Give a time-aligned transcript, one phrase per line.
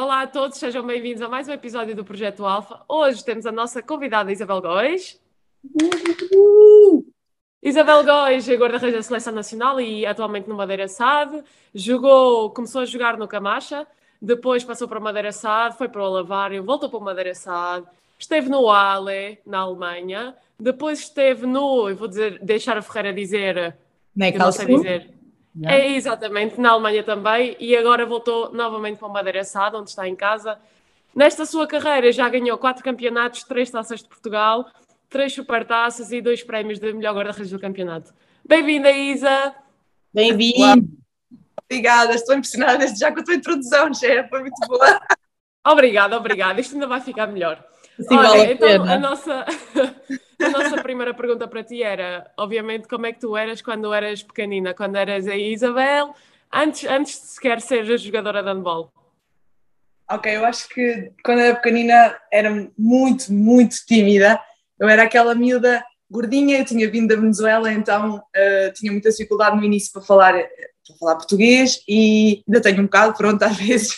[0.00, 2.80] Olá a todos, sejam bem-vindos a mais um episódio do Projeto Alfa.
[2.88, 5.20] Hoje temos a nossa convidada Isabel Góis.
[7.62, 11.44] Isabel Góis é guarda-redes da Seleção Nacional e atualmente no Madeira SAD.
[11.74, 13.86] Jogou, começou a jogar no Camacha,
[14.22, 17.84] depois passou para o Madeira SAD, foi para o Alavário, voltou para o Madeira SAD,
[18.18, 23.76] esteve no Ale, na Alemanha, depois esteve no, eu vou dizer, deixar a Ferreira dizer,
[24.16, 25.19] Na eu não sei dizer,
[25.56, 25.76] Yeah.
[25.76, 30.06] é exatamente, na Alemanha também, e agora voltou novamente para o Madeira SAD, onde está
[30.06, 30.58] em casa.
[31.14, 34.70] Nesta sua carreira já ganhou quatro campeonatos, três taças de Portugal,
[35.08, 38.14] três supertaças e dois prémios de melhor guarda-redes do campeonato.
[38.46, 39.54] Bem-vinda, Isa!
[40.14, 40.88] Bem-vindo.
[41.64, 45.00] Obrigada, estou impressionada desde já com a tua introdução, Cher, foi muito boa.
[45.66, 46.60] Obrigada, obrigada.
[46.60, 47.62] Isto ainda vai ficar melhor.
[48.00, 48.94] Assim Olha, vale a então pena.
[48.94, 49.44] a nossa,
[50.40, 54.22] a nossa primeira pergunta para ti era, obviamente, como é que tu eras quando eras
[54.22, 56.14] pequenina, quando eras a Isabel,
[56.50, 58.90] antes, antes de sequer seres jogadora de handball?
[60.10, 64.40] Ok, eu acho que quando era pequenina era muito, muito tímida.
[64.78, 69.56] Eu era aquela miúda gordinha, eu tinha vindo da Venezuela, então eh, tinha muita dificuldade
[69.56, 73.94] no início para falar, para falar português e ainda tenho um bocado, pronto, às vezes.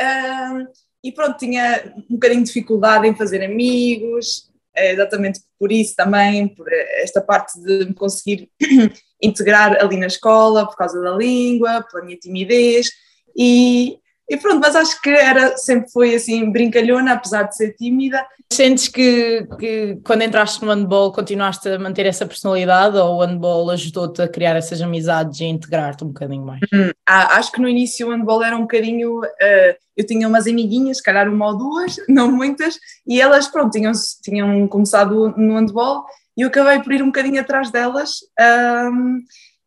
[0.00, 0.62] Ah,
[1.02, 6.48] e pronto, tinha um bocadinho de dificuldade em fazer amigos, eh, exatamente por isso também,
[6.48, 8.50] por esta parte de me conseguir
[9.22, 12.88] integrar ali na escola, por causa da língua, pela minha timidez.
[13.36, 13.98] E,
[14.30, 18.24] e pronto, mas acho que era, sempre foi assim brincalhona, apesar de ser tímida.
[18.52, 23.68] Sentes que, que quando entraste no handball continuaste a manter essa personalidade ou o handball
[23.70, 26.60] ajudou-te a criar essas amizades e a integrar-te um bocadinho mais?
[27.04, 29.20] Ah, acho que no início o handball era um bocadinho.
[29.40, 33.72] eh, eu tinha umas amiguinhas, se calhar uma ou duas, não muitas, e elas, pronto,
[33.72, 36.06] tinham, tinham começado no handball
[36.36, 38.20] e eu acabei por ir um bocadinho atrás delas.
[38.38, 39.18] ahm,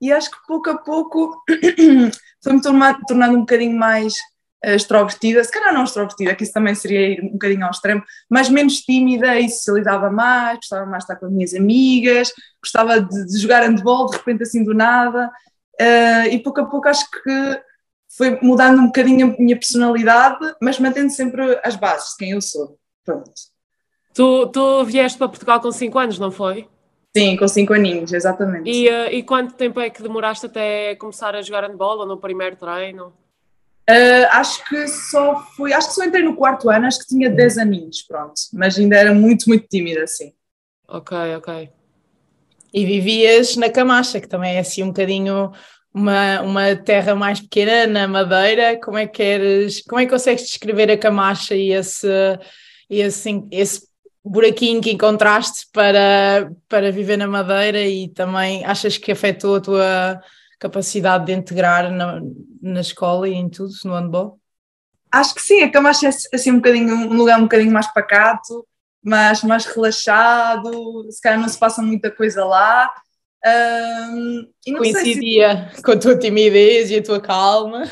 [0.02, 1.36] e acho que pouco a pouco
[2.44, 4.16] foi-me torna- tornando um bocadinho mais
[4.64, 8.50] extrovertida, se calhar não extrovertida, que isso também seria ir um bocadinho ao extremo, mas
[8.50, 13.26] menos tímida e socializava mais, gostava mais de estar com as minhas amigas, gostava de,
[13.26, 15.30] de jogar handball de repente assim do nada,
[15.80, 17.62] eh, e pouco a pouco acho que
[18.16, 22.42] foi mudando um bocadinho a minha personalidade, mas mantendo sempre as bases de quem eu
[22.42, 22.78] sou.
[23.04, 23.32] Pronto.
[24.14, 26.68] Tu, tu vieste para Portugal com 5 anos, não foi?
[27.16, 28.70] Sim, com cinco aninhos, exatamente.
[28.70, 32.18] E, eh, e quanto tempo é que demoraste até começar a jogar handball ou no
[32.18, 33.14] primeiro treino?
[33.90, 37.30] Uh, acho que só fui, acho que só entrei no quarto ano, acho que tinha
[37.30, 40.34] 10 aninhos, pronto, mas ainda era muito, muito tímida, assim.
[40.88, 41.70] Ok, ok.
[42.74, 45.52] E vivias na Camacha, que também é assim um bocadinho
[45.94, 48.80] uma, uma terra mais pequena, na Madeira.
[48.80, 52.08] Como é que queres, como é que consegues descrever a Camacha e esse,
[52.90, 53.88] esse, esse
[54.26, 60.22] buraquinho que encontraste para, para viver na Madeira e também achas que afetou a tua
[60.64, 62.22] capacidade de integrar na,
[62.62, 64.40] na escola e em tudo, no handball?
[65.12, 68.66] Acho que sim, a Camacha é assim um bocadinho, um lugar um bocadinho mais pacato,
[69.04, 72.90] mas mais relaxado, se calhar não se passa muita coisa lá.
[73.46, 77.84] Um, sei se Coincidia com a tua timidez e a tua calma.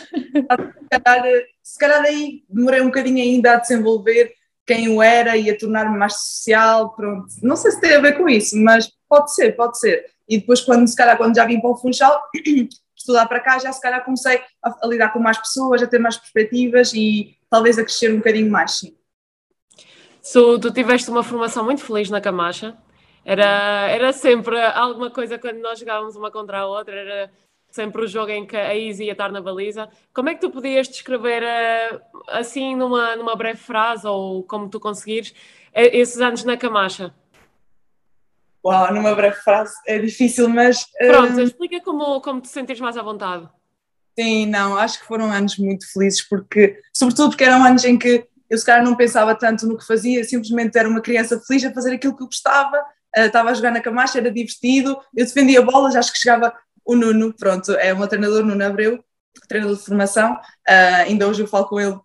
[0.90, 1.24] calhar,
[1.62, 4.34] se calhar aí demorei um bocadinho ainda a desenvolver
[4.66, 7.28] quem eu era e a tornar-me mais social, pronto.
[7.44, 10.06] Não sei se tem a ver com isso, mas pode ser, pode ser.
[10.32, 12.24] E depois quando, se calhar, quando já vim para o Funchal,
[12.96, 16.00] estudar para cá, já se calhar comecei a, a lidar com mais pessoas, a ter
[16.00, 18.96] mais perspectivas e talvez a crescer um bocadinho mais, sim.
[20.32, 22.78] Tu, tu tiveste uma formação muito feliz na Camacha.
[23.26, 27.32] Era, era sempre alguma coisa quando nós jogávamos uma contra a outra, era
[27.70, 29.90] sempre o jogo em que a Izzy ia estar na baliza.
[30.14, 32.00] Como é que tu podias descrever, eh,
[32.30, 35.34] assim, numa, numa breve frase, ou como tu conseguires,
[35.74, 37.14] eh, esses anos na Camacha?
[38.64, 42.96] Uau, numa breve frase é difícil, mas Pronto, hum, explica como, como te sentires mais
[42.96, 43.50] à vontade.
[44.18, 48.28] Sim, não, acho que foram anos muito felizes, porque, sobretudo porque eram anos em que
[48.50, 51.74] eu se calhar não pensava tanto no que fazia, simplesmente era uma criança feliz a
[51.74, 52.84] fazer aquilo que eu gostava,
[53.16, 56.96] eh, estava a jogar na camacha, era divertido, eu defendia bolas, acho que chegava o
[56.96, 59.02] Nuno, pronto, é o meu treinador, Nuno Abreu,
[59.48, 60.38] treinador de formação,
[60.68, 61.98] eh, ainda hoje eu falo com ele,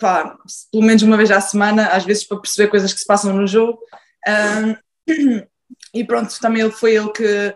[0.00, 0.36] pá,
[0.72, 3.46] pelo menos uma vez à semana, às vezes para perceber coisas que se passam no
[3.46, 3.78] jogo,
[4.26, 4.76] Ah,
[6.00, 7.54] e pronto, também ele foi ele que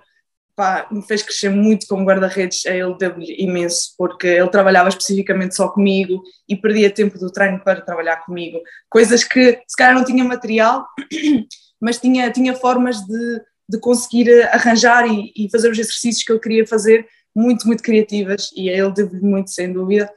[0.57, 5.55] pá, me fez crescer muito como guarda-redes, a ele deu-lhe imenso, porque ele trabalhava especificamente
[5.55, 8.61] só comigo e perdia tempo do treino para trabalhar comigo.
[8.89, 10.87] Coisas que se calhar não tinha material,
[11.81, 16.41] mas tinha, tinha formas de, de conseguir arranjar e, e fazer os exercícios que ele
[16.41, 20.13] queria fazer, muito, muito criativas, e a ele deu-lhe muito, sem dúvida.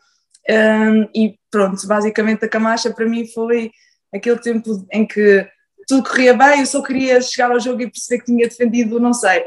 [0.49, 3.71] Um, e pronto, basicamente a Camacha para mim foi
[4.13, 5.47] aquele tempo em que
[5.87, 9.13] tudo corria bem, eu só queria chegar ao jogo e perceber que tinha defendido, não
[9.13, 9.43] sei,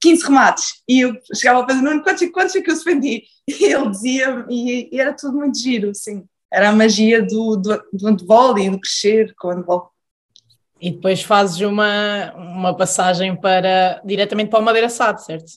[0.00, 0.82] 15 remates.
[0.88, 3.24] E eu chegava ao pé do Nuno, quantos, quantos é que eu defendi?
[3.46, 6.24] E ele dizia, e, e era tudo muito giro, sim.
[6.50, 9.90] era a magia do, do, do handball e do crescer com o handball.
[10.80, 15.52] E depois fazes uma, uma passagem para diretamente para o Madeira Sado, certo?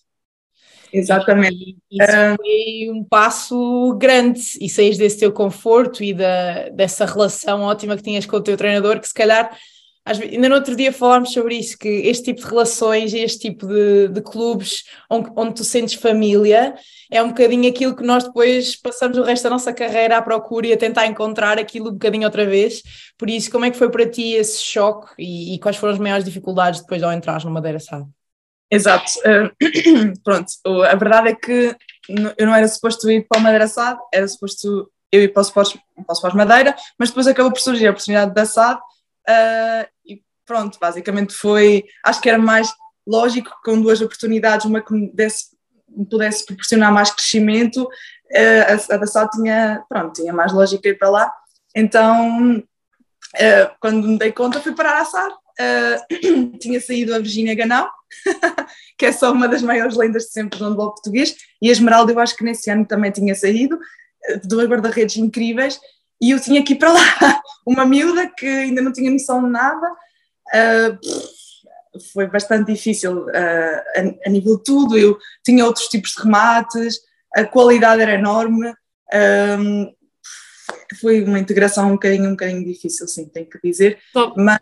[0.91, 1.77] Exatamente.
[1.91, 7.05] E isso uh, foi um passo grande e saís desse teu conforto e da, dessa
[7.05, 9.57] relação ótima que tinhas com o teu treinador, que se calhar
[10.07, 13.67] ainda no outro dia falámos sobre isso, que este tipo de relações e este tipo
[13.67, 16.75] de, de clubes onde, onde, tu sentes família
[17.11, 20.67] é um bocadinho aquilo que nós depois passamos o resto da nossa carreira à procura
[20.67, 22.81] e a tentar encontrar aquilo um bocadinho outra vez.
[23.17, 25.99] Por isso, como é que foi para ti esse choque e, e quais foram as
[25.99, 28.03] maiores dificuldades depois ao entrar no Madeira Sá?
[28.69, 29.11] Exato.
[29.19, 30.47] Uh, pronto,
[30.83, 31.75] a verdade é que
[32.37, 35.43] eu não era suposto ir para o Madeira SAD, era suposto eu ir para o
[35.43, 35.77] Sports,
[36.21, 39.96] para o Madeira, mas depois acabou por surgir a oportunidade da SAD uh, e
[40.47, 42.73] pronto, basicamente foi, acho que era mais
[43.05, 45.55] lógico com duas oportunidades, uma que me, desse,
[45.89, 50.89] me pudesse proporcionar mais crescimento, uh, a, a da SAD tinha, pronto, tinha mais lógica
[50.89, 51.31] ir para lá,
[51.75, 52.63] então
[53.79, 55.35] quando me dei conta fui parar a SAD,
[56.59, 57.89] tinha saído a Virgínia Ganal,
[58.97, 62.11] que é só uma das maiores lendas de sempre do handball português, e a Esmeralda
[62.11, 63.77] eu acho que nesse ano também tinha saído,
[64.25, 65.79] eh, duas guarda-redes incríveis,
[66.21, 66.99] e eu tinha aqui para lá.
[67.65, 69.87] Uma miúda que ainda não tinha noção de nada,
[70.53, 73.29] uh, foi bastante difícil uh,
[73.95, 76.99] a, a, nível de tudo, eu tinha outros tipos de remates,
[77.35, 78.73] a qualidade era enorme,
[80.99, 83.99] foi uma integração um bocadinho, um bocadinho difícil, sim, tenho que dizer,
[84.35, 84.59] mas...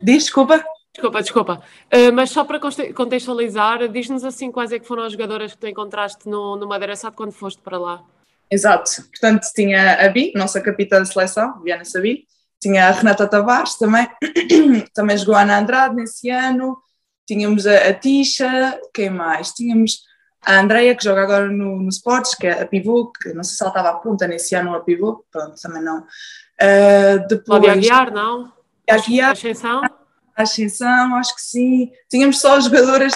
[0.00, 0.64] Diz, desculpa.
[0.92, 1.62] Desculpa, desculpa.
[1.94, 2.60] Uh, mas só para
[2.94, 6.94] contextualizar, diz-nos assim quais é que foram as jogadoras que tu encontraste no, no Madeira
[6.96, 8.04] Sado quando foste para lá.
[8.50, 9.02] Exato.
[9.08, 12.26] Portanto, tinha a Bi, nossa capitã da seleção, Viana Sabi,
[12.62, 14.08] tinha a Renata Tavares também,
[14.94, 16.78] também jogou a Ana Andrade nesse ano,
[17.26, 19.50] tínhamos a, a Tisha, quem mais?
[19.50, 20.02] Tínhamos
[20.44, 23.56] a Andreia, que joga agora no, no Sports, que é a pivô, que não sei
[23.56, 26.00] se ela estava à ponta nesse ano a pivô, pronto, também não.
[26.00, 28.52] Uh, depois, Cláudia Aguiar, não?
[28.88, 29.32] Aguiar.
[29.32, 29.82] Ascensão?
[30.36, 31.90] a ascensão, acho que sim.
[32.10, 33.12] Tínhamos só jogadoras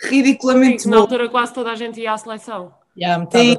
[0.00, 0.82] ridiculamente.
[0.82, 2.74] Sim, na altura quase toda a gente ia à seleção.
[2.96, 3.56] Yeah, sim.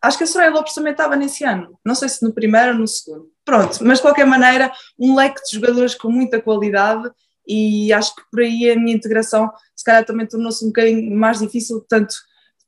[0.00, 1.78] Acho que a Soraya Lopes também estava nesse ano.
[1.84, 3.28] Não sei se no primeiro ou no segundo.
[3.44, 7.10] Pronto, mas de qualquer maneira, um leque de jogadores com muita qualidade
[7.46, 11.38] e acho que por aí a minha integração se calhar também tornou-se um bocadinho mais
[11.38, 12.14] difícil, tanto,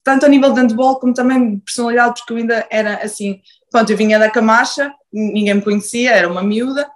[0.03, 3.41] tanto a nível de handball como também de personalidade, porque eu ainda era assim,
[3.71, 6.91] pronto, eu vinha da Camacha, ninguém me conhecia, era uma miúda,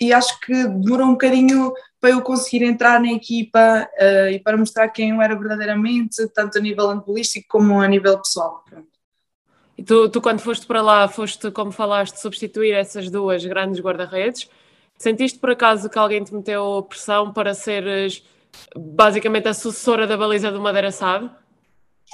[0.00, 4.56] e acho que demorou um bocadinho para eu conseguir entrar na equipa uh, e para
[4.56, 8.64] mostrar quem eu era verdadeiramente, tanto a nível handbolístico como a nível pessoal.
[9.78, 14.50] E tu, tu, quando foste para lá, foste, como falaste, substituir essas duas grandes guarda-redes.
[14.98, 18.24] Sentiste por acaso que alguém te meteu pressão para seres
[18.76, 21.30] basicamente a sucessora da baliza do Madeira Sabe?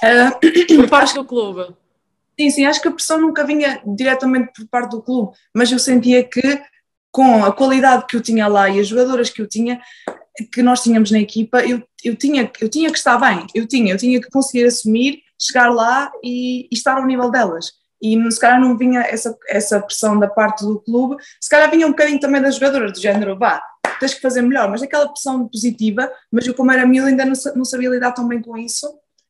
[0.03, 1.73] Uh, por parte do clube?
[2.39, 5.79] Sim, sim, acho que a pressão nunca vinha diretamente por parte do clube, mas eu
[5.79, 6.61] sentia que
[7.11, 9.81] com a qualidade que eu tinha lá e as jogadoras que eu tinha,
[10.51, 13.93] que nós tínhamos na equipa, eu, eu, tinha, eu tinha que estar bem, eu tinha,
[13.93, 17.71] eu tinha que conseguir assumir, chegar lá e, e estar ao nível delas.
[18.01, 21.87] E se calhar não vinha essa, essa pressão da parte do clube, se calhar vinha
[21.87, 23.61] um bocadinho também das jogadoras, do género, vá,
[23.99, 27.33] tens que fazer melhor, mas aquela pressão positiva, mas eu como era miúda ainda não,
[27.55, 28.87] não sabia lidar tão bem com isso,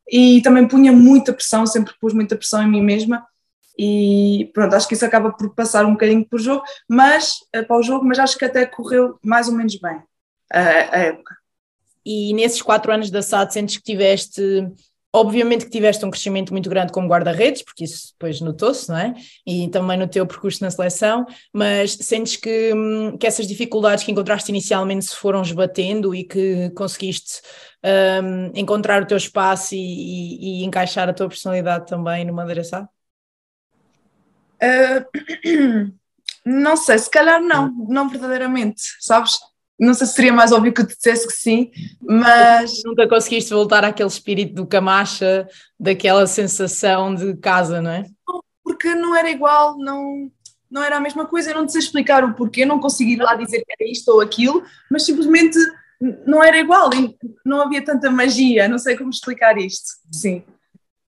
[0.10, 3.26] e também punha muita pressão, sempre pus muita pressão em mim mesma,
[3.78, 7.78] e pronto, acho que isso acaba por passar um bocadinho por jogo, mas eh, para
[7.78, 10.02] o jogo, mas acho que até correu mais ou menos bem
[10.52, 11.36] a, a época.
[12.06, 14.42] E nesses quatro anos da SAD sentes que tiveste,
[15.16, 19.14] obviamente que tiveste um crescimento muito grande como guarda-redes, porque isso depois notou-se, não é?
[19.48, 24.12] E também no teu percurso na seleção, mas sentes que, hum, que essas dificuldades que
[24.12, 27.42] encontraste inicialmente se foram esbatendo e que conseguiste
[28.22, 32.88] um, encontrar o teu espaço e, e, e, encaixar a tua personalidade também no SAD?
[34.62, 35.94] Uh,
[36.46, 39.40] não sei, se calhar não, não verdadeiramente, sabes?
[39.80, 42.82] Não sei se seria mais óbvio que eu te dissesse que sim, mas.
[42.86, 45.48] Nunca conseguiste voltar àquele espírito do Camacha,
[45.80, 48.06] daquela sensação de casa, não é?
[48.64, 50.32] Porque não era igual, não,
[50.72, 53.22] não era a mesma coisa, eu não te sei explicar o porquê, não consegui ir
[53.22, 55.58] lá dizer que era isto ou aquilo, mas simplesmente
[56.26, 56.90] não era igual,
[57.46, 59.86] não havia tanta magia, não sei como explicar isto.
[60.12, 60.44] Sim.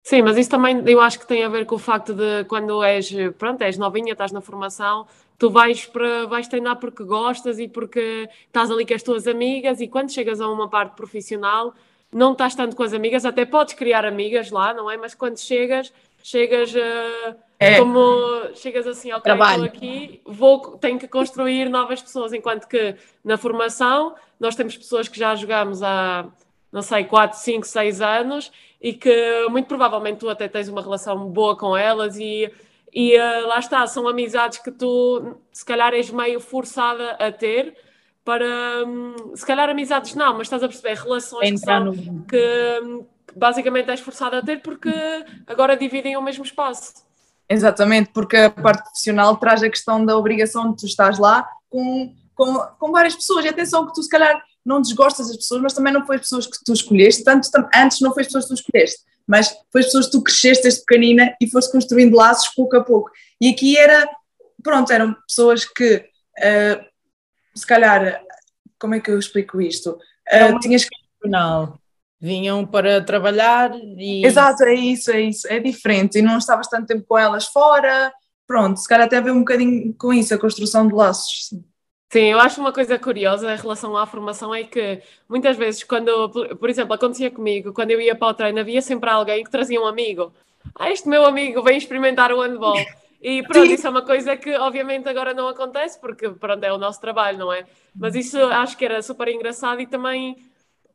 [0.03, 2.81] Sim, mas isso também eu acho que tem a ver com o facto de quando
[2.81, 5.05] és, pronto, és novinha, estás na formação,
[5.37, 9.79] tu vais, para, vais treinar porque gostas e porque estás ali com as tuas amigas
[9.79, 11.73] e quando chegas a uma parte profissional
[12.11, 14.95] não estás tanto com as amigas, até podes criar amigas lá, não é?
[14.95, 17.77] Mas quando chegas, chegas uh, é.
[17.79, 19.65] como chegas assim, ok, Trabalho.
[19.65, 25.07] estou aqui, vou, tenho que construir novas pessoas, enquanto que na formação nós temos pessoas
[25.07, 26.25] que já jogamos há
[26.71, 28.51] não sei, 4, 5, 6 anos
[28.81, 32.51] e que muito provavelmente tu até tens uma relação boa com elas e,
[32.99, 37.77] e uh, lá está, são amizades que tu se calhar és meio forçada a ter
[38.25, 41.93] para um, se calhar amizades não, mas estás a perceber relações que, são, no...
[42.25, 44.89] que, hum, que basicamente és forçada a ter porque
[45.45, 47.05] agora dividem o mesmo espaço.
[47.47, 52.15] Exatamente, porque a parte profissional traz a questão da obrigação de tu estás lá com,
[52.33, 53.45] com, com várias pessoas.
[53.45, 56.23] E atenção que tu se calhar não desgostas das pessoas, mas também não foi as
[56.23, 59.81] pessoas que tu escolheste, tanto antes não foi as pessoas que tu escolheste, mas foi
[59.81, 63.11] as pessoas que tu cresceste desde pequenina e foste construindo laços pouco a pouco.
[63.41, 64.09] E aqui era,
[64.63, 66.85] pronto, eram pessoas que, uh,
[67.53, 68.21] se calhar,
[68.79, 69.99] como é que eu explico isto?
[70.31, 70.95] Uh, tinhas que.
[71.25, 71.77] Não
[72.19, 74.25] vinham para trabalhar e.
[74.25, 76.17] Exato, é isso, é isso, é diferente.
[76.17, 78.11] E não estavas tanto tempo com elas fora,
[78.45, 81.47] pronto, se calhar até a ver um bocadinho com isso, a construção de laços.
[81.49, 81.63] Sim,
[82.13, 86.69] eu acho uma coisa curiosa em relação à formação é que muitas vezes, quando, por
[86.69, 89.85] exemplo, acontecia comigo, quando eu ia para o treino, havia sempre alguém que trazia um
[89.85, 90.33] amigo.
[90.75, 92.77] Ah, este meu amigo vem experimentar o handball.
[93.21, 93.73] E pronto, Sim.
[93.73, 97.37] isso é uma coisa que obviamente agora não acontece, porque pronto, é o nosso trabalho,
[97.37, 97.65] não é?
[97.95, 100.37] Mas isso acho que era super engraçado e também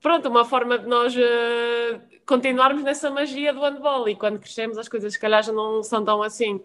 [0.00, 4.88] pronto, uma forma de nós uh, continuarmos nessa magia do handball e quando crescemos as
[4.88, 6.60] coisas se calhar já não são tão assim.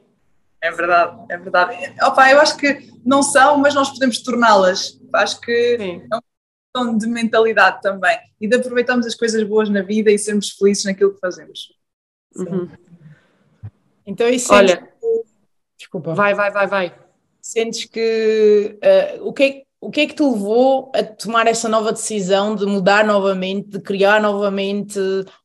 [0.68, 1.96] É verdade, é verdade.
[2.04, 5.00] Opa, eu acho que não são, mas nós podemos torná-las.
[5.14, 6.02] Acho que Sim.
[6.12, 6.24] é uma
[6.76, 10.84] questão de mentalidade também e de aproveitarmos as coisas boas na vida e sermos felizes
[10.84, 11.74] naquilo que fazemos.
[12.36, 12.70] Uhum.
[14.06, 14.92] Então isso Olha,
[15.78, 16.14] desculpa.
[16.14, 17.00] Vai, vai, vai, vai.
[17.42, 21.70] Sentes que uh, o que é o que é que te levou a tomar essa
[21.70, 25.00] nova decisão de mudar novamente, de criar novamente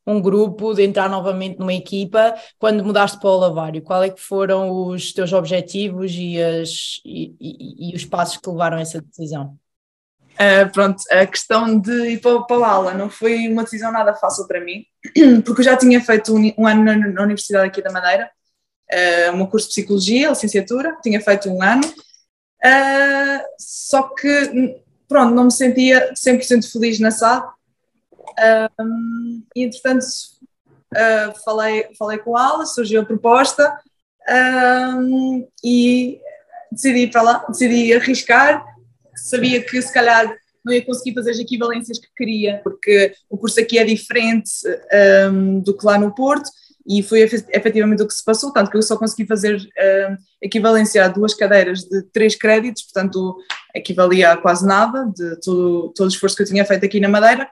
[0.05, 3.81] um grupo, de entrar novamente numa equipa, quando mudaste para o Lavário?
[3.81, 8.49] Qual é que foram os teus objetivos e, as, e, e, e os passos que
[8.49, 9.57] levaram a essa decisão?
[10.33, 14.15] Uh, pronto, a questão de ir para, para a aula não foi uma decisão nada
[14.15, 14.83] fácil para mim,
[15.45, 18.31] porque eu já tinha feito um, um ano na, na, Universidade aqui da Madeira,
[18.91, 21.83] uh, um curso de Psicologia, licenciatura, tinha feito um ano,
[22.65, 27.45] Uh, só que, pronto, não me sentia 100% feliz na SAD.
[29.55, 30.05] e, entretanto,
[30.93, 33.77] uh, falei, falei com ela, surgiu a proposta
[35.63, 36.19] e
[36.71, 38.65] decidi ir para lá, decidi arriscar.
[39.15, 43.59] Sabia que se calhar não ia conseguir fazer as equivalências que queria, porque o curso
[43.59, 44.51] aqui é diferente
[45.29, 46.49] um, do que lá no Porto
[46.85, 51.05] e foi efetivamente o que se passou, tanto que eu só consegui fazer uh, equivalência
[51.05, 53.37] a duas cadeiras de três créditos, portanto
[53.73, 57.07] equivalia a quase nada de todo, todo o esforço que eu tinha feito aqui na
[57.07, 57.49] Madeira,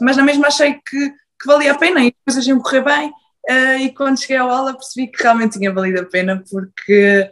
[0.00, 3.08] mas na mesma achei que, que valia a pena e as coisas iam correr bem
[3.08, 7.30] uh, e quando cheguei à aula percebi que realmente tinha valido a pena porque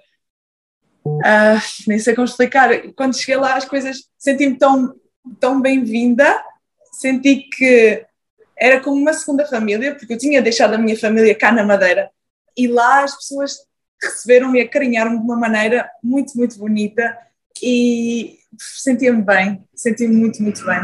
[1.04, 4.94] uh, nem sei como explicar, quando cheguei lá as coisas senti-me tão,
[5.40, 6.40] tão bem-vinda,
[6.92, 8.06] senti que
[8.60, 12.10] era como uma segunda família, porque eu tinha deixado a minha família cá na Madeira
[12.56, 13.56] e lá as pessoas
[14.02, 17.16] receberam-me e acarinharam-me de uma maneira muito, muito bonita
[17.62, 20.80] e sentia-me bem, sentia-me muito, muito bem.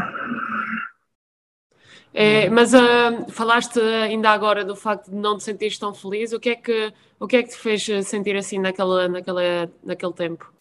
[2.13, 6.33] É, mas uh, falaste ainda agora do facto de não te sentires tão feliz.
[6.33, 10.13] O que é que o que é que te fez sentir assim naquela, naquela, naquele
[10.13, 10.51] tempo?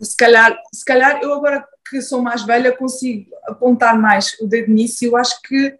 [0.00, 4.72] Se calhar, se calhar eu agora que sou mais velha consigo apontar mais o dedo
[4.72, 5.04] nisso.
[5.04, 5.78] Eu acho que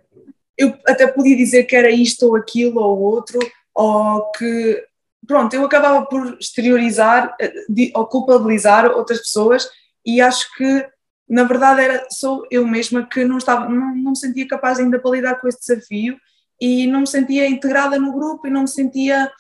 [0.60, 3.38] eu até podia dizer que era isto ou aquilo ou outro,
[3.74, 4.84] ou que,
[5.26, 7.52] pronto, eu acabava por exteriorizar eh,
[7.94, 9.66] ou culpabilizar outras pessoas
[10.04, 10.86] e acho que,
[11.26, 14.98] na verdade, era sou eu mesma que não, estava, não, não me sentia capaz ainda
[14.98, 16.18] para lidar com esse desafio
[16.60, 19.32] e não me sentia integrada no grupo e não me sentia,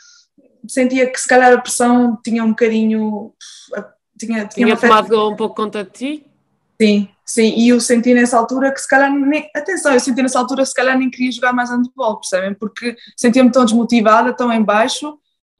[0.66, 3.34] sentia que se calhar a pressão tinha um bocadinho...
[4.18, 6.26] Tinha, tinha, tinha tomado um pouco conta de ti?
[6.80, 10.38] Sim, sim, e eu senti nessa altura que se calhar nem, atenção, eu senti nessa
[10.38, 12.54] altura que se calhar nem queria jogar mais handball, percebem?
[12.54, 15.12] Porque sentia-me tão desmotivada, tão em baixo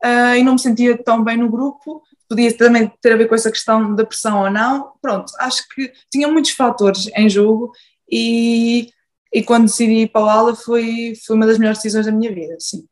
[0.04, 3.34] uh, e não me sentia tão bem no grupo, podia também ter a ver com
[3.34, 7.72] essa questão da pressão ou não, pronto, acho que tinha muitos fatores em jogo
[8.10, 8.90] e,
[9.32, 12.32] e quando decidi ir para a aula foi, foi uma das melhores decisões da minha
[12.34, 12.89] vida, sim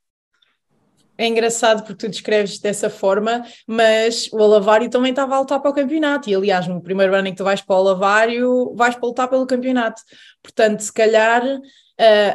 [1.19, 5.71] é engraçado porque tu descreves dessa forma, mas o Alavário também estava a lutar para
[5.71, 8.95] o campeonato, e aliás, no primeiro ano em que tu vais para o Alavário, vais
[8.95, 10.01] para lutar pelo campeonato.
[10.41, 11.43] Portanto, se calhar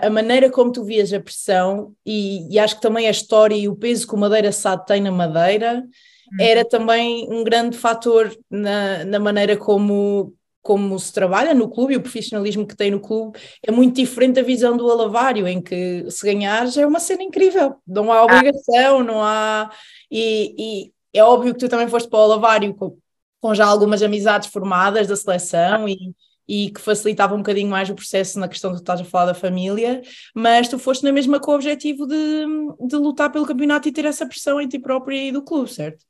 [0.02, 3.70] a maneira como tu vias a pressão, e, e, acho que também a história e
[3.70, 6.46] o peso que o Madeira Sado tem na Madeira, uhum.
[6.46, 11.98] era também um grande fator na, na maneira como, como se trabalha no clube e
[11.98, 16.10] o profissionalismo que tem no clube é muito diferente da visão do Alavário, em que
[16.10, 19.04] se ganhares é uma cena incrível, não há obrigação, ah.
[19.04, 19.70] não há.
[20.10, 22.98] E, e, é óbvio que tu também foste para o Alavário com,
[23.42, 26.16] com já algumas amizades formadas da seleção e,
[26.48, 29.34] e que facilitava um bocadinho mais o processo na questão de estás a falar da
[29.34, 30.02] família,
[30.34, 32.46] mas tu foste na mesma com o objetivo de,
[32.88, 36.06] de lutar pelo campeonato e ter essa pressão em ti própria e do clube, certo?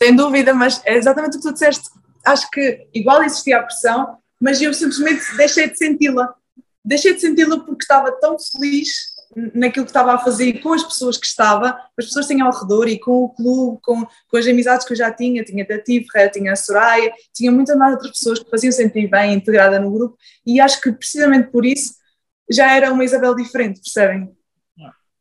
[0.00, 1.88] Sem dúvida, mas é exatamente o que tu disseste.
[2.24, 6.34] Acho que igual existia a pressão, mas eu simplesmente deixei de senti-la.
[6.84, 9.12] Deixei de senti-la porque estava tão feliz
[9.54, 12.46] naquilo que estava a fazer e com as pessoas que estava, as pessoas que tinham
[12.46, 15.64] ao redor e com o clube, com, com as amizades que eu já tinha, tinha
[15.64, 19.78] a Tifra, tinha a Soraya, tinha muitas mais outras pessoas que faziam sentir bem integrada
[19.78, 21.94] no grupo e acho que precisamente por isso
[22.50, 24.30] já era uma Isabel diferente, percebem?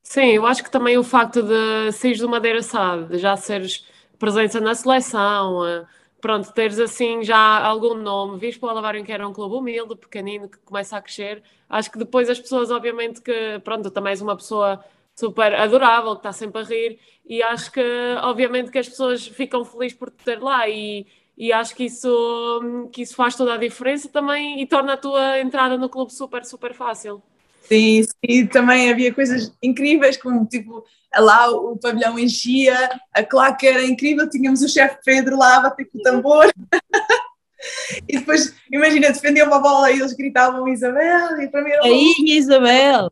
[0.04, 3.86] Sim, eu acho que também o facto de seres do Madeira Sade, de já seres
[4.20, 5.86] presença na seleção, eh,
[6.22, 9.96] pronto, teres assim já algum nome, vires para o Alavário que era um clube humilde,
[9.96, 14.22] pequenino, que começa a crescer, acho que depois as pessoas, obviamente que, pronto, também és
[14.22, 14.84] uma pessoa
[15.16, 17.84] super adorável, que está sempre a rir, e acho que,
[18.22, 21.06] obviamente que as pessoas ficam felizes por te ter lá, e,
[21.38, 25.40] e acho que isso, que isso faz toda a diferença também, e torna a tua
[25.40, 27.22] entrada no clube super, super fácil.
[27.62, 30.86] Sim, sim, também havia coisas incríveis, como tipo,
[31.20, 35.86] lá o pavilhão enchia, a claque era incrível, tínhamos o chefe Pedro lá a bater
[35.86, 36.52] com o tambor.
[38.08, 41.82] e depois, imagina, defendiam uma bola e eles gritavam Isabel, e para mim era.
[41.82, 43.12] Rainha Isabel!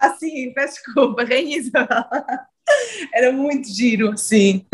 [0.00, 2.04] Ah, sim, peço desculpa, Rainha Isabel.
[3.12, 4.64] era muito giro, sim.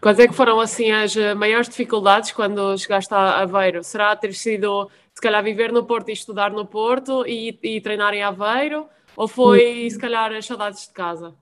[0.00, 3.84] Quais é que foram assim as maiores dificuldades quando chegaste a Aveiro?
[3.84, 8.12] Será ter sido se calhar viver no Porto e estudar no Porto e, e treinar
[8.12, 8.88] em Aveiro?
[9.16, 11.34] Ou foi se calhar as saudades de casa?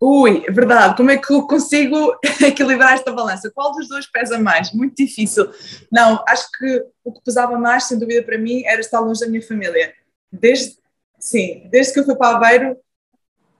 [0.00, 0.96] Ui, verdade.
[0.96, 3.50] Como é que eu consigo equilibrar esta balança?
[3.50, 4.72] Qual dos dois pesa mais?
[4.72, 5.48] Muito difícil.
[5.90, 9.28] Não, acho que o que pesava mais, sem dúvida para mim, era estar longe da
[9.28, 9.94] minha família.
[10.30, 10.76] Desde,
[11.18, 12.76] sim, desde que eu fui para Aveiro,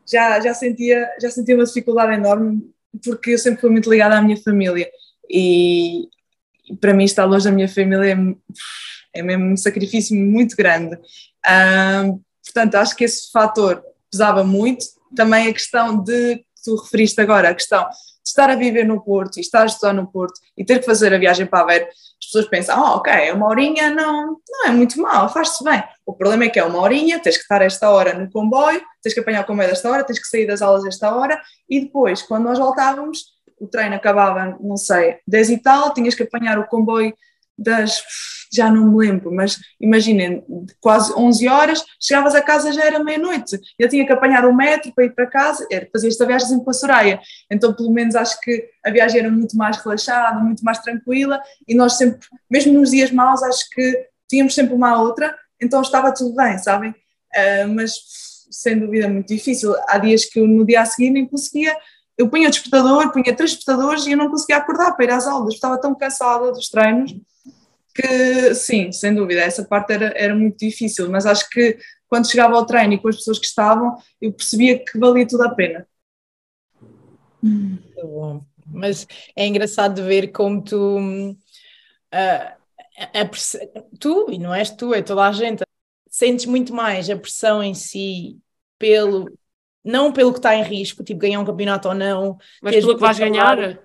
[0.06, 2.70] já, já, sentia, já sentia uma dificuldade enorme,
[3.02, 4.90] porque eu sempre fui muito ligada à minha família.
[5.30, 6.08] E,
[6.68, 8.16] e para mim, estar longe da minha família é
[9.14, 10.98] é mesmo um sacrifício muito grande.
[11.46, 12.20] Um,
[12.54, 14.86] portanto, acho que esse fator pesava muito.
[15.14, 19.02] Também a questão de, que tu referiste agora, a questão de estar a viver no
[19.02, 21.86] Porto e estar a estudar no Porto e ter que fazer a viagem para Aveiro,
[21.86, 25.82] as pessoas pensam, oh, ok, uma horinha não, não é muito mal, faz-se bem.
[26.06, 29.12] O problema é que é uma horinha, tens que estar esta hora no comboio, tens
[29.12, 32.22] que apanhar o comboio desta hora, tens que sair das aulas esta hora e depois,
[32.22, 36.66] quando nós voltávamos, o treino acabava, não sei, 10 e tal, tinhas que apanhar o
[36.66, 37.14] comboio
[37.58, 38.02] das
[38.54, 40.44] já não me lembro, mas imaginem,
[40.80, 44.92] quase 11 horas, chegavas a casa já era meia-noite, eu tinha que apanhar o metro
[44.94, 48.40] para ir para casa, era fazer esta viagem com a Soraya, então pelo menos acho
[48.40, 52.90] que a viagem era muito mais relaxada, muito mais tranquila, e nós sempre, mesmo nos
[52.90, 56.90] dias maus, acho que tínhamos sempre uma à outra, então estava tudo bem, sabem?
[56.90, 57.92] Uh, mas
[58.50, 61.76] sem dúvida muito difícil, há dias que eu no dia a seguir nem conseguia
[62.16, 65.54] eu punha despertador, punha três despertadores e eu não conseguia acordar para ir às aulas,
[65.54, 67.12] estava tão cansada dos treinos
[67.94, 71.78] que sim, sem dúvida, essa parte era, era muito difícil, mas acho que
[72.08, 75.44] quando chegava ao treino e com as pessoas que estavam, eu percebia que valia tudo
[75.44, 75.86] a pena.
[77.42, 78.44] Muito bom.
[78.66, 81.36] Mas é engraçado ver como tu, uh,
[82.12, 83.28] a, a,
[83.98, 85.62] tu, e não és tu, é toda a gente,
[86.08, 88.38] sentes muito mais a pressão em si
[88.78, 89.30] pelo,
[89.84, 93.00] não pelo que está em risco, tipo ganhar um campeonato ou não, mas pelo que
[93.00, 93.78] vais ganhar,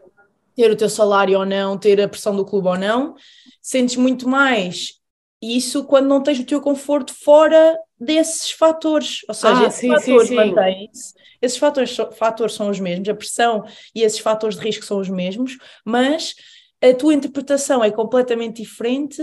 [0.60, 3.15] ter o teu salário ou não, ter a pressão do clube ou não,
[3.62, 5.00] sentes muito mais
[5.41, 9.22] isso quando não tens o teu conforto fora desses fatores.
[9.30, 11.13] Ou seja, ah, esses sim, fatores mantêm-se.
[11.41, 13.63] Esses fatores, fatores são os mesmos, a pressão
[13.95, 16.36] e esses fatores de risco são os mesmos, mas
[16.82, 19.22] a tua interpretação é completamente diferente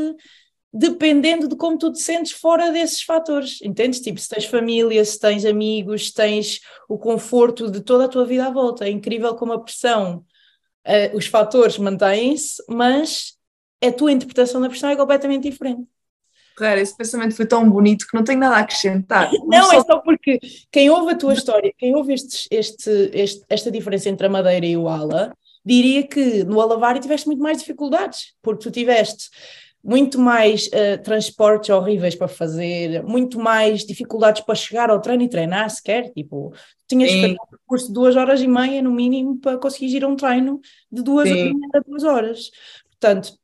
[0.72, 4.00] dependendo de como tu te sentes fora desses fatores, entendes?
[4.00, 8.24] Tipo, se tens família, se tens amigos, se tens o conforto de toda a tua
[8.24, 8.86] vida à volta.
[8.86, 10.24] É incrível como a pressão,
[10.86, 13.34] uh, os fatores mantêm-se, mas
[13.84, 15.86] a tua interpretação da pressão é completamente diferente.
[16.56, 19.30] Claro, esse pensamento foi tão bonito que não tenho nada a acrescentar.
[19.44, 19.74] Não, só...
[19.74, 20.40] é só porque
[20.72, 24.64] quem ouve a tua história, quem ouve este, este, este, esta diferença entre a Madeira
[24.64, 29.28] e o Ala, diria que no Alavari tiveste muito mais dificuldades, porque tu tiveste
[29.84, 35.28] muito mais uh, transportes horríveis para fazer, muito mais dificuldades para chegar ao treino e
[35.28, 36.52] treinar sequer, tipo,
[36.88, 40.04] tinhas que fazer um curso de duas horas e meia no mínimo para conseguir ir
[40.04, 42.50] a um treino de duas, a duas horas.
[42.90, 43.34] Portanto,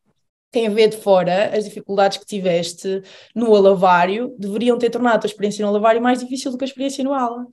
[0.52, 3.02] quem vê de fora as dificuldades que tiveste
[3.34, 6.66] no alavário deveriam ter tornado a tua experiência no alavário mais difícil do que a
[6.66, 7.46] experiência no ala.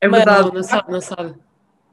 [0.00, 0.50] É verdade.
[0.54, 1.34] Mas, não, não sabe.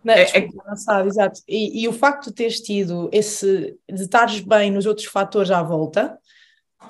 [0.04, 0.48] Não, é, é...
[0.48, 1.42] não sabe, exato.
[1.48, 5.62] E, e, o facto de teres tido esse, de estares bem nos outros fatores à
[5.62, 6.18] volta,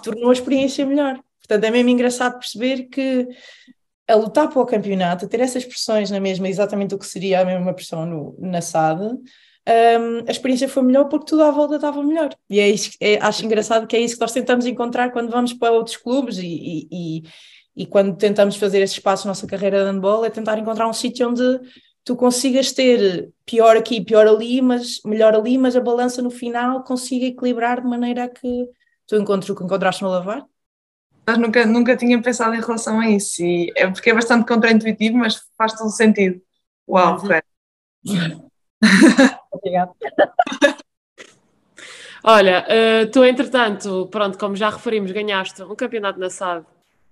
[0.04, 1.20] tornou a experiência melhor.
[1.40, 3.28] Portanto, é mesmo engraçado perceber que
[4.12, 7.42] a lutar para o campeonato, a ter essas pressões na mesma, exatamente o que seria
[7.42, 9.02] a mesma pressão no, na SAD,
[9.68, 12.36] um, a experiência foi melhor porque tudo à volta estava melhor.
[12.50, 15.54] E é isso, é, acho engraçado que é isso que nós tentamos encontrar quando vamos
[15.54, 17.24] para outros clubes e, e, e,
[17.76, 20.94] e quando tentamos fazer esse espaço na nossa carreira de handball, é tentar encontrar um
[20.94, 21.60] sítio onde
[22.04, 26.84] tu consigas ter pior aqui, pior ali, mas melhor ali, mas a balança no final
[26.84, 28.68] consiga equilibrar de maneira a que
[29.08, 30.44] tu encontres o que encontraste no lavar.
[31.26, 35.18] Mas nunca, nunca tinha pensado em relação a isso, e é porque é bastante contraintuitivo,
[35.18, 36.42] mas faz todo sentido.
[36.88, 37.18] Uau,
[38.06, 38.50] uhum.
[39.52, 39.92] Obrigada.
[42.24, 46.66] Olha, uh, tu entretanto, pronto, como já referimos, ganhaste um campeonato na SAD,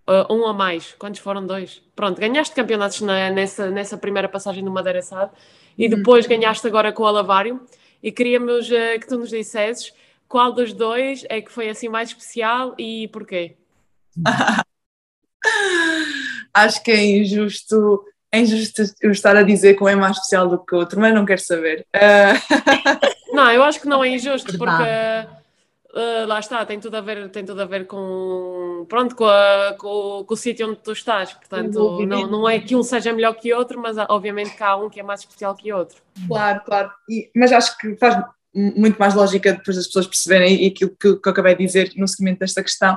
[0.08, 1.46] uh, um a mais, quantos foram?
[1.46, 1.82] Dois.
[1.96, 5.32] Pronto, ganhaste campeonatos na, nessa, nessa primeira passagem do Madeira SAD
[5.78, 5.96] e uhum.
[5.96, 7.60] depois ganhaste agora com o Alavário
[8.04, 9.94] e queríamos uh, que tu nos dissesses
[10.28, 13.58] qual dos dois é que foi assim mais especial e porquê?
[16.54, 20.48] Acho que é injusto é injusto eu estar a dizer que um é mais especial
[20.48, 21.86] do que o outro, mas não quero saber.
[21.96, 23.34] Uh...
[23.34, 24.84] não, eu acho que não é injusto, porque
[25.94, 29.76] uh, lá está, tem tudo a ver, tem tudo a ver com, pronto, com, a,
[29.80, 33.34] com, com o sítio onde tu estás, portanto, não, não é que um seja melhor
[33.34, 35.98] que o outro, mas obviamente que há um que é mais especial que o outro.
[36.28, 38.16] Claro, claro, e, mas acho que faz
[38.54, 42.08] muito mais lógica depois das pessoas perceberem aquilo que, que eu acabei de dizer no
[42.08, 42.96] seguimento desta questão.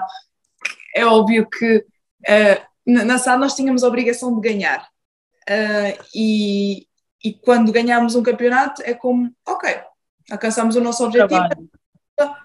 [0.95, 4.93] É óbvio que uh, na sala nós tínhamos a obrigação de ganhar,
[5.49, 6.87] Uh, e,
[7.25, 9.81] e quando ganhamos um campeonato é como, ok,
[10.31, 11.29] alcançamos o nosso objetivo.
[11.29, 11.71] Trabalho.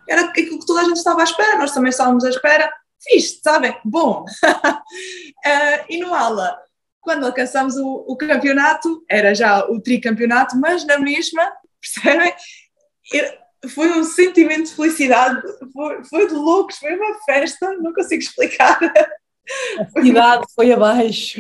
[0.10, 2.72] Era aquilo que toda a gente estava à espera, nós também estávamos à espera.
[3.00, 3.78] Fiz, sabem?
[3.86, 4.24] Bom.
[4.24, 6.58] uh, e no ala,
[7.00, 12.34] quando alcançamos o, o, campeonato, era já o tricampeonato, mas na mesma, percebem?
[13.70, 15.42] Foi um sentimento de felicidade,
[15.74, 18.80] foi, foi de loucos, foi uma festa, não consigo explicar.
[19.80, 21.40] A cidade foi abaixo.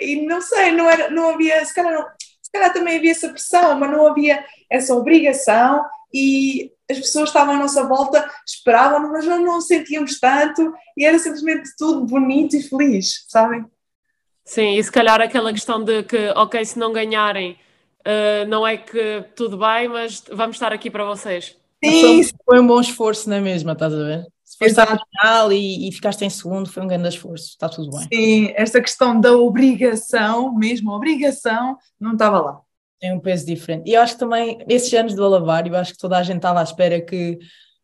[0.00, 2.06] e não sei, não, era, não havia, se calhar, não,
[2.42, 7.54] se calhar também havia essa pressão, mas não havia essa obrigação e as pessoas estavam
[7.54, 12.62] à nossa volta, esperavam, mas não, não sentíamos tanto e era simplesmente tudo bonito e
[12.62, 13.66] feliz, sabem?
[14.44, 17.58] Sim, e se calhar aquela questão de que, ok, se não ganharem,
[18.06, 21.56] uh, não é que tudo bem, mas vamos estar aqui para vocês.
[21.84, 24.26] Sim, foi um bom esforço na mesma, estás a ver?
[24.42, 27.90] Se foste à final e, e, ficaste em segundo, foi um grande esforço, está tudo
[27.90, 28.08] bem.
[28.12, 32.60] Sim, esta questão da obrigação, mesmo obrigação, não estava lá.
[32.98, 33.90] Tem um peso diferente.
[33.90, 36.36] E eu acho que também, esses anos do Alavar, eu acho que toda a gente
[36.36, 37.38] estava à espera que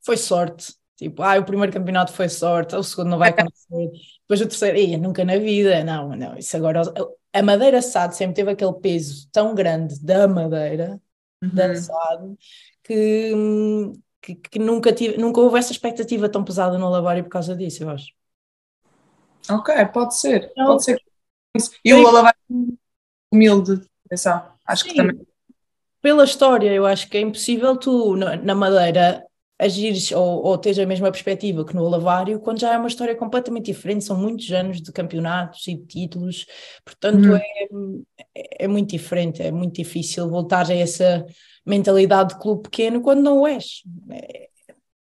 [0.04, 0.72] foi sorte.
[0.96, 3.90] Tipo, ah, o primeiro campeonato foi sorte, o segundo não vai acontecer.
[4.32, 5.84] Depois o terceiro, Ih, nunca na vida.
[5.84, 6.80] Não, não, isso agora.
[7.34, 10.98] A Madeira SAD sempre teve aquele peso tão grande da Madeira,
[11.42, 11.50] uhum.
[11.50, 12.34] da SAD,
[12.82, 13.32] que,
[14.22, 17.82] que, que, nunca, tive, nunca houve essa expectativa tão pesada no Alavário por causa disso,
[17.82, 18.10] eu acho.
[19.50, 20.98] Ok, pode ser, então, pode ser.
[21.84, 22.38] E o Alavário
[23.30, 25.26] humilde, atenção, acho sim, que também.
[26.00, 29.26] Pela história, eu acho que é impossível tu, na Madeira,
[29.62, 33.14] agires ou, ou teres a mesma perspectiva que no Alavário, quando já é uma história
[33.14, 36.46] completamente diferente, são muitos anos de campeonatos e de títulos,
[36.84, 37.28] portanto
[37.72, 38.02] hum.
[38.34, 41.24] é, é muito diferente, é muito difícil voltar a essa
[41.64, 43.82] mentalidade de clube pequeno quando não o és.
[44.10, 44.48] É,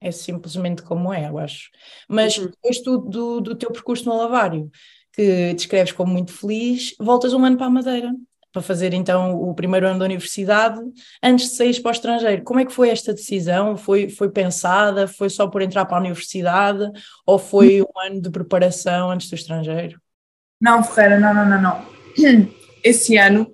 [0.00, 1.70] é simplesmente como é, eu acho.
[2.06, 2.46] Mas uhum.
[2.46, 4.70] depois tu, do, do teu percurso no Alavário,
[5.12, 8.12] que descreves como muito feliz, voltas um ano para a Madeira,
[8.54, 10.80] para fazer então o primeiro ano da universidade,
[11.20, 12.44] antes de sair para o estrangeiro.
[12.44, 13.76] Como é que foi esta decisão?
[13.76, 15.08] Foi, foi pensada?
[15.08, 16.88] Foi só por entrar para a universidade?
[17.26, 20.00] Ou foi um ano de preparação antes do estrangeiro?
[20.60, 21.86] Não, Ferreira, não, não, não, não.
[22.84, 23.52] Esse ano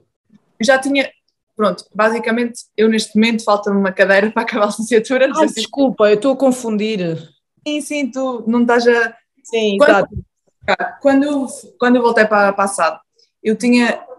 [0.61, 1.11] já tinha,
[1.57, 5.31] pronto, basicamente eu neste momento falta-me uma cadeira para acabar a licenciatura.
[5.35, 5.55] Ah, assim.
[5.55, 7.17] desculpa, eu estou a confundir.
[7.67, 9.17] Sim, sim, tu não estás a.
[9.45, 10.99] Sim, quando, exato.
[11.01, 11.47] Quando, eu,
[11.79, 13.01] quando eu voltei para passado,
[13.43, 14.10] eu tinha.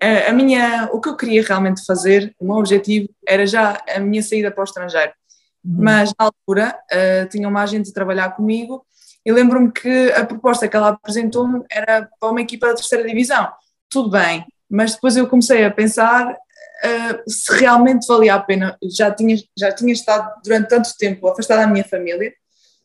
[0.00, 4.22] A, minha, o que eu queria realmente fazer, o meu objetivo era já a minha
[4.22, 5.12] saída para o estrangeiro.
[5.64, 5.76] Uhum.
[5.84, 8.84] Mas na altura uh, tinha uma agente a trabalhar comigo
[9.24, 13.52] e lembro-me que a proposta que ela apresentou-me era para uma equipa da terceira divisão.
[13.90, 19.10] Tudo bem, mas depois eu comecei a pensar uh, se realmente valia a pena, já
[19.10, 22.32] tinha, já tinha estado durante tanto tempo afastada da minha família,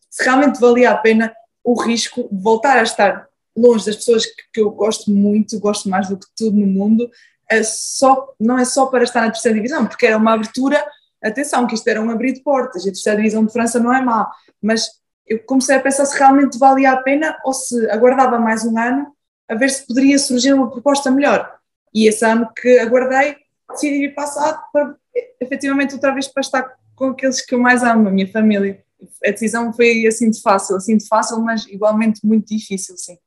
[0.10, 4.44] se realmente valia a pena o risco de voltar a estar longe das pessoas que,
[4.54, 7.10] que eu gosto muito, gosto mais do que tudo no mundo,
[7.50, 10.84] é só, não é só para estar na terceira divisão, porque era uma abertura,
[11.24, 14.02] atenção, que isto era um abrir de portas, a terceira divisão de França não é
[14.02, 14.30] má,
[14.62, 14.90] mas
[15.28, 19.08] eu comecei a pensar se realmente valia a pena ou se aguardava mais um ano
[19.48, 21.56] a ver se poderia surgir uma proposta melhor.
[21.94, 23.36] E esse ano que aguardei,
[23.70, 24.96] decidi vir passar para,
[25.40, 28.84] efetivamente, outra vez para estar com aqueles que eu mais amo, a minha família.
[29.24, 33.18] A decisão foi assim de fácil, assim de fácil, mas igualmente muito difícil, sim.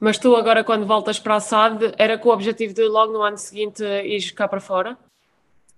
[0.00, 3.20] Mas tu agora, quando voltas para a SAD, era com o objetivo de logo no
[3.20, 4.96] ano seguinte ires cá para fora?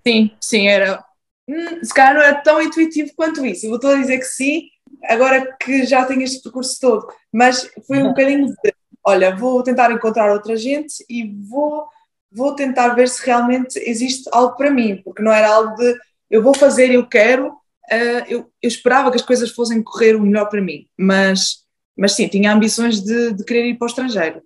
[0.06, 1.04] Sim, sim, era.
[1.48, 3.66] Hum, se calhar não é tão intuitivo quanto isso.
[3.66, 4.68] Eu vou a dizer que sim,
[5.04, 7.08] agora que já tenho este percurso todo.
[7.32, 11.88] Mas foi um bocadinho de, olha, vou tentar encontrar outra gente e vou,
[12.30, 15.96] vou tentar ver se realmente existe algo para mim, porque não era algo de
[16.30, 17.48] eu vou fazer, eu quero.
[17.90, 21.61] Uh, eu, eu esperava que as coisas fossem correr o melhor para mim, mas
[21.96, 24.42] mas sim, tinha ambições de, de querer ir para o estrangeiro.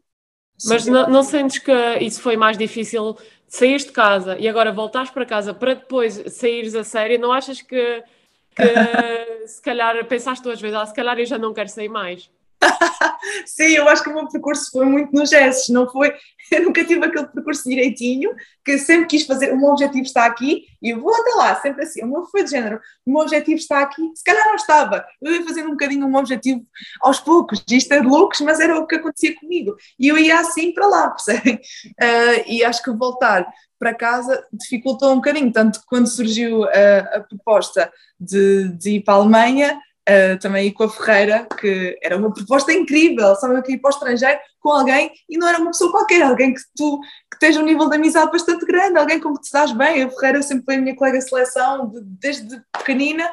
[0.64, 3.16] Mas não, não, sentes que isso foi mais difícil?
[3.46, 7.60] Saís de casa e agora voltares para casa para depois saíres a sério, não achas
[7.60, 8.02] que,
[8.54, 8.62] que
[9.46, 12.30] se calhar pensaste duas vezes, ah, se calhar eu já não quero sair mais?
[13.46, 16.12] Sim, eu acho que o meu percurso foi muito nos gestos, não foi?
[16.48, 18.32] Eu nunca tive aquele percurso direitinho,
[18.64, 21.82] que sempre quis fazer, o meu objetivo está aqui e eu vou até lá, sempre
[21.82, 22.04] assim.
[22.04, 25.32] O meu foi de género, o meu objetivo está aqui, se calhar não estava, eu
[25.32, 26.64] ia fazendo um bocadinho o meu objetivo
[27.00, 30.38] aos poucos, isto é de loucos, mas era o que acontecia comigo e eu ia
[30.38, 31.56] assim para lá, percebem?
[31.56, 33.44] Uh, e acho que voltar
[33.76, 39.00] para casa dificultou um bocadinho, tanto que quando surgiu a, a proposta de, de ir
[39.02, 43.72] para a Alemanha uh, também com a Ferreira, que era uma proposta incrível, sabe, que
[43.72, 47.00] ir para o estrangeiro com alguém e não era uma pessoa qualquer, alguém que tu
[47.30, 50.02] que esteja um nível de amizade bastante grande, alguém com que te estás bem.
[50.02, 53.28] A Ferreira sempre foi a minha colega de seleção de, desde pequenina,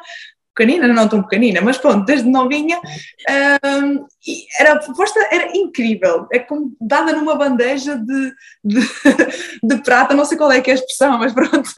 [0.55, 4.05] pequenina, não tão pequenina, mas pronto, desde novinha, um,
[4.59, 8.79] era, a proposta era incrível, é como dada numa bandeja de, de,
[9.63, 11.71] de, prata, não sei qual é que é a expressão, mas pronto,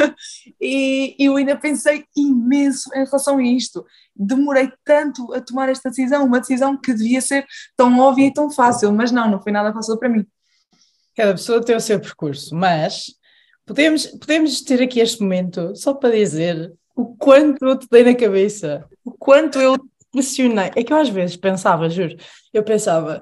[0.60, 3.86] e, e eu ainda pensei imenso em relação a isto,
[4.16, 7.46] demorei tanto a tomar esta decisão, uma decisão que devia ser
[7.78, 10.26] tão óbvia e tão fácil, mas não, não foi nada fácil para mim.
[11.16, 13.06] Cada pessoa tem o seu percurso, mas
[13.66, 18.16] podemos, podemos ter aqui este momento só para dizer o quanto eu te dei na
[18.16, 20.72] cabeça, o quanto eu te pressionei.
[20.76, 22.16] É que eu às vezes pensava, juro,
[22.54, 23.22] eu pensava,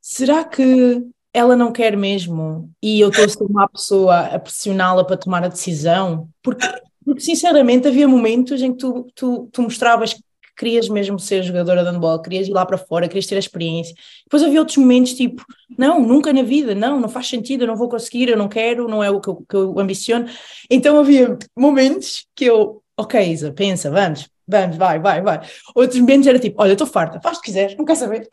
[0.00, 5.04] será que ela não quer mesmo e eu estou a ser uma pessoa a pressioná-la
[5.04, 6.28] para tomar a decisão?
[6.42, 6.66] Porque,
[7.04, 10.22] porque sinceramente havia momentos em que tu, tu, tu mostravas que
[10.56, 13.92] querias mesmo ser jogadora de handball, querias ir lá para fora, querias ter a experiência.
[14.24, 15.44] Depois havia outros momentos tipo,
[15.76, 18.88] não, nunca na vida, não, não faz sentido, eu não vou conseguir, eu não quero,
[18.88, 20.26] não é o que eu, que eu ambiciono.
[20.70, 25.40] Então havia momentos que eu ok, Isa, pensa, vamos, vamos, vai, vai, vai.
[25.74, 28.28] Outros momentos era tipo, olha, estou farta, faz o que quiseres, não quer saber.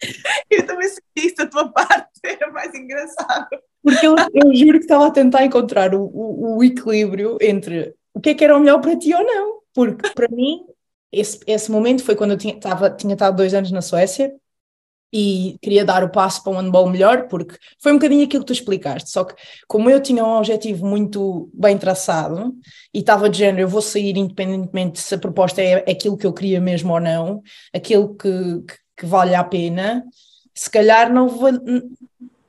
[0.48, 3.48] Eu também senti isso da tua parte, era mais engraçado.
[3.82, 8.20] Porque eu, eu juro que estava a tentar encontrar o, o, o, equilíbrio entre o
[8.20, 9.60] que é que era o melhor para ti ou não.
[9.72, 10.66] Porque para mim,
[11.10, 14.32] esse, esse momento foi quando eu tinha, tava, tinha estado dois anos na Suécia
[15.12, 18.48] e queria dar o passo para um handball melhor, porque foi um bocadinho aquilo que
[18.48, 19.34] tu explicaste, só que
[19.66, 22.54] como eu tinha um objetivo muito bem traçado
[22.92, 26.32] e estava de género, eu vou sair independentemente se a proposta é aquilo que eu
[26.32, 27.42] queria mesmo ou não,
[27.74, 30.04] aquilo que, que, que vale a pena,
[30.54, 31.28] se calhar não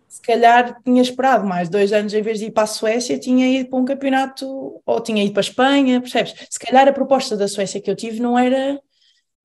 [0.08, 3.48] se calhar tinha esperado mais dois anos em vez de ir para a Suécia, tinha
[3.48, 6.34] ido para um campeonato ou tinha ido para a Espanha, percebes?
[6.50, 8.80] Se calhar a proposta da Suécia que eu tive não era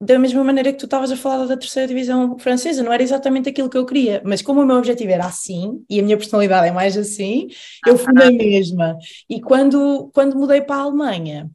[0.05, 3.49] da mesma maneira que tu estavas a falar da terceira divisão francesa, não era exatamente
[3.49, 6.69] aquilo que eu queria, mas como o meu objetivo era assim, e a minha personalidade
[6.69, 7.49] é mais assim,
[7.87, 8.99] eu fui na mesma.
[9.29, 11.51] E quando, quando mudei para a Alemanha,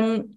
[0.00, 0.36] um,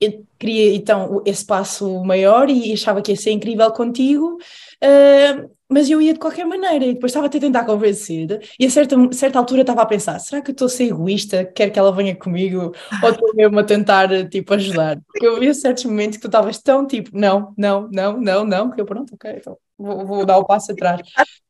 [0.00, 4.38] eu queria então esse passo maior e achava que ia ser incrível contigo,
[4.82, 8.70] uh, mas eu ia de qualquer maneira e depois estava a tentar convencer e a
[8.70, 11.78] certa, certa altura estava a pensar, será que eu estou a ser egoísta, quer que
[11.78, 15.00] ela venha comigo ou estou mesmo a tentar tipo ajudar?
[15.06, 18.70] Porque eu vi certos momentos que tu estavas tão tipo, não, não, não, não, não,
[18.70, 21.00] que eu pronto, ok, então vou, vou dar o passo atrás.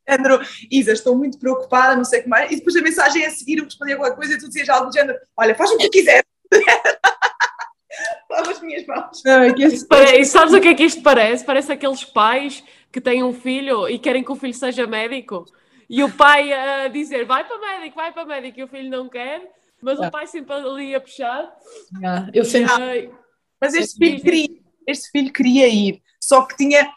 [0.08, 0.38] Género,
[0.70, 3.58] Isa, estou muito preocupada, não sei o que mais, e depois a mensagem a seguir
[3.58, 6.22] eu respondia alguma coisa e tu dizias algo do género, olha, faz o que quiser.
[8.30, 9.22] Lava as minhas mãos.
[9.24, 9.86] Não, é que isso...
[9.90, 11.44] E sabes o que é que isto parece?
[11.44, 15.44] Parece aqueles pais que têm um filho e querem que o filho seja médico
[15.88, 19.08] e o pai a dizer vai para médico, vai para médico e o filho não
[19.08, 19.42] quer,
[19.80, 21.52] mas o pai sempre ali a puxar.
[22.32, 22.64] eu sei.
[22.64, 23.14] Uh,
[23.60, 24.48] mas este filho, queria,
[24.86, 26.90] este filho queria ir, só que tinha,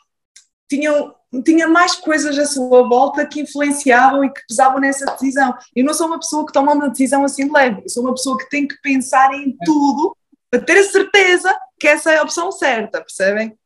[0.69, 1.13] tinha,
[1.45, 5.55] tinha mais coisas à sua volta que influenciavam e que pesavam nessa decisão.
[5.75, 8.13] Eu não sou uma pessoa que toma uma decisão assim de leve, eu sou uma
[8.13, 10.16] pessoa que tem que pensar em tudo
[10.49, 13.57] para ter a certeza que essa é a opção certa, percebem?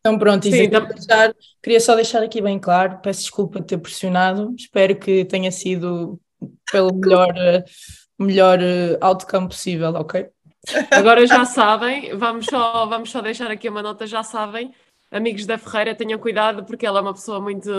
[0.00, 0.86] Então pronto, Sim, então...
[0.86, 5.52] deixar, queria só deixar aqui bem claro, peço desculpa de ter pressionado, espero que tenha
[5.52, 6.18] sido
[6.72, 7.28] pelo melhor,
[8.18, 10.26] melhor eh, outcome possível, ok?
[10.90, 14.72] Agora já sabem, vamos só, vamos só deixar aqui uma nota, já sabem,
[15.10, 17.70] amigos da Ferreira, tenham cuidado porque ela é uma pessoa muito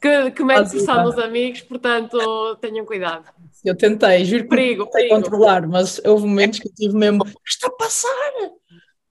[0.00, 3.24] que, que mete pressão nos amigos, portanto tenham cuidado.
[3.64, 5.22] Eu tentei, juro que perigo, tentei perigo.
[5.22, 8.32] controlar, mas houve momentos que eu tive mesmo, o que está a passar?
[8.42, 8.60] O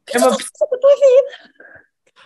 [0.06, 0.30] que é uma...
[0.30, 1.56] está a passar tua vida?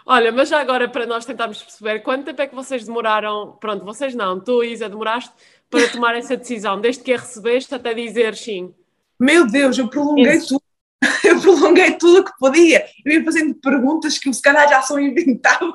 [0.05, 3.85] Olha, mas já agora para nós tentarmos perceber quanto tempo é que vocês demoraram, pronto,
[3.85, 5.31] vocês não, tu, Isa, demoraste
[5.69, 8.73] para tomar essa decisão, desde que a recebeste até dizer sim.
[9.19, 10.47] Meu Deus, eu prolonguei Isso.
[10.49, 10.63] tudo.
[11.23, 12.85] Eu prolonguei tudo o que podia.
[13.05, 15.73] Eu ia fazendo perguntas que se calhar já só inventava,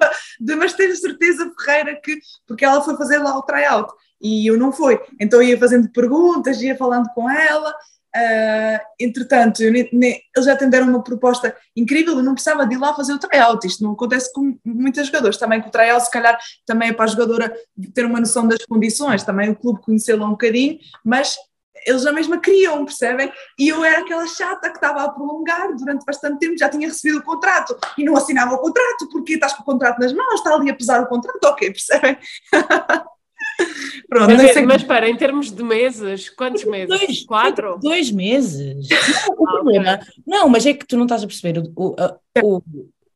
[0.58, 3.90] mas tenho certeza, Ferreira, que porque ela foi fazer lá o tryout
[4.24, 4.98] e eu não fui.
[5.20, 7.70] Então ia fazendo perguntas, ia falando com ela.
[8.16, 9.90] Uh, entretanto, eles
[10.36, 13.66] já uma proposta incrível, eu não precisava de ir lá fazer o tryout.
[13.66, 15.36] Isto não acontece com muitos jogadores.
[15.36, 17.54] Também com o tryout, se calhar, também é para a jogadora
[17.92, 21.36] ter uma noção das condições, também o clube conhecê-la um bocadinho, mas
[21.86, 23.30] eles já mesmo queriam, percebem?
[23.58, 27.18] E eu era aquela chata que estava a prolongar durante bastante tempo, já tinha recebido
[27.18, 30.54] o contrato e não assinava o contrato, porque estás com o contrato nas mãos, está
[30.54, 32.16] ali a pesar o contrato, ok, percebem?
[34.08, 36.88] Pronto, mas, mas espera, em termos de meses, quantos meses?
[36.88, 37.78] Dois, Quatro?
[37.80, 38.88] Dois meses.
[39.26, 39.94] Não, o ah, problema.
[39.94, 40.22] Okay.
[40.26, 41.96] Não, mas é que tu não estás a perceber o, o,
[42.42, 42.62] o,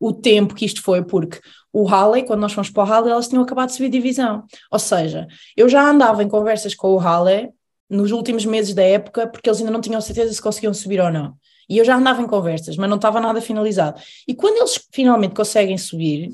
[0.01, 1.41] o tempo que isto foi, porque
[1.73, 4.45] o Halley, quando nós fomos para o Halley, elas tinham acabado de subir divisão.
[4.71, 7.51] Ou seja, eu já andava em conversas com o Halley
[7.89, 11.11] nos últimos meses da época, porque eles ainda não tinham certeza se conseguiam subir ou
[11.11, 11.35] não.
[11.69, 14.01] E eu já andava em conversas, mas não estava nada finalizado.
[14.27, 16.31] E quando eles finalmente conseguem subir,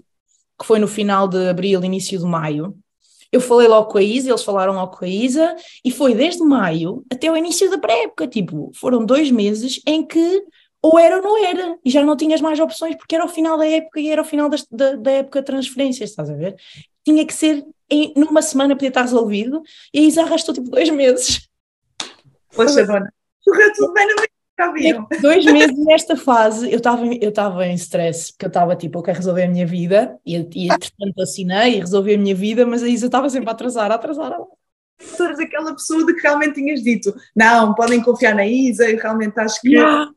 [0.58, 2.76] que foi no final de abril, início de maio,
[3.32, 6.42] eu falei logo com a Isa, eles falaram logo com a Isa, e foi desde
[6.42, 8.26] maio até o início da pré-época.
[8.26, 10.44] Tipo, foram dois meses em que
[10.82, 13.56] ou era ou não era, e já não tinhas mais opções, porque era o final
[13.56, 16.56] da época e era o final das, da, da época de transferências, estás a ver?
[17.02, 19.62] Tinha que ser em, numa semana podia estar resolvido
[19.94, 21.48] e a Isa arrastou tipo dois meses.
[22.54, 23.10] Poxa, dona,
[23.42, 24.33] correu tudo bem no meio.
[25.20, 29.02] Dois meses nesta fase eu estava eu estava em stress, porque eu estava tipo, eu
[29.02, 32.82] quero resolver a minha vida, e, e entretanto assinei e resolvi a minha vida, mas
[32.82, 34.32] a Isa estava sempre a atrasar, a atrasar.
[35.16, 38.98] Tu eras aquela pessoa de que realmente tinhas dito, não, podem confiar na Isa, eu
[38.98, 39.70] realmente acho que.
[39.70, 40.10] Yeah.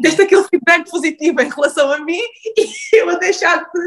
[0.00, 2.18] Deste aquele feedback positivo em relação a mim
[2.58, 3.78] e eu a deixar-te.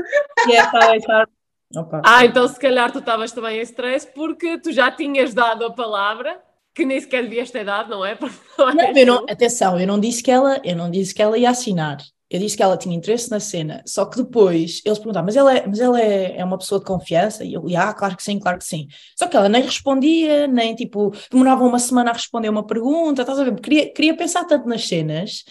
[0.47, 1.27] Yeah, tá, tá.
[1.75, 2.01] Opa.
[2.05, 5.73] Ah, então se calhar tu estavas também em stress porque tu já tinhas dado a
[5.73, 6.39] palavra
[6.77, 8.15] que nem sequer devias ter dado, não é?
[8.57, 11.37] Não, não, eu não, atenção, eu não disse que ela, eu não disse que ela
[11.37, 11.97] ia assinar.
[12.29, 15.55] Eu disse que ela tinha interesse na cena, só que depois eles perguntaram, mas ela,
[15.55, 17.45] é, mas ela é, é uma pessoa de confiança?
[17.45, 18.87] E eu, ah, claro que sim, claro que sim.
[19.17, 23.39] Só que ela nem respondia, nem tipo, demorava uma semana a responder uma pergunta, estás
[23.39, 23.55] a ver?
[23.61, 25.43] Queria, queria pensar tanto nas cenas,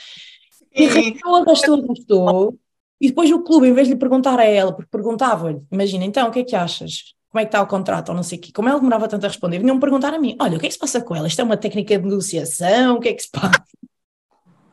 [0.74, 2.58] e arrastou, arrastou, arrastou,
[3.00, 6.28] e depois o clube, em vez de lhe perguntar a ela, porque perguntava-lhe, imagina, então,
[6.28, 7.15] o que é que achas?
[7.36, 8.50] Como é que está o contrato, ou não sei o quê.
[8.50, 10.72] Como ela demorava tanto a responder, vinham-me perguntar a mim, olha, o que é que
[10.72, 11.28] se passa com ela?
[11.28, 12.96] Isto é uma técnica de negociação?
[12.96, 13.62] O que é que se passa?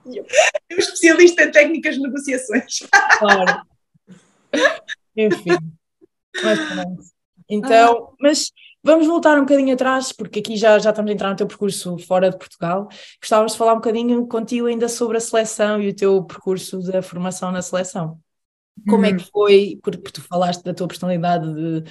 [0.08, 0.26] Eu,
[0.78, 2.80] especialista em técnicas de negociações.
[3.20, 3.64] Claro.
[5.18, 5.58] Enfim.
[6.42, 7.04] Mas pronto.
[7.50, 8.16] Então, ah.
[8.22, 11.48] mas vamos voltar um bocadinho atrás, porque aqui já, já estamos a entrar no teu
[11.48, 12.88] percurso fora de Portugal.
[13.20, 17.02] Gostávamos de falar um bocadinho contigo ainda sobre a seleção e o teu percurso da
[17.02, 18.18] formação na seleção.
[18.88, 19.30] Como é que uhum.
[19.32, 21.84] foi, porque tu falaste da tua personalidade de,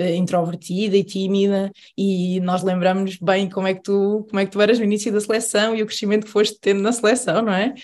[0.00, 4.52] uh, introvertida e tímida, e nós lembramos bem como é, que tu, como é que
[4.52, 7.52] tu eras no início da seleção e o crescimento que foste tendo na seleção, não
[7.52, 7.74] é?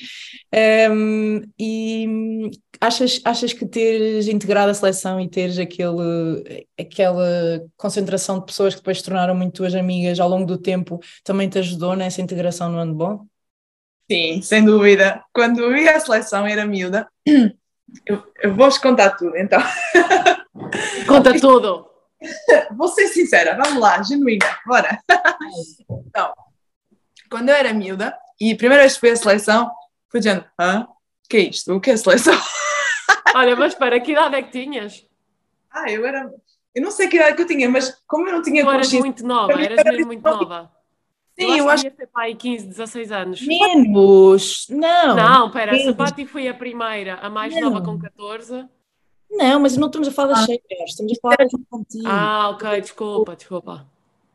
[0.90, 8.46] Um, e achas, achas que teres integrado a seleção e teres aquele, aquela concentração de
[8.46, 11.96] pessoas que depois se tornaram muito tuas amigas ao longo do tempo também te ajudou
[11.96, 13.26] nessa integração no handball?
[14.10, 15.24] Sim, sem dúvida.
[15.32, 17.08] Quando eu ia à seleção, era miúda.
[18.06, 19.60] Eu, eu vou-vos contar tudo, então.
[21.06, 21.88] Conta tudo!
[22.76, 24.98] Vou ser sincera, vamos lá, genuína, bora!
[26.06, 26.32] Então,
[27.30, 29.70] quando eu era miúda e a primeira vez que fui à seleção,
[30.10, 30.86] fui dizendo: hã?
[31.28, 31.74] Que é isto?
[31.74, 32.34] O que é seleção?
[33.34, 35.06] Olha, mas espera, que idade é que tinhas?
[35.70, 36.32] Ah, eu era.
[36.74, 38.64] Eu não sei que idade que eu tinha, mas como eu não tinha.
[38.64, 40.70] Tu eras muito nova, eras mesmo muito nova.
[41.38, 43.46] Sim, eu, eu acho que ia ter pai 15, 16 anos.
[43.46, 45.16] Menos, não.
[45.16, 47.70] Não, pera, a Sapati foi a primeira, a mais não.
[47.70, 48.66] nova com 14.
[49.30, 50.46] Não, mas não estamos a falar das ah.
[50.46, 52.02] cheiras, estamos a falar das infantis.
[52.06, 53.86] Ah, ok, desculpa, desculpa.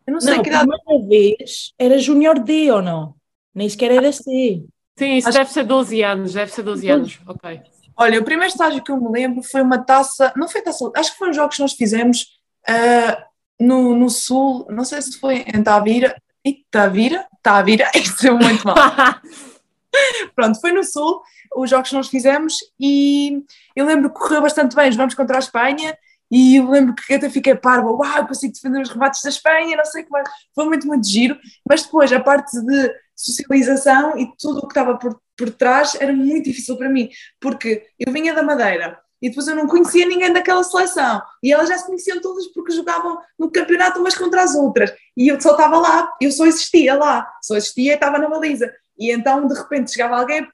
[0.05, 0.69] Eu não sei não, que idade.
[0.69, 3.15] A primeira vez era Júnior D ou não?
[3.55, 4.65] Nem sequer era C.
[4.97, 5.37] Sim, isso acho...
[5.37, 7.61] deve ser 12 anos, deve ser 12 anos, ok.
[7.95, 11.13] Olha, o primeiro estágio que eu me lembro foi uma taça, não foi taça, acho
[11.13, 12.27] que foi um jogo que nós fizemos
[12.69, 13.23] uh,
[13.59, 18.75] no, no Sul, não sei se foi em Tavira, Itavira, Tavira, isso é muito mal.
[20.35, 21.21] Pronto, foi no Sul,
[21.55, 23.43] os jogos que nós fizemos e
[23.75, 25.97] eu lembro que correu bastante bem, vamos contra a Espanha
[26.31, 29.85] e eu lembro que até fiquei parva, uau, consigo defender os rebates da Espanha, não
[29.85, 31.37] sei como é, foi muito, muito giro,
[31.67, 36.13] mas depois a parte de socialização e tudo o que estava por, por trás era
[36.13, 37.09] muito difícil para mim,
[37.39, 41.21] porque eu vinha da Madeira, e depois eu não conhecia ninguém daquela seleção.
[41.43, 44.91] E elas já se conheciam todas porque jogavam no campeonato umas contra as outras.
[45.15, 48.73] E eu só estava lá, eu só existia lá, só existia e estava na baliza.
[48.97, 50.47] E então de repente chegava alguém,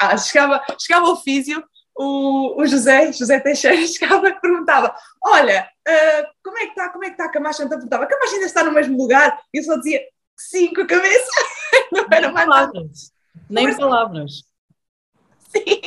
[0.00, 1.62] ah, chegava, chegava o físio,
[1.96, 4.94] o, o José, José Teixeira, chegava e perguntava:
[5.24, 6.90] Olha, uh, como é que está?
[6.90, 7.64] Como é que está a Camacha?
[7.64, 9.40] Então perguntava: A Camacha ainda está no mesmo lugar?
[9.52, 10.02] E eu só dizia:
[10.36, 11.30] Sim, com a cabeça.
[11.90, 12.86] Não era mais nada.
[13.48, 14.42] Nem palavras.
[15.48, 15.80] Sim.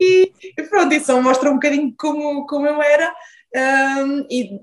[0.00, 3.14] E, e pronto, isso mostra um bocadinho como, como eu era.
[4.04, 4.60] Um, e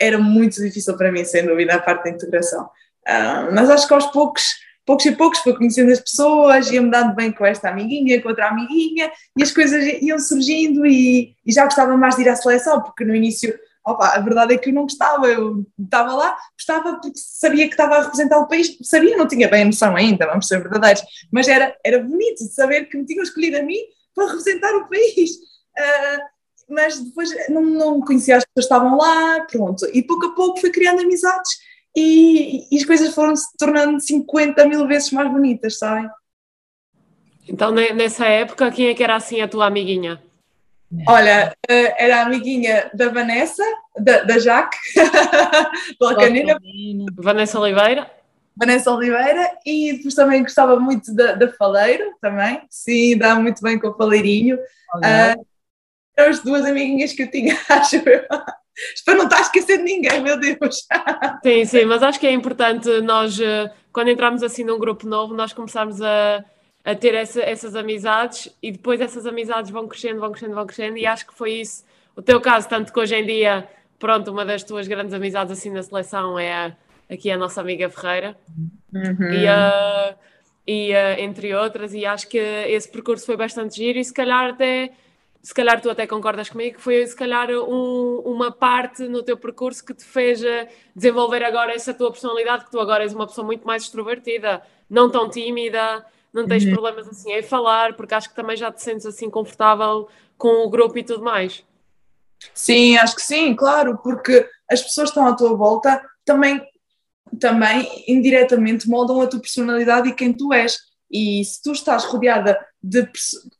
[0.00, 2.68] era muito difícil para mim, sem dúvida, a parte da integração.
[3.08, 7.14] Um, mas acho que aos poucos poucos e poucos fui conhecendo as pessoas, ia-me dando
[7.14, 11.64] bem com esta amiguinha, com outra amiguinha, e as coisas iam surgindo e, e já
[11.64, 14.74] gostava mais de ir à seleção, porque no início, opa, a verdade é que eu
[14.74, 19.16] não gostava, eu estava lá, gostava porque sabia que estava a representar o país, sabia,
[19.16, 23.06] não tinha bem noção ainda, vamos ser verdadeiros, mas era, era bonito saber que me
[23.06, 23.78] tinham escolhido a mim
[24.14, 25.30] para representar o país.
[25.76, 26.34] Uh,
[26.68, 30.60] mas depois não, não conhecia as pessoas que estavam lá, pronto, e pouco a pouco
[30.60, 31.50] fui criando amizades
[31.94, 36.08] e, e as coisas foram se tornando 50 mil vezes mais bonitas, sabem?
[37.46, 40.20] Então, nessa época, quem é que era assim a tua amiguinha?
[41.06, 43.62] Olha, eh, era a amiguinha da Vanessa,
[43.98, 44.76] da, da Jaque,
[45.98, 46.56] pela canina.
[47.16, 48.10] Vanessa Oliveira.
[48.56, 53.78] Vanessa Oliveira, e depois também gostava muito da, da Faleiro, também, sim, dá muito bem
[53.78, 54.56] com o Faleirinho.
[54.96, 55.44] Uh,
[56.16, 58.24] eram as duas amiguinhas que eu tinha, acho eu.
[58.94, 60.86] Espero não estar a esquecer de ninguém, meu Deus.
[61.44, 65.32] Sim, sim, mas acho que é importante nós, eh, quando entramos assim num grupo novo,
[65.32, 66.44] nós começarmos a,
[66.84, 70.96] a ter essa, essas amizades e depois essas amizades vão crescendo, vão crescendo, vão crescendo
[70.96, 71.84] e acho que foi isso
[72.16, 75.70] o teu caso, tanto que hoje em dia, pronto, uma das tuas grandes amizades assim
[75.70, 76.76] na seleção é a,
[77.10, 78.36] aqui a nossa amiga Ferreira
[78.92, 79.32] uhum.
[79.32, 80.16] e, uh,
[80.66, 84.50] e uh, entre outras, e acho que esse percurso foi bastante giro e se calhar
[84.50, 84.92] até
[85.44, 89.36] se calhar tu até concordas comigo, que foi se calhar um, uma parte no teu
[89.36, 93.26] percurso que te fez eh, desenvolver agora essa tua personalidade, que tu agora és uma
[93.26, 96.02] pessoa muito mais extrovertida, não tão tímida,
[96.32, 96.72] não tens uhum.
[96.72, 100.70] problemas assim em falar, porque acho que também já te sentes assim confortável com o
[100.70, 101.62] grupo e tudo mais.
[102.54, 106.58] Sim, acho que sim, claro, porque as pessoas que estão à tua volta também,
[107.38, 110.78] também indiretamente moldam a tua personalidade e quem tu és.
[111.10, 113.08] E se tu estás rodeada de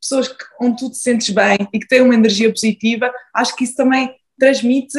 [0.01, 3.64] pessoas que, onde tu te sentes bem e que têm uma energia positiva, acho que
[3.64, 4.99] isso também transmite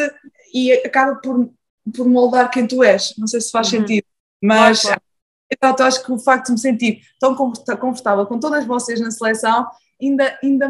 [0.54, 1.52] e acaba por,
[1.94, 3.14] por moldar quem tu és.
[3.18, 3.80] Não sei se faz uhum.
[3.80, 4.06] sentido,
[4.42, 5.02] mas claro,
[5.60, 5.76] claro.
[5.80, 9.68] Eu acho que o facto de me sentir tão confortável com todas vocês na seleção
[10.02, 10.70] ainda, ainda,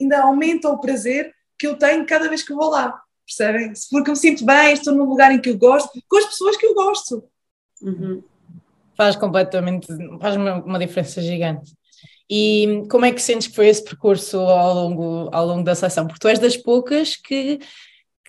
[0.00, 3.72] ainda aumenta o prazer que eu tenho cada vez que vou lá, percebem?
[3.90, 6.56] Porque eu me sinto bem, estou num lugar em que eu gosto, com as pessoas
[6.56, 7.24] que eu gosto.
[7.82, 8.22] Uhum.
[8.96, 9.86] Faz completamente,
[10.20, 11.72] faz uma, uma diferença gigante.
[12.30, 16.06] E como é que sentes que foi esse percurso ao longo, ao longo da seleção?
[16.06, 17.58] Porque tu és das poucas que,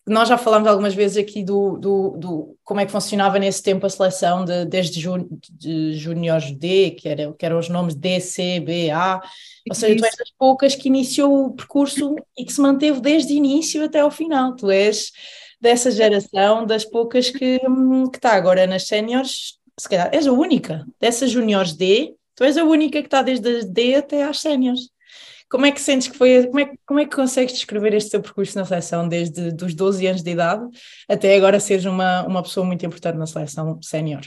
[0.10, 3.86] nós já falámos algumas vezes aqui do, do, do, como é que funcionava nesse tempo
[3.86, 8.60] a seleção de, desde jun, de D, que, era, que eram os nomes D, C,
[8.60, 9.22] B, A,
[9.70, 13.34] ou seja, tu és das poucas que iniciou o percurso e que se manteve desde
[13.34, 15.12] o início até ao final, tu és
[15.60, 20.86] dessa geração das poucas que, que está agora nas séniores, se calhar és a única,
[21.00, 24.90] dessas Júniores D, Tu és a única que está desde as D até às séniores.
[25.50, 28.22] Como é que sentes que foi, como é, como é que consegues descrever este teu
[28.22, 30.66] percurso na seleção desde os 12 anos de idade
[31.10, 34.22] até agora seres uma, uma pessoa muito importante na seleção sénior?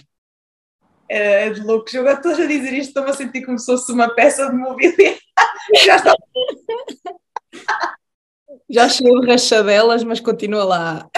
[1.08, 3.90] É, é de loucos, eu estou a dizer isto, estou-me a sentir como se fosse
[3.90, 5.16] uma peça de mobília.
[5.82, 6.14] Já está.
[8.68, 11.08] Já chegou de rachadelas, mas continua lá.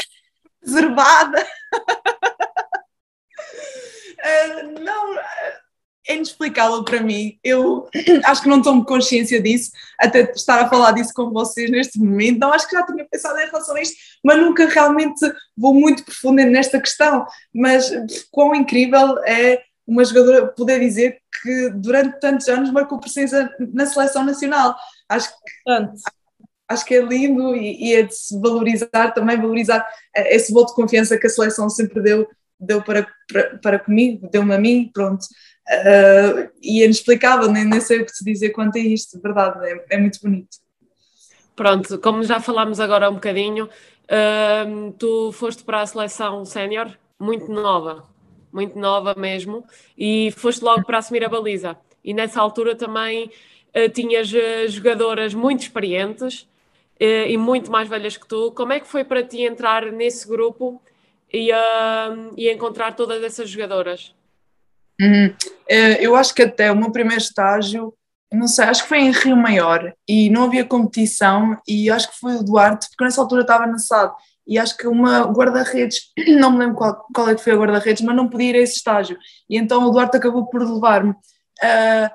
[0.63, 1.47] Reservada.
[4.25, 5.19] Uh, não,
[6.07, 7.39] é inexplicável para mim.
[7.43, 7.89] Eu
[8.25, 12.39] acho que não tomo consciência disso, até estar a falar disso com vocês neste momento.
[12.39, 15.21] Não acho que já tinha pensado em relação a isto, mas nunca realmente
[15.57, 17.27] vou muito profundo nesta questão.
[17.55, 17.91] Mas
[18.31, 24.25] quão incrível é uma jogadora poder dizer que durante tantos anos marcou presença na seleção
[24.25, 24.75] nacional.
[25.09, 26.24] Acho que, acho
[26.87, 30.77] que é lindo e, e é de se valorizar, também valorizar eh, esse voto de
[30.77, 32.27] confiança que a seleção sempre deu,
[32.59, 35.25] deu para, para, para comigo, deu-me a mim, pronto.
[35.67, 39.23] Uh, e é inexplicável, nem, nem sei o que te dizer quanto a isto, de
[39.23, 40.59] verdade, é, é muito bonito.
[41.57, 47.51] Pronto, como já falámos agora um bocadinho, uh, tu foste para a seleção sénior muito
[47.51, 48.05] nova,
[48.53, 49.65] muito nova mesmo,
[49.97, 51.77] e foste logo para assumir a baliza.
[52.05, 53.31] E nessa altura também
[53.75, 54.29] uh, tinhas
[54.69, 56.47] jogadoras muito experientes
[56.99, 58.53] e muito mais velhas que tu.
[58.53, 60.81] Como é que foi para ti entrar nesse grupo
[61.33, 61.51] e,
[62.37, 64.15] e encontrar todas essas jogadoras?
[65.01, 65.35] Uhum.
[65.69, 67.93] Eh, eu acho que até o meu primeiro estágio,
[68.33, 72.19] não sei, acho que foi em Rio Maior e não havia competição e acho que
[72.19, 74.15] foi o Duarte, porque nessa altura estava na SAD
[74.47, 78.03] e acho que uma guarda-redes, não me lembro qual, qual é que foi a guarda-redes,
[78.03, 79.19] mas não podia ir a esse estágio
[79.49, 82.11] e então o Duarte acabou por levar-me uh,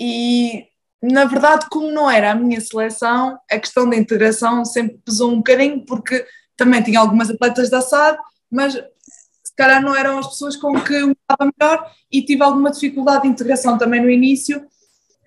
[0.00, 0.66] e
[1.12, 5.36] na verdade, como não era a minha seleção, a questão da integração sempre pesou um
[5.36, 6.24] bocadinho, porque
[6.56, 8.18] também tinha algumas atletas da SAD,
[8.50, 12.70] mas se calhar não eram as pessoas com que eu estava melhor e tive alguma
[12.70, 14.64] dificuldade de integração também no início.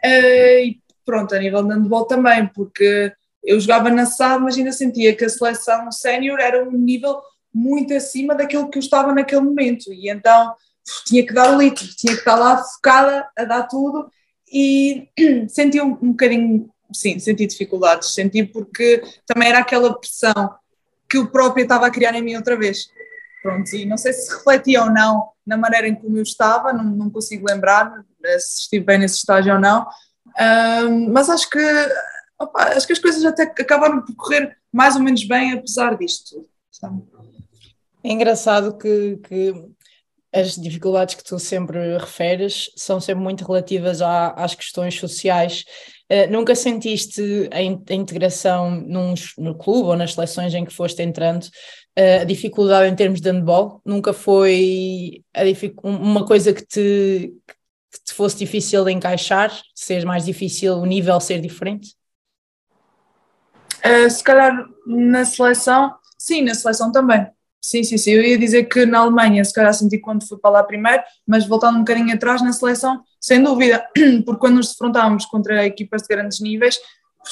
[0.04, 3.14] Eh, e pronto, a nível de handball também, porque
[3.44, 7.22] eu jogava na SAD, mas ainda sentia que a seleção sénior era um nível
[7.54, 10.56] muito acima daquilo que eu estava naquele momento, e então
[11.06, 14.10] tinha que dar o litro, tinha que estar lá focada a dar tudo,
[14.52, 15.10] e
[15.50, 20.56] senti um, um bocadinho, sim, senti dificuldades, senti porque também era aquela pressão
[21.10, 22.90] que o próprio estava a criar em mim outra vez.
[23.42, 26.84] Pronto, e não sei se refletia ou não na maneira em como eu estava, não,
[26.84, 28.04] não consigo lembrar
[28.40, 29.88] se estive bem nesse estágio ou não,
[30.90, 31.60] um, mas acho que
[32.38, 36.46] opa, acho que as coisas até acabaram por correr mais ou menos bem apesar disto.
[36.72, 37.02] Sabe?
[38.04, 39.54] É engraçado que, que,
[40.38, 45.66] as dificuldades que tu sempre referes são sempre muito relativas à, às questões sociais.
[46.10, 50.74] Uh, nunca sentiste a, in, a integração num, no clube ou nas seleções em que
[50.74, 53.82] foste entrando, uh, a dificuldade em termos de handball?
[53.86, 55.24] Nunca foi
[55.84, 57.34] uma coisa que te,
[57.92, 61.96] que te fosse difícil de encaixar, ser mais difícil, o nível ser diferente?
[63.86, 67.28] Uh, se calhar na seleção, sim, na seleção também.
[67.68, 68.12] Sim, sim, sim.
[68.12, 71.46] Eu ia dizer que na Alemanha, se calhar senti quando fui para lá primeiro, mas
[71.46, 73.86] voltando um bocadinho atrás na seleção, sem dúvida,
[74.26, 76.80] porque quando nos defrontávamos contra equipas de grandes níveis,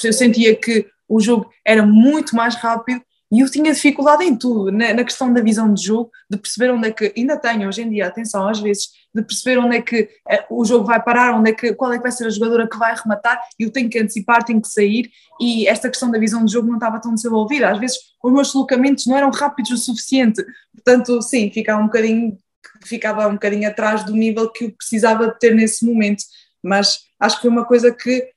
[0.04, 3.02] eu sentia que o jogo era muito mais rápido
[3.32, 6.72] e eu tinha dificuldade em tudo, na, na, questão da visão de jogo, de perceber
[6.72, 9.82] onde é que, ainda tenho hoje em dia, atenção, às vezes, de perceber onde é
[9.82, 12.30] que eh, o jogo vai parar, onde é que, qual é que vai ser a
[12.30, 15.10] jogadora que vai rematar, eu tenho que antecipar, tenho que sair,
[15.42, 18.48] e esta questão da visão de jogo não estava tão desenvolvida, às vezes os meus
[18.48, 22.38] deslocamentos não eram rápidos o suficiente, portanto, sim, ficava um bocadinho,
[22.84, 26.24] ficava um bocadinho atrás do nível que eu precisava de ter nesse momento,
[26.64, 28.35] mas acho que foi uma coisa que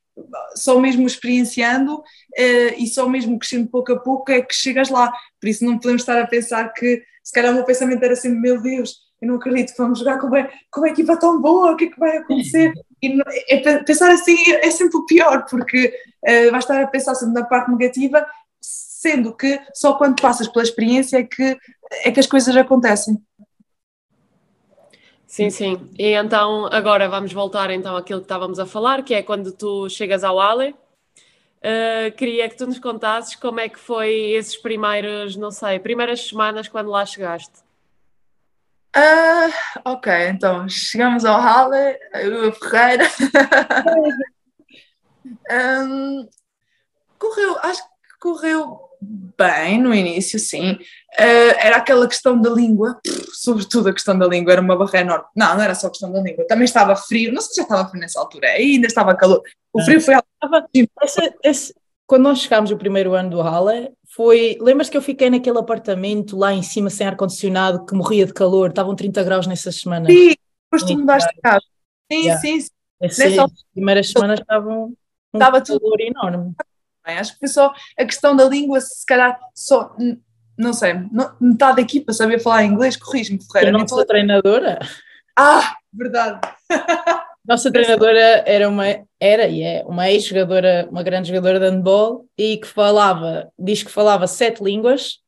[0.55, 5.13] só mesmo experienciando uh, e só mesmo crescendo pouco a pouco é que chegas lá.
[5.41, 8.41] Por isso não podemos estar a pensar que, se calhar o meu pensamento era sempre,
[8.41, 11.77] meu Deus, eu não acredito que vamos jogar com, com uma equipa tão boa, o
[11.77, 12.73] que é que vai acontecer?
[13.03, 15.93] E não, é, pensar assim é sempre o pior, porque
[16.23, 18.27] uh, vais estar a pensar sempre na parte negativa,
[18.61, 21.57] sendo que só quando passas pela experiência é que,
[22.05, 23.17] é que as coisas acontecem.
[25.29, 25.91] Sim, sim.
[25.99, 29.87] E então agora vamos voltar então àquilo que estávamos a falar, que é quando tu
[29.91, 30.75] chegas ao Ale.
[31.59, 36.27] Uh, queria que tu nos contasses como é que foi esses primeiros, não sei, primeiras
[36.27, 37.53] semanas quando lá chegaste.
[38.97, 39.53] Uh,
[39.85, 43.05] ok, então chegamos ao Halle, eu Ferreira.
[45.85, 46.27] um,
[47.19, 50.73] correu, acho que correu bem no início, sim.
[50.73, 53.01] Uh, era aquela questão da língua,
[53.33, 55.25] sobretudo a questão da língua, era uma barreira enorme.
[55.35, 57.63] Não, não era só a questão da língua, também estava frio, não sei se já
[57.63, 59.43] estava frio nessa altura, ainda estava calor.
[59.73, 60.15] O frio foi.
[61.03, 61.75] Esse, esse,
[62.07, 64.57] quando nós chegámos o primeiro ano do Halle, foi.
[64.61, 68.71] Lembras que eu fiquei naquele apartamento lá em cima sem ar-condicionado que morria de calor,
[68.71, 70.13] estavam 30 graus nessas semanas.
[70.13, 70.35] Sim,
[70.71, 71.65] depois tu mudaste de casa.
[72.11, 72.41] Sim, yeah.
[72.41, 72.69] sim, sim.
[73.01, 74.95] Nessas primeiras semanas estavam
[75.33, 75.81] um estava tudo...
[76.01, 76.55] enorme.
[77.17, 79.95] Acho que foi só a questão da língua, se calhar só,
[80.57, 80.95] não sei,
[81.41, 83.77] metade da equipa sabia falar inglês, corrige-me, Ferreira.
[83.77, 84.79] A nossa treinadora?
[85.39, 86.41] Ah, verdade.
[87.49, 88.85] Nossa treinadora era uma,
[89.19, 93.91] era e é uma ex-jogadora, uma grande jogadora de handball e que falava, diz que
[93.91, 95.21] falava sete línguas,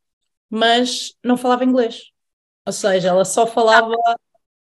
[0.47, 2.11] mas não falava inglês.
[2.63, 3.95] Ou seja, ela só falava.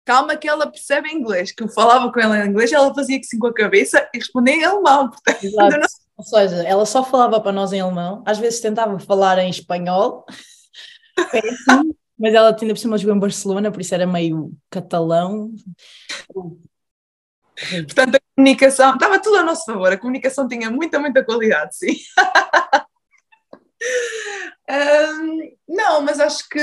[0.06, 3.26] Calma que ela percebe inglês, que eu falava com ela em inglês, ela fazia que
[3.26, 5.10] sim com a cabeça e respondia em alemão.
[5.10, 5.78] Portanto, Exato.
[5.78, 5.88] Não...
[6.18, 10.26] Ou seja, ela só falava para nós em alemão, às vezes tentava falar em espanhol,
[12.18, 15.52] mas ela tinha por cima jogou em Barcelona, por isso era meio catalão.
[17.86, 21.96] Portanto, a comunicação estava tudo a nosso favor, a comunicação tinha muita, muita qualidade, sim.
[24.70, 26.60] um, não, mas acho que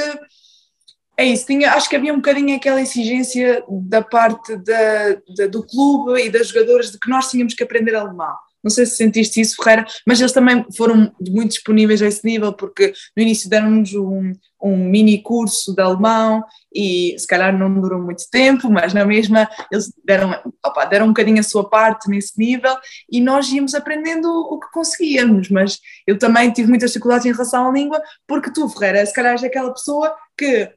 [1.17, 5.67] é isso, tinha, acho que havia um bocadinho aquela exigência da parte da, da, do
[5.67, 8.35] clube e das jogadoras de que nós tínhamos que aprender alemão.
[8.63, 12.53] Não sei se sentiste isso, Ferreira, mas eles também foram muito disponíveis a esse nível,
[12.53, 14.33] porque no início deram-nos um,
[14.63, 16.45] um mini curso de alemão
[16.75, 21.11] e se calhar não durou muito tempo, mas na mesma eles deram, opa, deram um
[21.11, 22.77] bocadinho a sua parte nesse nível
[23.11, 27.69] e nós íamos aprendendo o que conseguíamos, mas eu também tive muitas dificuldades em relação
[27.69, 30.71] à língua, porque tu, Ferreira, se calhar és aquela pessoa que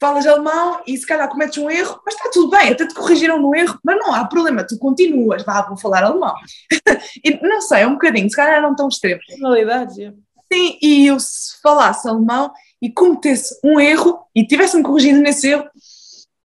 [0.00, 3.40] falas alemão e se calhar cometes um erro, mas está tudo bem, até te corrigiram
[3.40, 6.34] no erro, mas não há problema, tu continuas, vá, vou falar alemão.
[7.24, 9.20] e não sei, é um bocadinho, se calhar não tão extremo.
[9.26, 10.12] Personalidade, é.
[10.52, 15.68] Sim, e eu se falasse alemão e cometesse um erro e tivesse-me corrigido nesse erro,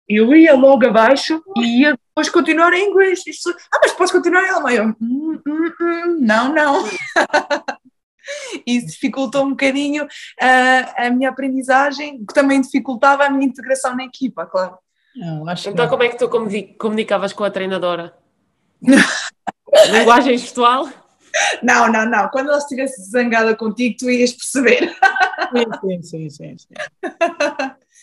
[0.10, 3.22] eu ia logo abaixo e ia depois continuar em inglês.
[3.72, 4.70] Ah, mas podes continuar em alemão?
[4.72, 6.84] Eu, hum, hum, hum, não, não.
[8.66, 14.04] Isso dificultou um bocadinho uh, a minha aprendizagem, que também dificultava a minha integração na
[14.04, 14.78] equipa, claro.
[15.16, 16.30] Não, então, como é que tu
[16.78, 18.14] comunicavas com a treinadora?
[19.92, 20.88] Linguagem gestual?
[21.62, 22.30] Não, não, não.
[22.30, 24.96] Quando ela estivesse zangada contigo, tu ias perceber.
[25.82, 26.68] Sim, sim, sim, sim.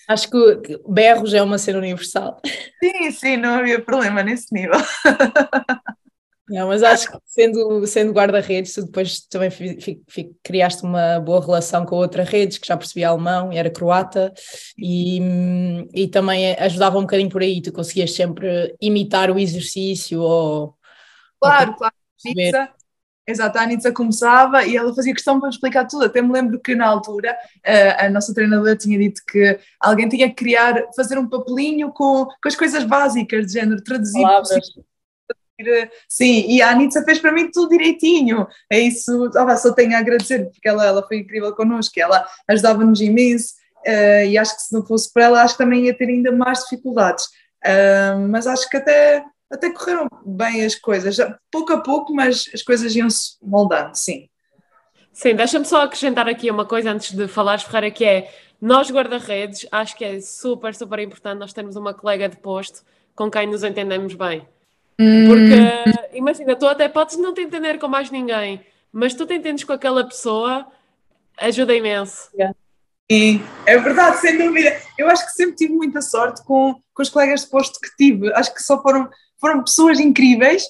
[0.07, 2.41] Acho que berros é uma cena universal.
[2.83, 4.79] Sim, sim, não havia problema nesse nível.
[6.49, 11.45] Não, mas acho que sendo, sendo guarda-redes, tu depois também fi, fi, criaste uma boa
[11.45, 14.33] relação com outra rede que já percebia alemão e era croata
[14.79, 15.21] e,
[15.93, 20.75] e também ajudava um bocadinho por aí, tu conseguias sempre imitar o exercício ou...
[21.41, 21.95] Claro, ou claro.
[22.25, 22.69] Nitsa,
[23.27, 26.07] exato, a Anitza começava e ela fazia questão para explicar tudo.
[26.07, 30.29] Até me lembro que na altura a, a nossa treinadora tinha dito que alguém tinha
[30.29, 34.25] que criar, fazer um papelinho com, com as coisas básicas, de género, traduzir
[36.09, 38.47] Sim, e a Anitza fez para mim tudo direitinho.
[38.71, 43.01] É isso, oh, só tenho a agradecer, porque ela, ela foi incrível connosco, ela ajudava-nos
[43.01, 43.55] imenso,
[43.87, 46.31] uh, e acho que se não fosse por ela, acho que também ia ter ainda
[46.31, 47.27] mais dificuldades.
[47.65, 51.17] Uh, mas acho que até, até correram bem as coisas,
[51.51, 54.29] pouco a pouco, mas as coisas iam-se moldando, sim.
[55.13, 59.67] Sim, deixa-me só acrescentar aqui uma coisa antes de falares, Ferreira, que é nós guarda-redes,
[59.73, 62.83] acho que é super, super importante nós termos uma colega de posto
[63.17, 64.47] com quem nos entendemos bem.
[64.99, 66.09] Porque, hum.
[66.13, 69.73] imagina, tu até podes não te entender com mais ninguém, mas tu te entendes com
[69.73, 70.67] aquela pessoa,
[71.39, 72.29] ajuda imenso.
[73.11, 74.77] E é verdade, sem dúvida.
[74.99, 78.33] Eu acho que sempre tive muita sorte com, com os colegas de posto que tive.
[78.35, 79.09] Acho que só foram,
[79.41, 80.65] foram pessoas incríveis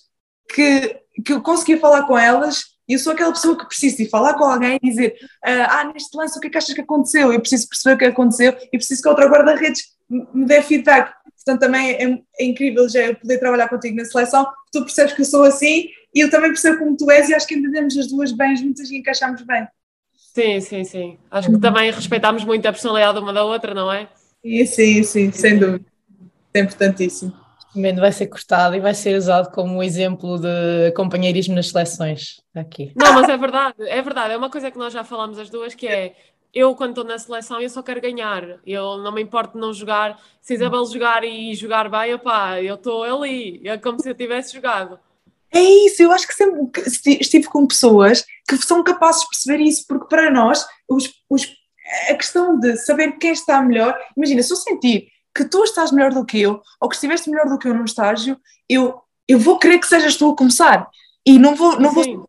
[0.55, 4.09] que, que eu conseguia falar com elas e eu sou aquela pessoa que preciso de
[4.09, 5.15] falar com alguém e dizer
[5.45, 7.33] ah, neste lance o que é que achas que aconteceu?
[7.33, 11.13] Eu preciso perceber o que aconteceu e preciso que outra guarda-redes me dê feedback.
[11.37, 12.05] Portanto, também é,
[12.41, 15.89] é, incrível já eu poder trabalhar contigo na seleção, tu percebes que eu sou assim
[16.15, 18.91] e eu também percebo como tu és e acho que entendemos as duas bem juntas
[18.91, 19.67] e encaixamos bem.
[20.35, 21.19] Sim, sim, sim.
[21.31, 24.09] Acho que também respeitamos muito a personalidade uma da outra, não é?
[24.43, 25.85] Sim, sim, sim, sem dúvida.
[26.55, 27.33] É importantíssimo.
[27.77, 32.41] Este vai ser cortado e vai ser usado como exemplo de companheirismo nas seleções.
[32.55, 32.93] Aqui.
[32.97, 34.35] Não, mas é verdade, é verdade.
[34.35, 36.15] É uma coisa que nós já falamos as duas, que é
[36.53, 38.59] eu, quando estou na seleção, eu só quero ganhar.
[38.67, 40.19] Eu não me importo de não jogar.
[40.41, 43.61] Se Isabel jogar e jogar bem, opá, eu estou ali.
[43.65, 44.99] É como se eu tivesse jogado.
[45.51, 46.71] É isso, eu acho que sempre
[47.21, 51.49] estive com pessoas que são capazes de perceber isso, porque para nós, os, os,
[52.11, 55.09] a questão de saber quem está melhor, imagina, se eu sentir
[55.39, 57.85] que tu estás melhor do que eu, ou que estiveste melhor do que eu num
[57.85, 58.37] estágio,
[58.69, 60.89] eu, eu vou querer que sejas tu a começar.
[61.25, 62.29] E não vou, não vou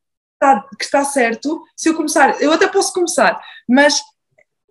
[0.77, 2.39] que está certo se eu começar.
[2.39, 3.99] Eu até posso começar, mas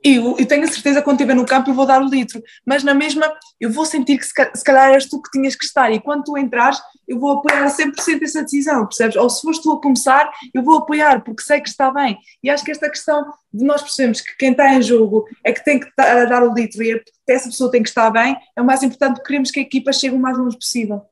[0.04, 2.42] eu, eu tenho a certeza que quando estiver no campo eu vou dar o litro,
[2.64, 5.90] mas na mesma eu vou sentir que se, calhar és tu que tinhas que estar
[5.90, 9.16] e quando tu entrares eu vou apoiar a 100% essa decisão, percebes?
[9.16, 12.50] Ou se foste tu a começar eu vou apoiar porque sei que está bem e
[12.50, 15.80] acho que esta questão de nós percebemos que quem está em jogo é que tem
[15.80, 19.22] que dar o litro e essa pessoa tem que estar bem, é o mais importante
[19.22, 21.02] queremos que a equipa chegue o mais longe possível.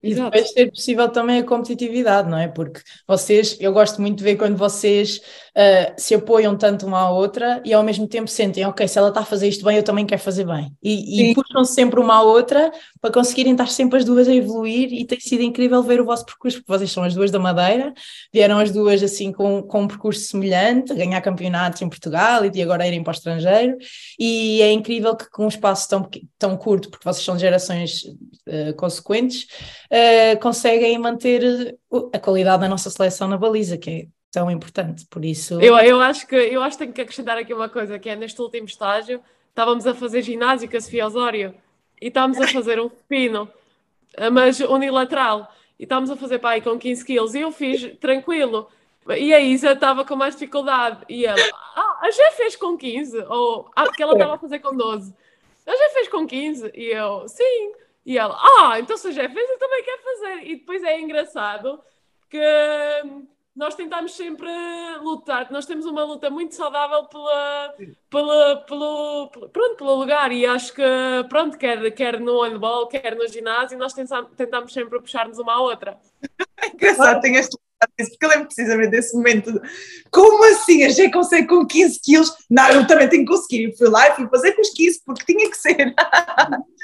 [0.00, 2.46] E depois ser possível também a competitividade, não é?
[2.46, 7.10] Porque vocês, eu gosto muito de ver quando vocês uh, se apoiam tanto uma à
[7.10, 9.82] outra e ao mesmo tempo sentem, ok, se ela está a fazer isto bem, eu
[9.82, 10.72] também quero fazer bem.
[10.80, 12.70] E, e puxam -se sempre uma à outra
[13.00, 16.24] para conseguirem estar sempre as duas a evoluir e tem sido incrível ver o vosso
[16.24, 17.92] percurso, porque vocês são as duas da Madeira,
[18.32, 22.62] vieram as duas assim com, com um percurso semelhante, ganhar campeonatos em Portugal e de
[22.62, 23.76] agora irem para o estrangeiro,
[24.18, 28.74] e é incrível que com um espaço tão, tão curto, porque vocês são gerações uh,
[28.76, 29.46] consequentes,
[29.90, 31.76] uh, conseguem manter
[32.12, 35.60] a qualidade da nossa seleção na baliza, que é tão importante, por isso...
[35.60, 38.16] Eu, eu, acho que, eu acho que tenho que acrescentar aqui uma coisa, que é
[38.16, 41.54] neste último estágio, estávamos a fazer ginásio com a Sofia Osório,
[42.00, 43.48] e estávamos a fazer um pino,
[44.14, 48.68] eh, mas unilateral, e estávamos a fazer pai com 15 quilos, e eu fiz tranquilo,
[49.16, 51.40] e a Isa estava com mais dificuldade, e ela,
[51.76, 55.14] ah, a Jé fez com 15, ou, ah, porque ela estava a fazer com 12,
[55.66, 57.72] a Jé fez com 15, e eu, sim,
[58.08, 60.46] e ela, ah, então se a Jé fez, eu também quero fazer.
[60.46, 61.78] E depois é engraçado
[62.30, 62.40] que
[63.58, 64.48] nós tentamos sempre
[65.02, 67.74] lutar, nós temos uma luta muito saudável pela,
[68.08, 70.82] pela, pelo, pronto, pelo lugar e acho que,
[71.28, 75.60] pronto, quer, quer no handball, quer no ginásio, nós tentamos, tentamos sempre puxar-nos uma à
[75.60, 75.98] outra.
[76.72, 77.58] Engraçado, tenho este
[77.96, 79.52] porque eu lembro precisamente desse momento.
[80.10, 80.84] Como assim?
[80.84, 82.32] A gente consegue com 15 quilos?
[82.50, 83.66] Não, eu também tenho que conseguir.
[83.66, 85.94] Eu fui lá e fui fazer com os 15 porque tinha que ser.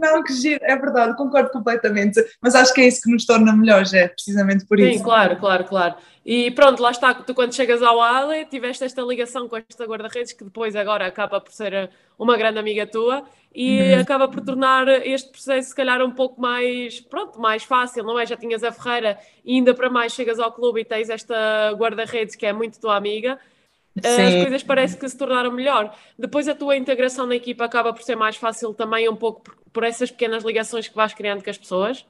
[0.00, 3.54] Não, que giro, é verdade, concordo completamente, mas acho que é isso que nos torna
[3.54, 5.04] melhores, é precisamente por Sim, isso.
[5.04, 5.94] claro, claro, claro.
[6.24, 10.32] E pronto, lá está, tu quando chegas ao Ale, tiveste esta ligação com esta guarda-redes
[10.32, 13.24] que depois agora acaba por ser uma grande amiga tua
[13.54, 14.00] e uhum.
[14.00, 18.24] acaba por tornar este processo se calhar um pouco mais, pronto, mais fácil, não é?
[18.24, 22.36] Já tinhas a Ferreira e ainda para mais chegas ao clube e tens esta guarda-redes
[22.36, 23.59] que é muito tua amiga, Sim.
[23.98, 25.94] As coisas parece que se tornaram melhor.
[26.18, 29.56] Depois a tua integração na equipa acaba por ser mais fácil também um pouco por,
[29.72, 32.06] por essas pequenas ligações que vais criando com as pessoas?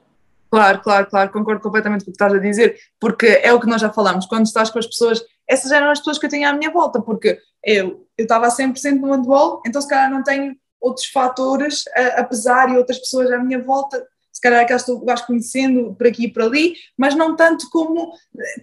[0.49, 3.67] Claro, claro, claro, concordo completamente com o que estás a dizer, porque é o que
[3.67, 6.49] nós já falamos, quando estás com as pessoas, essas eram as pessoas que eu tinha
[6.49, 10.23] à minha volta, porque eu eu estava a 100% no handball, então se calhar não
[10.23, 14.05] tenho outros fatores a, a pesar e outras pessoas à minha volta,
[14.41, 17.69] se calhar aquelas que tu vais conhecendo por aqui e por ali, mas não tanto
[17.69, 18.11] como,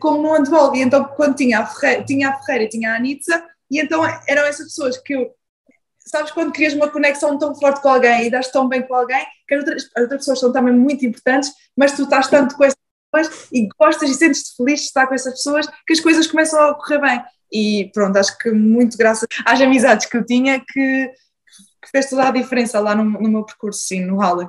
[0.01, 2.97] como no handball, e então quando tinha a Ferreira, tinha a Ferreira e tinha a
[2.97, 5.33] Anitza, e então eram essas pessoas que eu
[6.09, 9.25] sabes quando crias uma conexão tão forte com alguém e dás tão bem com alguém,
[9.47, 12.65] que as outras, as outras pessoas são também muito importantes, mas tu estás tanto com
[12.65, 12.79] essas
[13.13, 16.61] pessoas e gostas e sentes-te feliz de estar com essas pessoas que as coisas começam
[16.61, 17.23] a correr bem.
[17.53, 21.13] E pronto, acho que muito graças às amizades que eu tinha que,
[21.83, 24.49] que fez toda a diferença lá no, no meu percurso, sim, no Halle.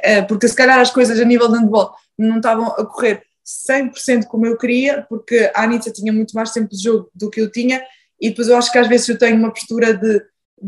[0.00, 3.22] Uh, porque se calhar as coisas a nível de handball não estavam a correr
[3.68, 7.40] 100% como eu queria, porque a Anitta tinha muito mais tempo de jogo do que
[7.40, 7.82] eu tinha,
[8.20, 10.22] e depois eu acho que às vezes eu tenho uma postura de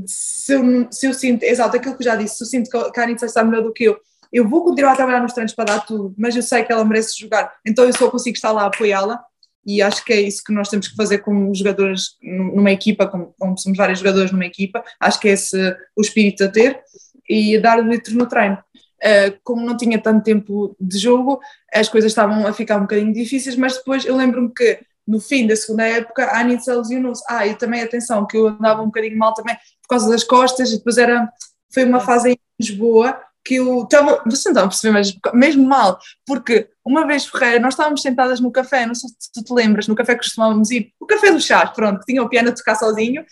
[0.07, 3.01] se eu, se eu sinto, exato, aquilo que eu já disse, se eu sinto que
[3.01, 3.99] a Anitta está melhor do que eu,
[4.33, 6.85] eu vou continuar a trabalhar nos treinos para dar tudo, mas eu sei que ela
[6.85, 9.23] merece jogar, então eu só consigo estar lá a apoiá-la
[9.65, 13.35] e acho que é isso que nós temos que fazer como jogadores numa equipa, como,
[13.39, 16.81] como somos vários jogadores numa equipa, acho que é esse o espírito a ter
[17.29, 18.59] e a dar o litro no treino.
[19.03, 21.41] Uh, como não tinha tanto tempo de jogo,
[21.75, 25.47] as coisas estavam a ficar um bocadinho difíceis, mas depois eu lembro-me que no fim
[25.47, 27.25] da segunda época a Anitza lesionou-se.
[27.29, 30.71] Ah, e também atenção, que eu andava um bocadinho mal também por causa das costas,
[30.71, 31.29] e depois era,
[31.73, 35.67] foi uma fase em Lisboa que eu estava, você não estava a perceber, mas mesmo
[35.67, 39.53] mal, porque uma vez Ferreira, nós estávamos sentadas no café, não sei se tu te
[39.53, 42.51] lembras, no café que costumávamos ir, o café do chá, pronto, que tinha o piano
[42.51, 43.25] a tocar sozinho,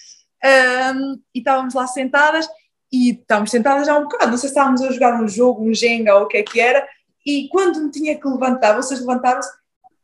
[0.44, 2.48] um, e estávamos lá sentadas,
[2.92, 5.74] e estávamos sentadas já um bocado, não sei se estávamos a jogar um jogo, um
[5.74, 6.86] Jenga ou o que é que era,
[7.26, 9.50] e quando me tinha que levantar, vocês levantaram-se,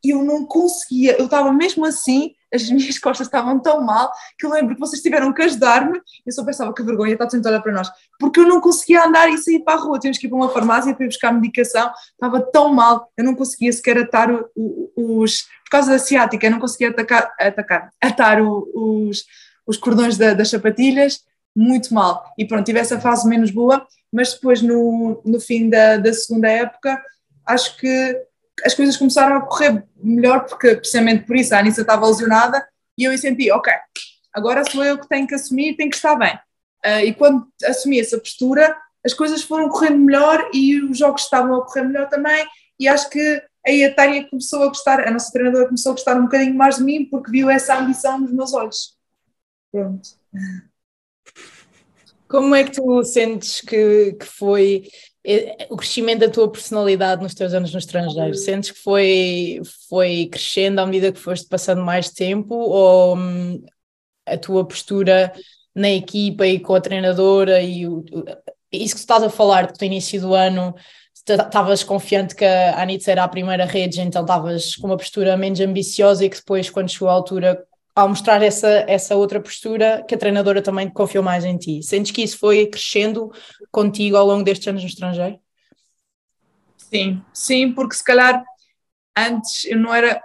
[0.03, 4.51] eu não conseguia, eu estava mesmo assim, as minhas costas estavam tão mal que eu
[4.51, 5.99] lembro que vocês tiveram que ajudar-me.
[6.25, 9.29] Eu só pensava que vergonha, está a olhar para nós, porque eu não conseguia andar
[9.29, 9.99] e sair para a rua.
[9.99, 13.35] Tínhamos que ir para uma farmácia para ir buscar medicação, estava tão mal, eu não
[13.35, 14.29] conseguia sequer atar
[14.95, 15.47] os.
[15.65, 19.25] Por causa da ciática, eu não conseguia atacar, atacar atar os,
[19.65, 21.25] os cordões da, das sapatilhas,
[21.57, 22.23] muito mal.
[22.37, 26.47] E pronto, tive essa fase menos boa, mas depois no, no fim da, da segunda
[26.47, 27.01] época,
[27.45, 28.15] acho que
[28.63, 32.65] as coisas começaram a correr melhor, porque precisamente por isso a Anissa estava lesionada
[32.97, 33.73] e eu senti, ok,
[34.33, 36.35] agora sou eu que tenho que assumir, tenho que estar bem.
[36.85, 41.55] Uh, e quando assumi essa postura, as coisas foram correndo melhor e os jogos estavam
[41.55, 42.45] a correr melhor também.
[42.79, 46.17] E acho que aí a Tânia começou a gostar, a nossa treinadora começou a gostar
[46.17, 48.95] um bocadinho mais de mim porque viu essa ambição nos meus olhos.
[49.71, 50.09] Pronto.
[52.27, 54.89] Como é que tu sentes que, que foi
[55.69, 58.33] o crescimento da tua personalidade nos teus anos no estrangeiro?
[58.35, 63.63] Sentes que foi, foi crescendo à medida que foste passando mais tempo ou hum,
[64.25, 65.33] a tua postura
[65.75, 68.03] na equipa e com a treinadora e o,
[68.71, 70.73] isso que tu estás a falar do início do ano
[71.13, 75.59] estavas confiante que a Anitza era a primeira rede, então estavas com uma postura menos
[75.59, 77.61] ambiciosa e que depois, quando chegou à altura,
[77.97, 81.81] ao mostrar essa, essa outra postura, que a treinadora também confiou mais em ti.
[81.81, 83.31] Sentes que isso foi crescendo
[83.71, 85.39] contigo ao longo destes anos no estrangeiro?
[86.77, 88.43] Sim, sim, porque se calhar
[89.17, 90.21] antes eu não era.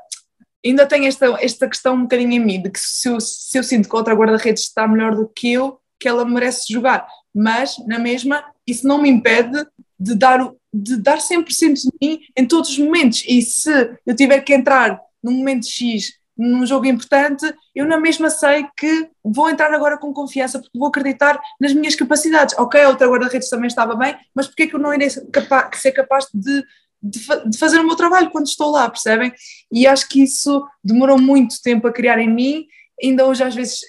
[0.63, 3.65] Ainda tenho esta, esta questão um bocadinho em mim, de que se eu, se eu
[3.65, 7.09] sinto que outra guarda-redes está melhor do que eu, que ela merece jogar.
[7.35, 9.67] Mas, na mesma, isso não me impede
[9.99, 13.25] de dar, de dar 100% de mim em todos os momentos.
[13.27, 18.29] E se eu tiver que entrar num momento X num jogo importante, eu na mesma
[18.29, 22.57] sei que vou entrar agora com confiança porque vou acreditar nas minhas capacidades.
[22.59, 25.93] Ok, a outra guarda-redes também estava bem, mas porquê que eu não irei capaz, ser
[25.93, 26.65] capaz de,
[27.03, 29.33] de, de, fazer o meu trabalho quando estou lá, percebem?
[29.71, 32.67] E acho que isso demorou muito tempo a criar em mim,
[33.03, 33.81] ainda hoje às vezes,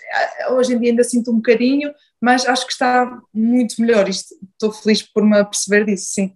[0.52, 1.92] hoje em dia ainda sinto um bocadinho,
[2.22, 6.34] mas acho que está muito melhor, estou feliz por me perceber disso, sim.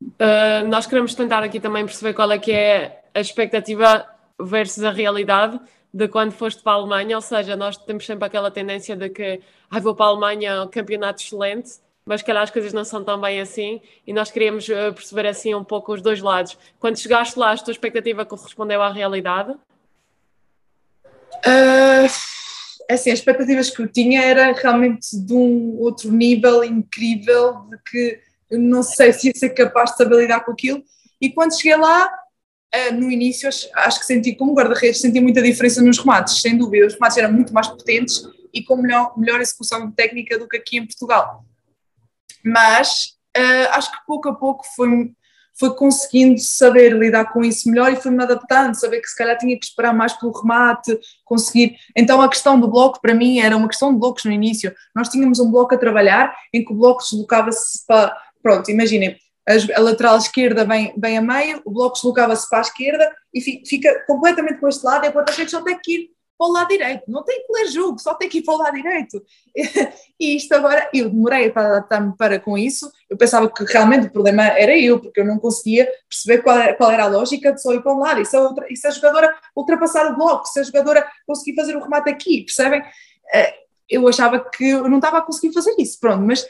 [0.00, 4.04] Uh, nós queremos tentar aqui também perceber qual é que é a expectativa
[4.42, 5.60] versus a realidade
[5.92, 9.40] de quando foste para a Alemanha, ou seja, nós temos sempre aquela tendência de que
[9.70, 11.72] ah, vou para a Alemanha, um campeonato excelente,
[12.04, 15.54] mas calhar as coisas não são tão bem assim e nós queríamos eh, perceber assim
[15.54, 16.58] um pouco os dois lados.
[16.80, 19.52] Quando chegaste lá, a tua expectativa correspondeu à realidade?
[21.44, 22.08] Uh,
[22.90, 28.20] assim, as expectativas que eu tinha era realmente de um outro nível incrível, de que
[28.50, 30.82] eu não sei se ia ser capaz de saber lidar com aquilo.
[31.20, 32.10] E quando cheguei lá,
[32.74, 36.56] uh, no início, acho, acho, que senti como guarda-redes, senti muita diferença nos remates, sem
[36.56, 36.86] dúvida.
[36.86, 40.78] Os remates eram muito mais potentes e com melhor, melhor execução técnica do que aqui
[40.78, 41.44] em Portugal.
[42.44, 45.12] Mas uh, acho que pouco a pouco foi
[45.54, 49.58] foi conseguindo saber lidar com isso melhor e foi-me adaptando, saber que se calhar tinha
[49.58, 51.76] que esperar mais pelo remate, conseguir.
[51.96, 54.74] Então a questão do bloco para mim era uma questão de blocos no início.
[54.94, 58.16] Nós tínhamos um bloco a trabalhar em que o bloco deslocava-se para.
[58.42, 59.16] Pronto, imaginem,
[59.48, 64.04] a lateral esquerda vem, vem a meio, o bloco deslocava-se para a esquerda e fica
[64.06, 67.04] completamente com este lado e a guarda-redes só tem que ir para o lado direito,
[67.08, 69.22] não tem que ler jogo, só tem que ir para o lado direito.
[70.20, 74.12] E isto agora, eu demorei para adaptar-me para com isso, eu pensava que realmente o
[74.12, 77.60] problema era eu, porque eu não conseguia perceber qual era, qual era a lógica de
[77.60, 80.14] só ir para um lado, e se, a outra, e se a jogadora ultrapassar o
[80.14, 82.84] bloco, se a jogadora conseguir fazer o remate aqui, percebem?
[83.34, 83.54] Eh,
[83.90, 86.46] eu achava que eu não estava a conseguir fazer isso, pronto, mas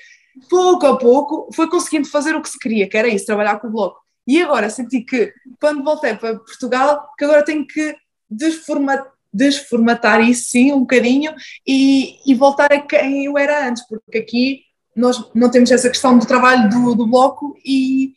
[0.49, 3.69] pouco a pouco foi conseguindo fazer o que se queria, que era isso, trabalhar com
[3.69, 4.01] o bloco.
[4.27, 7.97] E agora senti que, quando voltei para Portugal, que agora tenho que
[8.31, 11.35] desformatar desformatar isso sim um bocadinho
[11.67, 14.61] e, e, voltar a quem eu era antes, porque aqui
[14.95, 18.13] nós não temos essa questão do trabalho do, do bloco e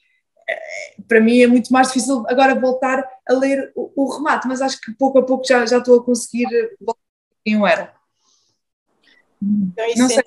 [0.48, 4.62] eh, para mim é muito mais difícil agora voltar a ler o, o remate, mas
[4.62, 6.50] acho que pouco a pouco já, já estou a conseguir
[6.82, 7.94] voltar a quem eu era.
[9.42, 10.24] Então, não sei.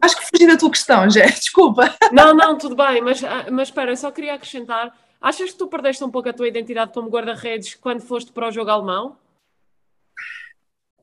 [0.00, 1.94] Acho que fugi da tua questão, Jé, desculpa.
[2.12, 4.96] Não, não, tudo bem, mas, ah, mas espera, eu só queria acrescentar.
[5.20, 8.50] Achas que tu perdeste um pouco a tua identidade como guarda-redes quando foste para o
[8.50, 9.16] jogo alemão?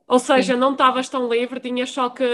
[0.07, 0.59] Ou seja, Sim.
[0.59, 2.25] não estavas tão livre, tinhas só que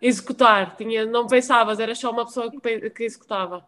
[0.00, 3.64] executar, tinha, não pensavas, era só uma pessoa que, que executava.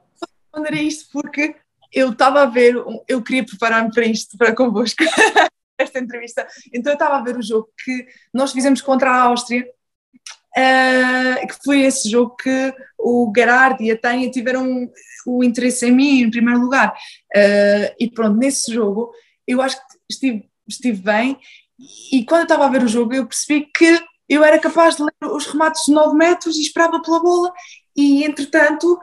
[0.52, 1.56] Responder isto porque
[1.90, 2.74] eu estava a ver,
[3.08, 5.02] eu queria preparar-me para isto, para convosco,
[5.78, 6.46] esta entrevista.
[6.72, 9.66] Então eu estava a ver o jogo que nós fizemos contra a Áustria,
[10.56, 14.88] uh, que foi esse jogo que o Gerard e a Tânia tiveram
[15.26, 16.92] o interesse em mim em primeiro lugar.
[17.34, 19.12] Uh, e pronto, nesse jogo
[19.46, 21.38] eu acho que estive, estive bem
[22.12, 25.02] e quando eu estava a ver o jogo, eu percebi que eu era capaz de
[25.02, 27.52] ler os remates de 9 metros e esperava pela bola.
[27.96, 28.98] E entretanto,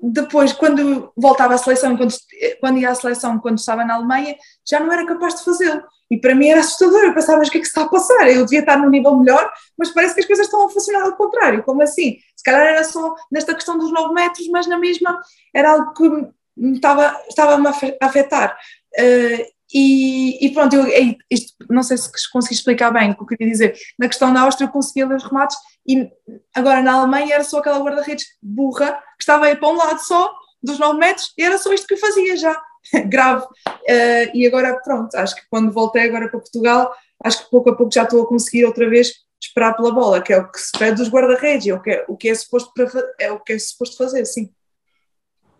[0.00, 2.14] depois, quando voltava à seleção, quando,
[2.60, 4.36] quando ia à seleção, quando estava na Alemanha,
[4.68, 5.82] já não era capaz de fazê-lo.
[6.10, 7.00] E para mim era assustador.
[7.02, 8.28] Eu pensava, mas o que é que está a passar?
[8.28, 11.16] Eu devia estar num nível melhor, mas parece que as coisas estão a funcionar ao
[11.16, 11.62] contrário.
[11.62, 12.18] Como assim?
[12.36, 15.20] Se calhar era só nesta questão dos 9 metros, mas na mesma
[15.54, 16.08] era algo que
[16.56, 18.56] me estava, estava-me a afetar.
[18.98, 23.26] Uh, e, e, pronto, eu, isto, não sei se consegui explicar bem o que eu
[23.26, 23.76] queria dizer.
[23.98, 26.08] Na questão da Áustria eu conseguia ler os remates e
[26.54, 30.32] agora na Alemanha era só aquela guarda-redes burra que estava aí para um lado só,
[30.62, 32.62] dos 9 metros, e era só isto que eu fazia já.
[33.06, 33.44] Grave.
[33.68, 36.94] Uh, e agora pronto, acho que quando voltei agora para Portugal,
[37.24, 39.12] acho que pouco a pouco já estou a conseguir outra vez
[39.42, 42.04] esperar pela bola, que é o que se pede dos guarda-redes, é o que é,
[42.08, 42.70] o que é suposto
[43.18, 44.50] é o que é suposto fazer, sim.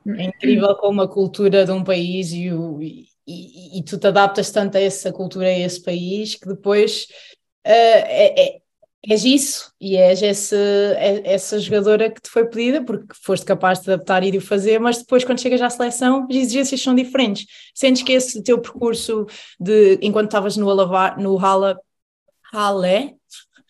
[0.06, 4.50] É incrível como a cultura de um país e o, e, e, tu te adaptas
[4.50, 7.06] tanto a essa cultura, a esse país, que depois
[7.66, 8.58] uh, é, é,
[9.08, 13.80] és isso e és esse, é, essa jogadora que te foi pedida porque foste capaz
[13.80, 16.94] de adaptar e de o fazer, mas depois quando chegas à seleção as exigências são
[16.94, 17.46] diferentes.
[17.74, 19.26] Sentes que esse teu percurso
[19.60, 21.78] de enquanto estavas no, Alavar, no Hala,
[22.52, 23.14] Halle,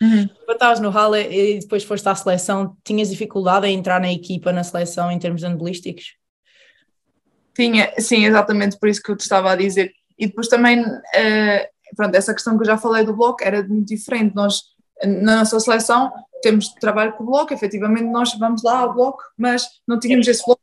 [0.01, 0.27] uhum.
[0.45, 4.53] quando estavas no Halle e depois foste à seleção, tinhas dificuldade em entrar na equipa,
[4.53, 6.15] na seleção em termos andabolísticos?
[7.55, 9.93] Tinha, sim, exatamente por isso que eu te estava a dizer.
[10.17, 13.87] E depois também, uh, pronto, essa questão que eu já falei do bloco era muito
[13.87, 14.35] diferente.
[14.35, 14.61] Nós,
[15.03, 19.67] na nossa seleção, temos trabalho com o bloco, efetivamente nós vamos lá ao bloco, mas
[19.87, 20.61] não tínhamos esse bloco.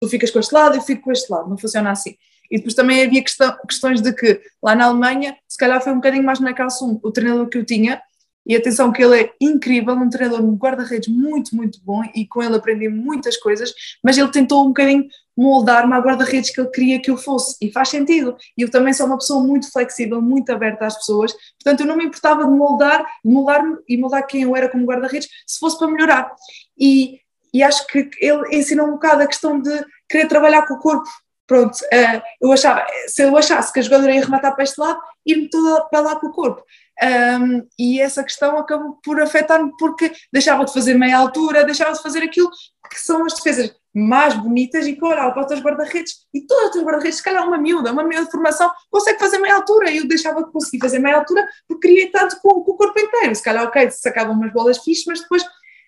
[0.00, 2.16] Tu ficas com este lado, eu fico com este lado, não funciona assim.
[2.50, 5.96] E depois também havia questão, questões de que lá na Alemanha, se calhar foi um
[5.96, 8.02] bocadinho mais na calça o treinador que eu tinha,
[8.46, 12.42] e atenção que ele é incrível, um treinador, um guarda-redes muito, muito bom e com
[12.42, 13.72] ele aprendi muitas coisas,
[14.02, 15.06] mas ele tentou um bocadinho
[15.36, 18.36] moldar-me a guarda-redes que ele queria que eu fosse e faz sentido.
[18.56, 21.96] E eu também sou uma pessoa muito flexível, muito aberta às pessoas, portanto eu não
[21.96, 25.78] me importava de moldar, de moldar-me e moldar quem eu era como guarda-redes se fosse
[25.78, 26.32] para melhorar.
[26.78, 27.20] E,
[27.52, 31.08] e acho que ele ensinou um bocado a questão de querer trabalhar com o corpo,
[31.46, 35.00] pronto, uh, eu achava, se eu achasse que a jogadora ia rematar para este lado,
[35.26, 36.62] ir-me toda para lá com o corpo.
[37.02, 42.02] Um, e essa questão acabou por afetar-me porque deixava de fazer meia altura, deixava de
[42.02, 42.48] fazer aquilo
[42.88, 46.66] que são as defesas mais bonitas e que olhava para os teus guarda-redes e todos
[46.66, 49.90] os teus guarda-redes, se calhar uma miúda, uma miúda de formação, consegue fazer meia altura
[49.90, 52.98] e eu deixava de conseguir fazer meia altura porque queria tanto com, com o corpo
[52.98, 53.34] inteiro.
[53.34, 55.44] Se calhar, ok, sacavam umas bolas fixas, mas depois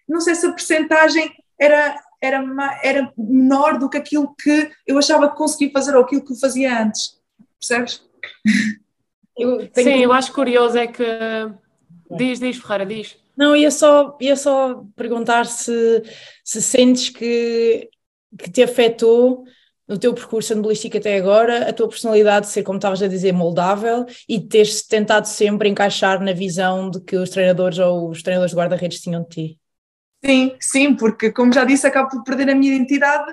[0.09, 5.29] não sei se a percentagem era, era, era menor do que aquilo que eu achava
[5.29, 7.21] que conseguia fazer ou aquilo que eu fazia antes.
[7.59, 8.03] Percebes?
[9.39, 10.03] Eu Sim, que...
[10.03, 11.05] eu acho curioso é que.
[12.11, 13.19] Diz, diz, Ferreira, diz.
[13.37, 16.03] Não, ia só, ia só perguntar se,
[16.43, 17.91] se sentes que
[18.39, 19.45] que te afetou
[19.89, 24.05] no teu percurso andabolístico até agora, a tua personalidade ser, como estavas a dizer, moldável
[24.29, 28.57] e teres tentado sempre encaixar na visão de que os treinadores ou os treinadores de
[28.59, 29.61] guarda-redes tinham de ti?
[30.25, 33.33] Sim, sim, porque como já disse, acabo por perder a minha identidade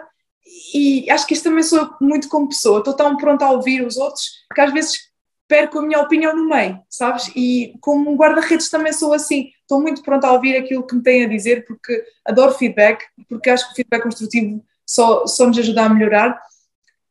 [0.73, 3.97] e acho que isto também sou muito como pessoa, estou tão pronta a ouvir os
[3.97, 5.11] outros que às vezes
[5.47, 7.31] perco a minha opinião no meio, sabes?
[7.35, 11.25] E como guarda-redes também sou assim, estou muito pronta a ouvir aquilo que me têm
[11.25, 15.83] a dizer porque adoro feedback, porque acho que o feedback construtivo só, só nos ajuda
[15.83, 16.41] a melhorar,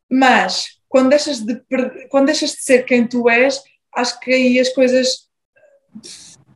[0.09, 1.59] mas quando deixas, de,
[2.09, 3.61] quando deixas de ser quem tu és,
[3.95, 5.27] acho que aí as coisas,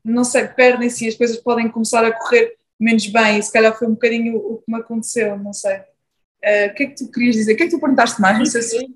[0.03, 3.78] não sei, perdem-se e as coisas podem começar a correr menos bem, e se calhar
[3.78, 5.78] foi um bocadinho o que me aconteceu, não sei.
[5.78, 7.53] Uh, o que é que tu querias dizer?
[7.53, 8.38] O que é que tu perguntaste mais?
[8.38, 8.95] Não sei se...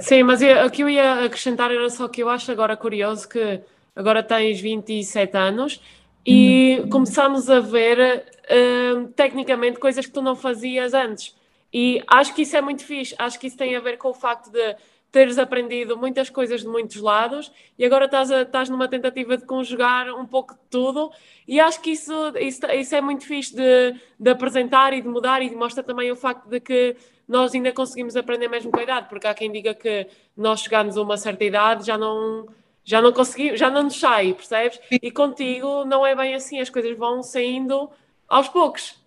[0.00, 3.28] Sim, mas eu, o que eu ia acrescentar era só que eu acho agora curioso
[3.28, 3.60] que
[3.94, 5.80] agora tens 27 anos
[6.26, 6.88] e uhum.
[6.88, 11.34] começamos a ver uh, tecnicamente coisas que tu não fazias antes.
[11.72, 14.14] E acho que isso é muito fixe, acho que isso tem a ver com o
[14.14, 14.76] facto de
[15.14, 19.44] teres aprendido muitas coisas de muitos lados e agora estás, a, estás numa tentativa de
[19.44, 21.12] conjugar um pouco de tudo
[21.46, 25.40] e acho que isso, isso, isso é muito fixe de, de apresentar e de mudar
[25.40, 26.96] e mostra também o facto de que
[27.28, 30.96] nós ainda conseguimos aprender mesmo com a idade, porque há quem diga que nós chegamos
[30.96, 32.46] a uma certa idade já não
[32.84, 34.78] já não conseguimos, já não nos sai, percebes?
[34.90, 37.90] E contigo não é bem assim, as coisas vão saindo
[38.28, 39.02] aos poucos.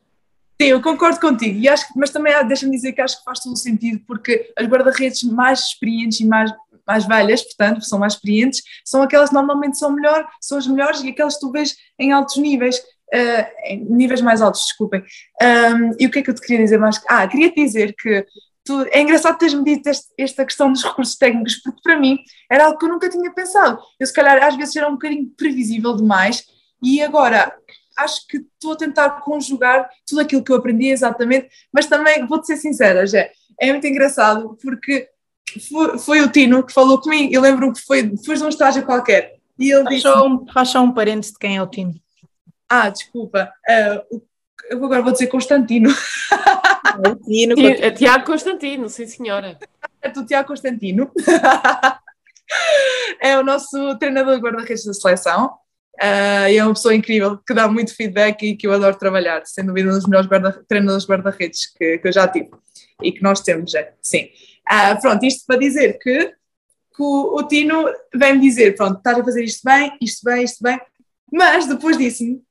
[0.59, 3.53] Sim, eu concordo contigo, e acho, mas também deixa-me dizer que acho que faz todo
[3.53, 6.51] o sentido, porque as guarda-redes mais experientes e mais,
[6.85, 11.03] mais velhas, portanto, são mais experientes, são aquelas que normalmente são melhor, são as melhores
[11.03, 15.03] e aquelas que tu vês em altos níveis, uh, em níveis mais altos, desculpem.
[15.39, 16.99] Um, e o que é que eu te queria dizer mais?
[17.07, 18.25] Ah, queria te dizer que
[18.67, 22.19] tu, é engraçado teres-me dito este, esta questão dos recursos técnicos, porque para mim
[22.51, 23.79] era algo que eu nunca tinha pensado.
[23.97, 26.43] Eu, se calhar, às vezes era um bocadinho previsível demais,
[26.83, 27.55] e agora
[27.97, 32.45] acho que estou a tentar conjugar tudo aquilo que eu aprendi exatamente, mas também, vou-te
[32.45, 33.27] ser sincera, já,
[33.59, 35.09] é muito engraçado porque
[35.69, 38.85] foi, foi, o Tino que falou comigo, eu lembro que foi depois de um estágio
[38.85, 40.01] qualquer, e ele faz disse...
[40.03, 41.95] Só um, faz só um parênteses de quem é o Tino.
[42.69, 44.21] Ah, desculpa, uh,
[44.69, 45.89] eu agora vou dizer Constantino.
[47.03, 49.59] É Tino, é Tiago Constantino, sim senhora.
[50.01, 51.11] É do Tiago Constantino.
[53.21, 55.53] é o nosso treinador de guarda-redes da seleção.
[55.97, 59.43] Uh, e é uma pessoa incrível que dá muito feedback e que eu adoro trabalhar,
[59.45, 62.51] sem dúvida um dos melhores guarda treinadores guarda-redes que, que, eu já tive
[63.01, 64.29] e que nós temos já, sim.
[64.71, 69.23] Uh, pronto, isto para dizer que, que o, o, Tino vem-me dizer, pronto, estás a
[69.23, 70.79] fazer isto bem, isto bem, isto bem,
[71.31, 72.43] mas depois disse-me,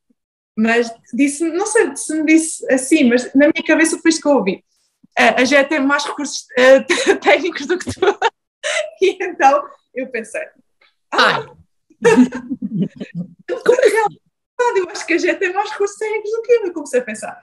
[0.57, 4.33] mas disse não sei se me disse assim, mas na minha cabeça isto que eu
[4.33, 4.65] ouvi.
[5.19, 6.47] Uh, a Jé tem mais recursos
[7.23, 8.01] técnicos do que tu.
[9.01, 9.63] e então
[9.95, 10.43] eu pensei,
[11.13, 11.47] ah,
[15.19, 16.67] gente tem mais recursos técnicos do que eu.
[16.67, 17.41] Eu comecei a pensar,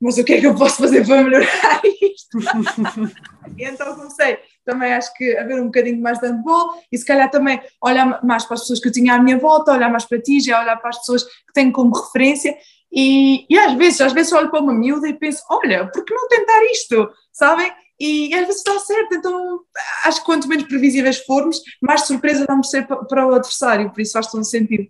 [0.00, 2.38] mas o que é que eu posso fazer para melhorar isto?
[3.58, 7.30] e então comecei também acho que haver um bocadinho mais de handball e se calhar
[7.30, 10.20] também olhar mais para as pessoas que eu tinha à minha volta, olhar mais para
[10.20, 12.56] ti, já olhar para as pessoas que tenho como referência
[12.92, 16.14] e, e às vezes, às vezes olho para uma miúda e penso, olha, por que
[16.14, 17.72] não tentar isto, sabem?
[18.02, 19.60] e às vezes está certo, então
[20.04, 24.14] acho que quanto menos previsíveis formos, mais surpresa vamos ser para o adversário, por isso
[24.14, 24.88] faz todo sentido.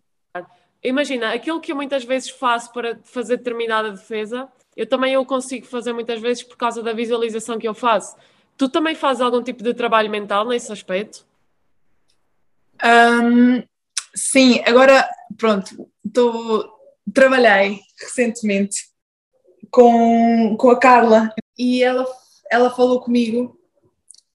[0.82, 5.66] Imagina, aquilo que eu muitas vezes faço para fazer determinada defesa, eu também eu consigo
[5.66, 8.16] fazer muitas vezes por causa da visualização que eu faço.
[8.56, 11.24] Tu também fazes algum tipo de trabalho mental nesse aspecto?
[12.84, 13.62] Um,
[14.14, 15.08] sim, agora
[15.38, 16.68] pronto, tô,
[17.14, 18.88] trabalhei recentemente
[19.70, 22.04] com, com a Carla e ela
[22.52, 23.58] ela falou comigo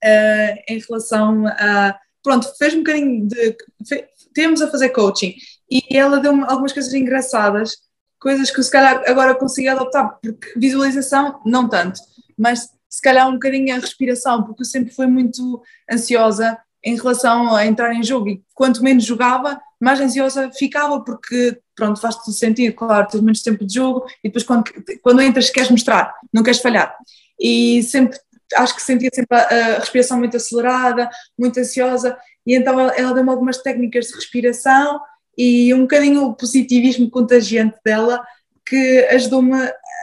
[0.04, 1.98] uh, em relação a.
[2.24, 3.56] Pronto, fez um bocadinho de.
[3.88, 5.36] Fe, temos a fazer coaching
[5.70, 7.78] e ela deu-me algumas coisas engraçadas,
[8.20, 12.00] coisas que se calhar agora consigo adoptar, porque visualização, não tanto,
[12.38, 15.62] mas se calhar um bocadinho a respiração, porque eu sempre fui muito
[15.92, 21.60] ansiosa em relação a entrar em jogo e quanto menos jogava, mais ansiosa ficava, porque
[21.76, 24.64] pronto, faz todo sentido, claro, tens menos tempo de jogo e depois quando,
[25.02, 26.96] quando entras queres mostrar, não queres falhar.
[27.40, 28.18] E sempre
[28.56, 33.30] acho que sentia sempre a respiração muito acelerada, muito ansiosa, e então ela, ela deu-me
[33.30, 35.02] algumas técnicas de respiração
[35.38, 38.26] e um bocadinho o positivismo contagiante dela
[38.66, 39.54] que ajudou-me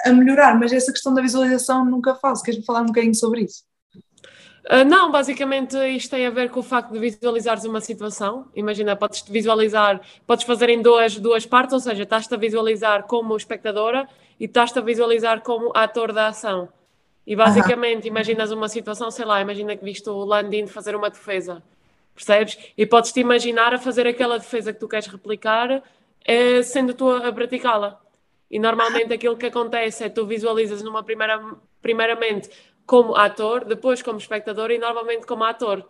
[0.04, 2.42] a melhorar, mas essa questão da visualização nunca faço.
[2.42, 3.64] Queres-me falar um bocadinho sobre isso?
[4.66, 8.46] Uh, não, basicamente isto tem a ver com o facto de visualizares uma situação.
[8.54, 13.36] Imagina, podes visualizar, podes fazer em duas, duas partes, ou seja, estás-te a visualizar como
[13.36, 14.08] espectadora
[14.40, 16.68] e estás-te a visualizar como ator da ação.
[17.26, 21.62] E basicamente, imaginas uma situação, sei lá, imagina que viste o Landin fazer uma defesa,
[22.14, 22.58] percebes?
[22.76, 25.82] E podes-te imaginar a fazer aquela defesa que tu queres replicar,
[26.24, 28.00] eh, sendo tu a praticá-la.
[28.50, 31.42] e normalmente aquilo que acontece é tu visualizas numa primeira,
[31.82, 32.50] primeiramente
[32.86, 35.84] como ator, depois como espectador e normalmente como ator,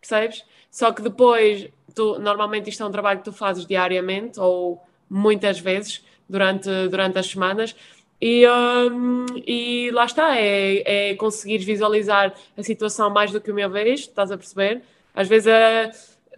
[0.00, 0.44] percebes?
[0.70, 5.58] Só que depois, tu, normalmente isto é um trabalho que tu fazes diariamente ou muitas
[5.58, 7.74] vezes durante, durante as semanas
[8.20, 13.68] e, um, e lá está, é, é conseguires visualizar a situação mais do que uma
[13.68, 14.82] vez, estás a perceber?
[15.16, 15.90] Às vezes é,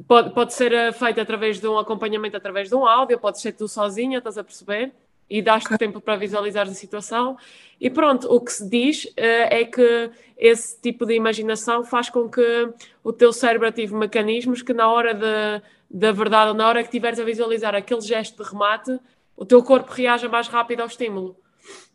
[0.07, 3.53] pode, pode ser eh, feito através de um acompanhamento, através de um áudio, pode ser
[3.53, 4.93] tu sozinha, estás a perceber?
[5.29, 7.37] E dás-te tempo para visualizar a situação.
[7.81, 9.11] E pronto, o que se diz uh,
[9.51, 12.71] é que esse tipo de imaginação faz com que
[13.05, 16.89] o teu cérebro ative mecanismos que na hora de, da verdade, ou na hora que
[16.89, 18.99] estiveres a visualizar aquele gesto de remate,
[19.37, 21.37] o teu corpo reaja mais rápido ao estímulo.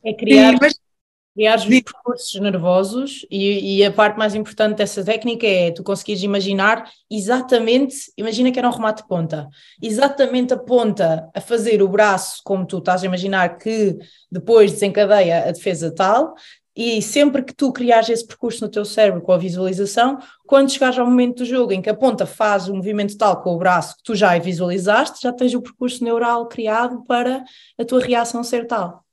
[0.06, 0.83] É criar, Sim, mas...
[1.34, 6.24] criar os percursos nervosos e, e, a parte mais importante dessa técnica é tu conseguires
[6.24, 9.50] imaginar exatamente, imagina que era um remate de ponta,
[9.82, 13.98] exatamente a ponta a fazer o braço como tu estás a imaginar que
[14.32, 16.36] depois desencadeia a defesa tal,
[16.76, 20.18] e sempre que tu criares esse percurso no teu cérebro com a visualização,
[20.48, 23.54] quando chegares ao momento do jogo em que a ponta faz o movimento tal com
[23.54, 27.44] o braço que tu já visualizaste, já tens o percurso neural criado para
[27.80, 29.04] a tua reação ser tal.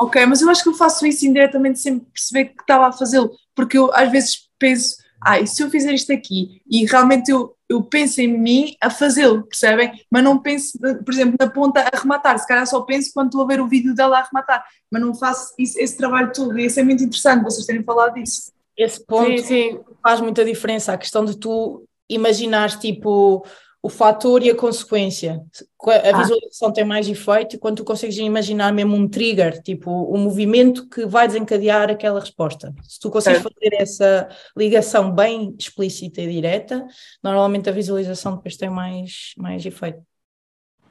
[0.00, 3.32] Ok, mas eu acho que eu faço isso indiretamente sem perceber que estava a fazê-lo,
[3.54, 6.62] porque eu às vezes penso, ah, e se eu fizer isto aqui?
[6.70, 9.92] E realmente eu, eu penso em mim a fazê-lo, percebem?
[10.10, 13.42] Mas não penso, por exemplo, na ponta a rematar, se calhar só penso quando estou
[13.42, 16.66] a ver o vídeo dela a rematar, mas não faço isso, esse trabalho todo, e
[16.66, 18.52] isso é muito interessante vocês terem falado disso.
[18.76, 19.80] Esse ponto sim, sim.
[20.00, 23.44] faz muita diferença, a questão de tu imaginares, tipo,
[23.82, 25.40] o fator e a consequência.
[25.86, 26.22] A ah.
[26.22, 26.72] visualização ah.
[26.72, 31.06] tem mais efeito quando tu consegues imaginar mesmo um trigger, tipo o um movimento que
[31.06, 32.74] vai desencadear aquela resposta.
[32.82, 33.42] Se tu consegues é.
[33.42, 36.84] fazer essa ligação bem explícita e direta,
[37.22, 40.02] normalmente a visualização depois tem mais, mais efeito.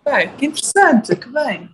[0.06, 1.70] Bem, que interessante, que bem.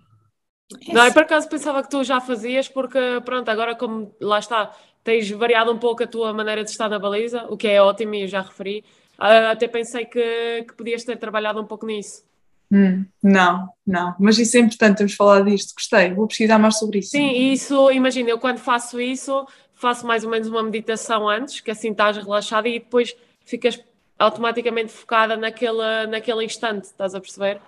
[0.88, 4.72] Não, eu por acaso pensava que tu já fazias, porque pronto, agora como lá está,
[5.04, 8.14] tens variado um pouco a tua maneira de estar na baliza, o que é ótimo
[8.14, 8.84] e eu já referi
[9.18, 12.24] Uh, até pensei que, que podias ter trabalhado um pouco nisso.
[12.72, 16.98] Hum, não, não, mas isso é importante, temos falado disto, gostei, vou pesquisar mais sobre
[16.98, 17.10] isso.
[17.10, 21.70] Sim, isso, imagina, eu quando faço isso, faço mais ou menos uma meditação antes, que
[21.70, 23.78] assim estás relaxada e depois ficas
[24.18, 27.60] automaticamente focada naquele, naquele instante, estás a perceber?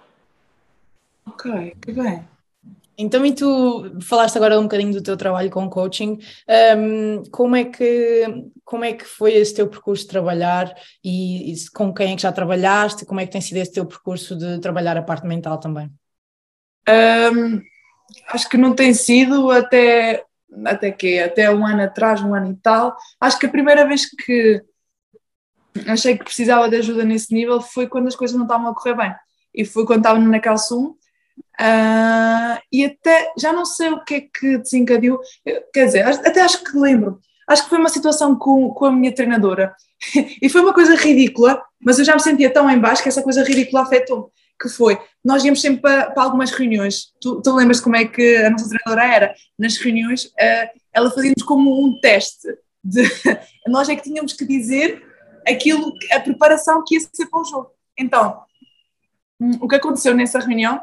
[1.26, 2.26] Ok, que bem.
[2.98, 6.18] Então, e tu falaste agora um bocadinho do teu trabalho com coaching,
[6.78, 8.24] um, como, é que,
[8.64, 10.74] como é que foi esse teu percurso de trabalhar
[11.04, 13.84] e, e, com quem é que já trabalhaste, como é que tem sido esse teu
[13.84, 15.92] percurso de trabalhar a parte mental também?
[16.88, 17.60] Um,
[18.28, 20.24] acho que não tem sido até,
[20.64, 24.06] até que até um ano atrás, um ano e tal, acho que a primeira vez
[24.08, 24.62] que
[25.86, 28.94] achei que precisava de ajuda nesse nível foi quando as coisas não estavam a correr
[28.94, 29.14] bem,
[29.52, 30.94] e foi quando estava na Calçum,
[31.58, 35.20] Uh, e até já não sei o que é que desencadeou,
[35.72, 37.18] quer dizer, até acho que lembro.
[37.48, 39.74] Acho que foi uma situação com, com a minha treinadora
[40.42, 43.22] e foi uma coisa ridícula, mas eu já me sentia tão em baixo que essa
[43.22, 44.26] coisa ridícula afetou-me.
[44.60, 47.12] Que foi, nós íamos sempre para, para algumas reuniões.
[47.20, 49.34] Tu, tu lembras como é que a nossa treinadora era?
[49.58, 52.48] Nas reuniões, uh, ela fazia-nos como um teste.
[52.82, 53.02] De,
[53.68, 55.02] nós é que tínhamos que dizer
[55.46, 57.70] aquilo, a preparação que ia ser para o jogo.
[57.98, 58.42] Então,
[59.38, 60.80] hum, o que aconteceu nessa reunião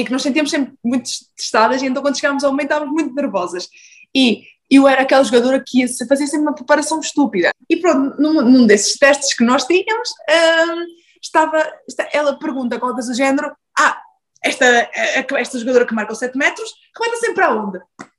[0.00, 3.14] em que nós sentíamos sempre muito testadas, e então quando chegámos ao momento estávamos muito
[3.14, 3.68] nervosas.
[4.14, 7.50] E eu era aquela jogadora que ia fazer sempre uma preparação estúpida.
[7.68, 10.86] E pronto, num, num desses testes que nós tínhamos, hum,
[11.22, 11.66] estava,
[12.12, 14.00] ela pergunta qualquer coisa do género: Ah,
[14.42, 14.90] esta,
[15.36, 17.78] esta jogadora que marca os 7 metros, remeta sempre aonde?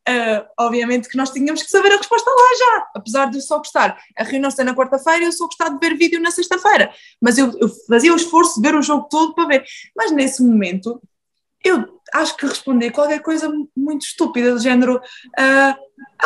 [0.10, 3.60] Uh, obviamente que nós tínhamos que saber a resposta lá já, apesar de eu só
[3.60, 3.96] gostar.
[4.18, 7.56] A reunião ser na quarta-feira, eu só gostar de ver vídeo na sexta-feira, mas eu,
[7.60, 9.66] eu, fazia o esforço de ver o jogo todo para ver.
[9.96, 11.00] Mas nesse momento
[11.64, 15.76] eu acho que respondi qualquer coisa muito estúpida, do género: uh,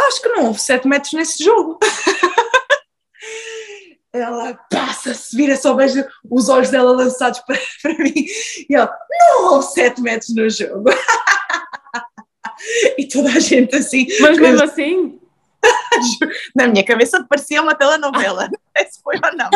[0.07, 1.79] acho que não houve 7 metros nesse jogo.
[4.13, 8.25] ela passa-se, vira só vejo os olhos dela lançados para, para mim
[8.69, 10.89] e ela: não houve 7 metros no jogo.
[12.97, 14.05] e toda a gente assim.
[14.19, 15.19] Mas mesmo assim?
[16.53, 19.49] Na minha cabeça parecia uma telenovela, não sei se foi ou não.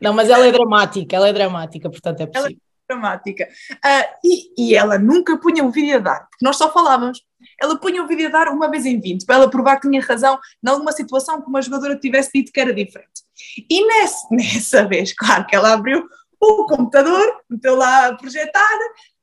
[0.00, 3.48] Não, mas ela é dramática, ela é dramática, portanto é possível dramática.
[3.72, 7.22] Uh, e, e ela nunca punha o vídeo a dar, porque nós só falávamos.
[7.60, 10.00] Ela punha o vídeo a dar uma vez em 20, para ela provar que tinha
[10.00, 13.22] razão em alguma situação que uma jogadora tivesse dito que era diferente.
[13.70, 16.06] E nesse, nessa vez, claro que ela abriu
[16.40, 18.78] o computador, meteu lá a projetar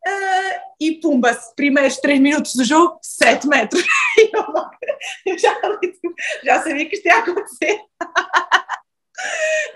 [0.07, 3.85] uh, e pumba, primeiros 3 minutos do jogo, 7 metros.
[5.25, 5.55] eu, já,
[6.43, 7.79] já sabia que isto ia acontecer.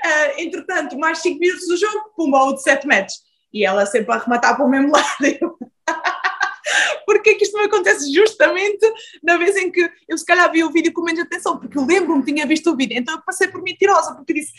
[0.06, 3.26] Uh, entretanto, mais 5 minutos do jogo, pumba, outro 7 metros
[3.56, 5.58] e ela sempre a rematar para o mesmo lado.
[7.06, 8.86] porquê que isto me acontece justamente
[9.24, 11.86] na vez em que eu se calhar vi o vídeo com menos atenção, porque eu
[11.86, 14.52] lembro-me que tinha visto o vídeo, então eu passei por mentirosa, porque disse,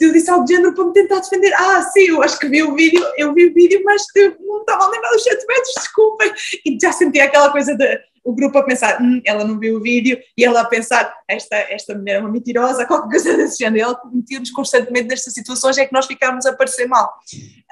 [0.00, 1.52] eu disse algo de género para me tentar defender.
[1.54, 4.60] Ah, sim, eu acho que vi o vídeo, eu vi o vídeo, mas eu não
[4.60, 6.32] estava a lembrar dos 7 metros, desculpem.
[6.66, 9.82] E já senti aquela coisa de o grupo a pensar, hum, ela não viu o
[9.82, 13.84] vídeo, e ela a pensar, esta, esta mulher é uma mentirosa, qualquer coisa desse género.
[13.84, 17.12] Ela metia-nos constantemente nestas situações, é que nós ficámos a parecer mal.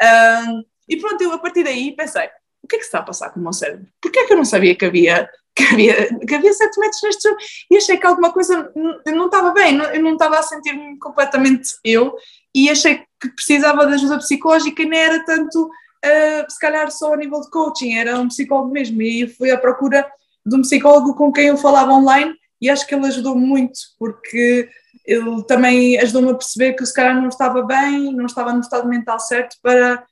[0.02, 2.28] Um, e pronto, eu a partir daí pensei,
[2.62, 3.86] o que é que se está a passar com o meu cérebro?
[4.00, 7.28] Porquê é que eu não sabia que havia que havia, que havia 7 metros neste
[7.28, 7.38] jogo
[7.70, 8.72] e achei que alguma coisa
[9.06, 12.14] não estava bem, não, eu não estava a sentir-me completamente eu
[12.54, 17.12] e achei que precisava de ajuda psicológica e não era tanto, uh, se calhar só
[17.12, 20.10] a nível de coaching, era um psicólogo mesmo e fui à procura
[20.44, 24.68] de um psicólogo com quem eu falava online e acho que ele ajudou muito porque
[25.04, 28.88] ele também ajudou-me a perceber que se calhar não estava bem, não estava no estado
[28.88, 30.04] mental certo para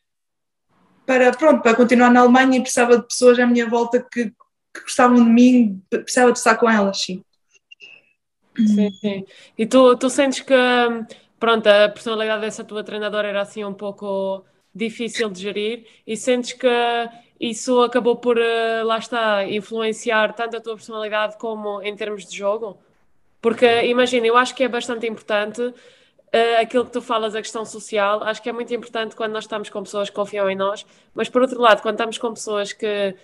[1.06, 4.30] para, pronto, para continuar na Alemanha e precisava de pessoas à minha volta que
[4.78, 7.22] que gostavam de mim, precisava de estar com elas, sim.
[8.56, 9.24] Sim, sim.
[9.56, 10.54] E tu, tu sentes que,
[11.38, 14.44] pronto, a personalidade dessa tua treinadora era assim um pouco
[14.74, 16.68] difícil de gerir e sentes que
[17.40, 22.36] isso acabou por, eh, lá está, influenciar tanto a tua personalidade como em termos de
[22.36, 22.78] jogo?
[23.40, 27.64] Porque, imagina, eu acho que é bastante importante uh, aquilo que tu falas, a questão
[27.64, 30.84] social, acho que é muito importante quando nós estamos com pessoas que confiam em nós,
[31.14, 33.14] mas por outro lado, quando estamos com pessoas que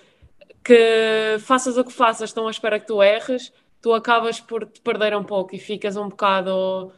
[0.64, 4.80] que faças o que faças, estão à espera que tu erres, tu acabas por te
[4.80, 6.90] perder um pouco e ficas um bocado.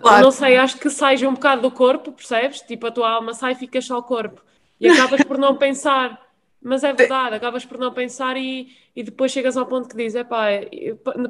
[0.00, 0.24] Claro.
[0.24, 2.62] Não sei, acho que sais um bocado do corpo, percebes?
[2.62, 4.42] Tipo, a tua alma sai e ficas só o corpo.
[4.80, 6.18] E acabas por não pensar.
[6.60, 10.16] Mas é verdade, acabas por não pensar e, e depois chegas ao ponto que dizes:
[10.16, 10.48] epá,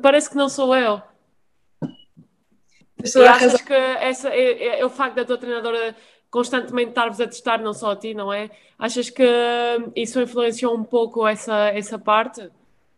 [0.03, 1.03] parece que não sou eu.
[3.05, 5.95] E achas que essa, é, é, é, o facto da tua treinadora
[6.31, 8.51] constantemente estar-vos a testar, não só a ti, não é?
[8.79, 9.25] Achas que
[9.95, 12.51] isso influenciou um pouco essa, essa parte?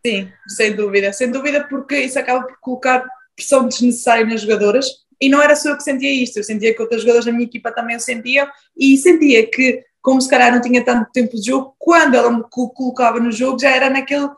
[0.05, 3.05] Sim, sem dúvida, sem dúvida, porque isso acaba por colocar
[3.35, 4.87] pressão desnecessária nas jogadoras.
[5.19, 7.45] E não era só eu que sentia isto, eu sentia que outras jogadoras da minha
[7.45, 11.47] equipa também o sentiam, e sentia que, como se calhar não tinha tanto tempo de
[11.47, 14.29] jogo, quando ela me colocava no jogo já era naquele,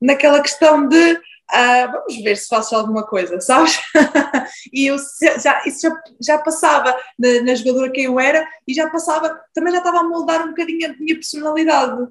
[0.00, 1.20] naquela questão de
[1.52, 3.78] Uh, vamos ver se faço alguma coisa, sabes?
[4.72, 4.96] e eu
[5.38, 9.70] já, isso já, já passava na, na, jogadora que eu era e já passava, também
[9.70, 12.08] já estava a moldar um bocadinho a minha personalidade.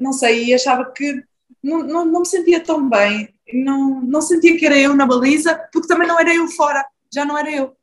[0.00, 1.22] Não sei, e achava que
[1.62, 5.54] não, não, não me sentia tão bem, não, não sentia que era eu na baliza,
[5.72, 6.84] porque também não era eu fora,
[7.14, 7.76] já não era eu.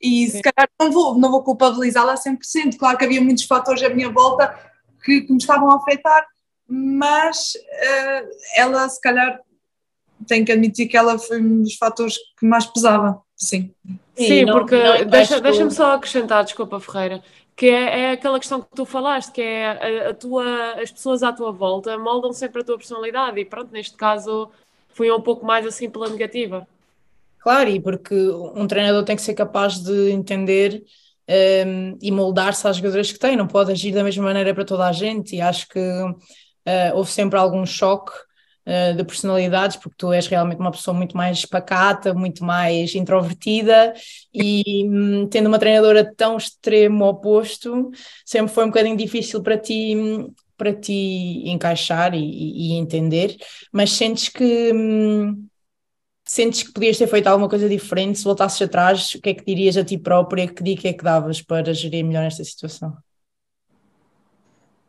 [0.00, 0.38] E Sim.
[0.38, 2.76] se calhar não vou, não vou culpabilizá-la a 100%.
[2.78, 4.58] Claro que havia muitos fatores à minha volta
[5.04, 6.26] que, que me estavam a afetar,
[6.66, 9.40] mas uh, ela se calhar
[10.26, 13.74] tenho que admitir que ela foi um dos fatores que mais pesava, sim.
[14.14, 17.22] Sim, não, porque não deixa, deixa-me só acrescentar, desculpa Ferreira,
[17.56, 21.22] que é, é, aquela questão que tu falaste, que é a, a, tua, as pessoas
[21.22, 24.50] à tua volta moldam sempre a tua personalidade e pronto, neste caso
[24.88, 26.66] foi um pouco mais assim pela negativa.
[27.40, 28.14] Claro, e porque
[28.54, 30.82] um treinador tem que ser capaz de entender
[31.66, 34.86] um, e moldar-se às jogadoras que tem, não pode agir da mesma maneira para toda
[34.86, 38.12] a gente e acho que uh, houve sempre algum choque
[38.66, 43.94] uh, de personalidades, porque tu és realmente uma pessoa muito mais pacata, muito mais introvertida
[44.34, 47.90] e um, tendo uma treinadora tão extremo oposto,
[48.26, 49.96] sempre foi um bocadinho difícil para ti
[50.58, 53.34] para ti encaixar e, e entender,
[53.72, 55.46] mas sentes que hum,
[56.30, 59.44] sentes que podias ter feito alguma coisa diferente se voltasses atrás, o que é que
[59.44, 62.96] dirias a ti própria, que dica é que davas para gerir melhor esta situação?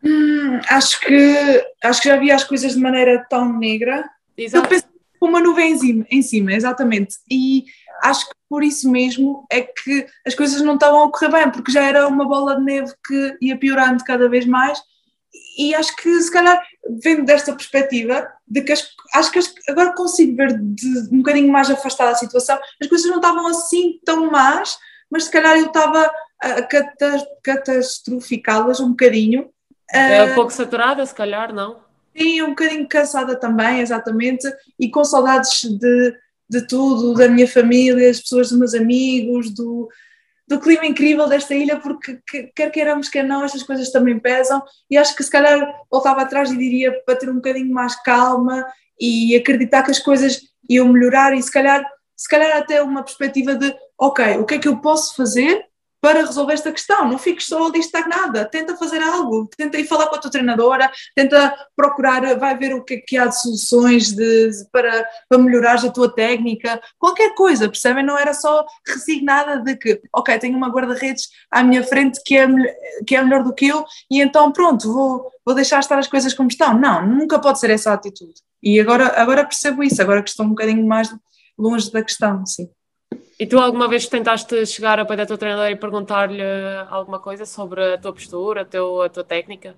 [0.03, 4.07] Hum, acho que acho que já vi as coisas de maneira tão negra.
[4.37, 4.65] Exato.
[4.65, 4.85] Eu penso
[5.19, 7.15] com uma nuvem em cima, em cima, exatamente.
[7.29, 7.65] E
[8.03, 11.71] acho que por isso mesmo é que as coisas não estavam a correr bem, porque
[11.71, 14.79] já era uma bola de neve que ia piorando cada vez mais.
[15.57, 16.63] E acho que se calhar,
[17.03, 21.51] vendo desta perspectiva, de que as, acho que as, agora consigo ver de, um bocadinho
[21.51, 24.77] mais afastada a situação, as coisas não estavam assim tão más,
[25.09, 26.61] mas se calhar eu estava a
[27.43, 29.49] catastroficá-las um bocadinho
[29.91, 31.81] é um pouco saturada, se calhar, não?
[32.17, 34.47] Sim, um bocadinho cansada também, exatamente,
[34.79, 36.15] e com saudades de,
[36.49, 39.89] de tudo, da minha família, das pessoas dos meus amigos, do,
[40.51, 42.19] do clima incrível desta ilha, porque
[42.53, 46.51] quer queiramos, quer não, estas coisas também pesam, e acho que se calhar voltava atrás
[46.51, 48.67] e diria para ter um bocadinho mais calma
[48.99, 51.33] e acreditar que as coisas iam melhorar.
[51.33, 51.81] E se calhar,
[52.17, 55.63] se calhar até uma perspectiva de, ok, o que é que eu posso fazer
[56.01, 57.07] para resolver esta questão.
[57.07, 60.91] Não fiques só ali estagnada, tenta fazer algo, tenta ir falar com a tua treinadora,
[61.15, 65.75] tenta procurar, vai ver o que é que há de soluções de, para, para melhorar
[65.85, 68.03] a tua técnica, qualquer coisa, percebem?
[68.03, 72.47] Não era só resignada de que, ok, tenho uma guarda-redes à minha frente que é,
[73.05, 76.33] que é melhor do que eu e então pronto, vou, vou deixar estar as coisas
[76.33, 76.77] como estão.
[76.77, 78.33] Não, nunca pode ser essa a atitude.
[78.63, 81.13] E agora, agora percebo isso, agora que estou um bocadinho mais
[81.57, 82.69] longe da questão, sim.
[83.41, 86.43] E tu alguma vez tentaste chegar ao pé da tua treinadora e perguntar-lhe
[86.91, 89.75] alguma coisa sobre a tua postura, a, teu, a tua técnica?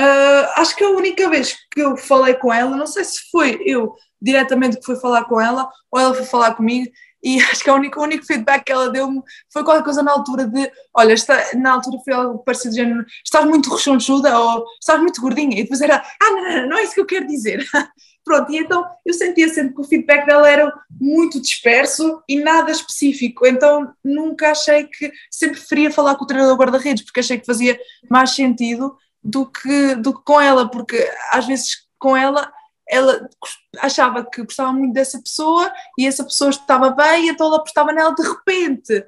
[0.00, 3.60] Uh, acho que a única vez que eu falei com ela, não sei se foi
[3.66, 6.90] eu diretamente que fui falar com ela ou ela foi falar comigo,
[7.22, 9.20] e acho que a única, o único feedback que ela deu-me
[9.52, 13.44] foi qualquer coisa na altura de: olha, está, na altura foi algo parecido, género, estás
[13.44, 16.94] muito rechonchuda ou estás muito gordinha, e depois era: ah, não, não, não é isso
[16.94, 17.62] que eu quero dizer.
[18.28, 22.70] Pronto, e então eu sentia sempre que o feedback dela era muito disperso e nada
[22.70, 27.46] específico, então nunca achei que, sempre preferia falar com o treinador guarda-redes, porque achei que
[27.46, 27.80] fazia
[28.10, 28.94] mais sentido
[29.24, 32.52] do que, do que com ela, porque às vezes com ela
[32.86, 33.30] ela
[33.78, 38.14] achava que gostava muito dessa pessoa e essa pessoa estava bem, então ela apostava nela
[38.14, 39.06] de repente,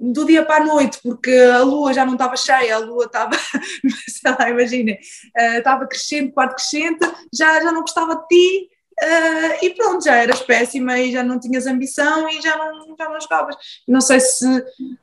[0.00, 3.32] do dia para a noite, porque a lua já não estava cheia, a lua estava,
[4.08, 4.98] sei lá, imaginem,
[5.38, 7.00] uh, estava crescente, quarto crescente,
[7.32, 8.68] já, já não gostava de ti,
[9.02, 13.08] uh, e pronto, já eras péssima e já não tinhas ambição e já não, já
[13.10, 13.56] não jogavas.
[13.86, 14.46] Não sei se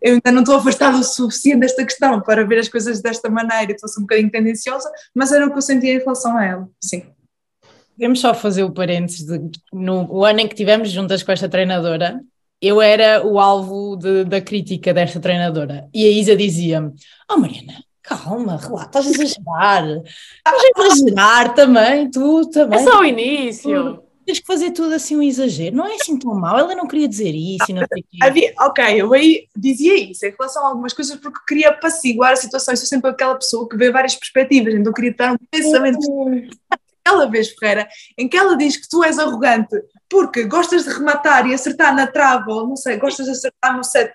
[0.02, 3.72] eu ainda não estou afastada o suficiente desta questão para ver as coisas desta maneira,
[3.72, 7.03] estou um bocadinho tendenciosa, mas era o que eu sentia em relação a ela, sim.
[7.95, 9.40] Podemos só fazer o parênteses de,
[9.74, 12.22] no o ano em que estivemos juntas com esta treinadora,
[12.62, 15.88] eu era o alvo de, da crítica desta treinadora.
[15.94, 16.94] E a Isa dizia-me:
[17.30, 20.04] Oh Mariana, calma, relaxa, estás a exagerar.
[20.38, 22.80] Estás a exagerar também, tu também.
[22.80, 24.04] É só o início.
[24.26, 25.74] Tens que fazer tudo assim um exagero.
[25.74, 27.72] Não é assim tão mal, ela não queria dizer isso.
[27.74, 31.70] Não sei Havia, ok, eu aí dizia isso em relação a algumas coisas porque queria
[31.70, 32.74] apaciguar a situação.
[32.74, 36.00] Eu sou sempre aquela pessoa que vê várias perspectivas, então queria dar um pensamento
[37.08, 39.76] aquela vez, Ferreira, em que ela diz que tu és arrogante
[40.10, 43.84] porque gostas de rematar e acertar na trava, ou não sei, gostas de acertar no
[43.84, 44.12] set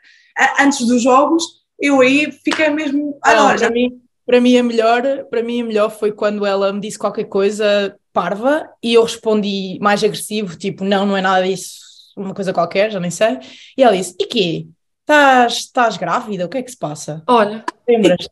[0.61, 1.45] antes dos jogos,
[1.79, 3.19] eu aí fiquei mesmo.
[3.23, 6.73] Ah, não, para, mim, para, mim é melhor, para mim a melhor foi quando ela
[6.73, 11.47] me disse qualquer coisa parva e eu respondi mais agressivo, tipo, não, não é nada
[11.47, 11.81] disso,
[12.17, 13.39] uma coisa qualquer, já nem sei.
[13.77, 14.67] E ela disse: E quê?
[15.01, 16.47] Estás, estás grávida?
[16.47, 17.23] O que é que se passa?
[17.27, 17.65] Olha.
[17.89, 18.29] Lembras?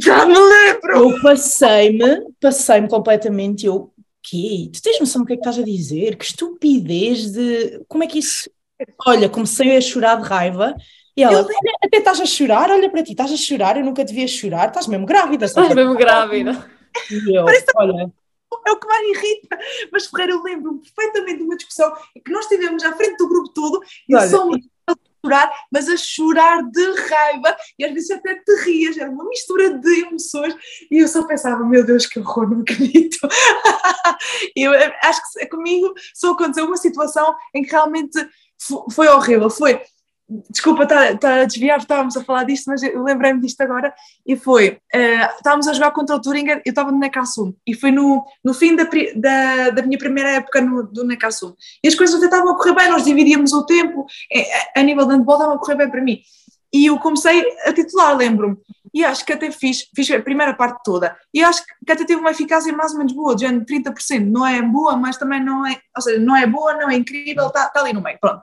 [0.00, 0.96] Já me lembro!
[0.96, 3.66] Eu passei-me, passei-me completamente.
[3.66, 3.92] Eu,
[4.22, 4.70] quê?
[4.72, 6.16] Tu tens noção do que é que estás a dizer?
[6.16, 7.84] Que estupidez de.
[7.88, 8.50] Como é que isso.
[9.06, 10.74] Olha, comecei a chorar de raiva.
[11.16, 14.02] E ela, olha, até estás a chorar, olha para ti, estás a chorar, eu nunca
[14.02, 15.44] devia chorar, estás mesmo grávida.
[15.44, 16.66] Estás mesmo grávida.
[17.10, 17.44] E eu,
[17.76, 18.10] olha.
[18.66, 19.58] É o que mais irrita.
[19.90, 21.92] Mas Ferreira, eu lembro-me perfeitamente de uma discussão
[22.24, 24.46] que nós estivemos à frente do grupo todo e olha, só
[25.24, 27.56] chorar, mas a chorar de raiva.
[27.78, 30.54] E às vezes até te rias, era uma mistura de emoções.
[30.90, 33.18] E eu só pensava, meu Deus, que horror, não acredito.
[34.56, 38.18] eu eh, acho que comigo só aconteceu uma situação em que realmente
[38.90, 39.80] foi horrível, foi
[40.50, 43.92] desculpa estar, estar a desviar, estávamos a falar disto, mas eu lembrei-me disto agora,
[44.26, 47.90] e foi, uh, estávamos a jogar contra o Turinga, eu estava no Neckarsum, e foi
[47.90, 52.26] no, no fim da, da, da minha primeira época no, do e as coisas até
[52.26, 54.06] estavam a correr bem, nós dividíamos o tempo,
[54.74, 56.20] a, a nível de handball estavam a correr bem para mim,
[56.72, 58.56] e eu comecei a titular, lembro-me,
[58.94, 62.20] e acho que até fiz, fiz a primeira parte toda, e acho que até teve
[62.20, 65.80] uma eficácia mais ou menos boa, de 30%, não é boa, mas também não é,
[65.96, 68.42] ou seja, não é boa, não é incrível, está, está ali no meio, pronto.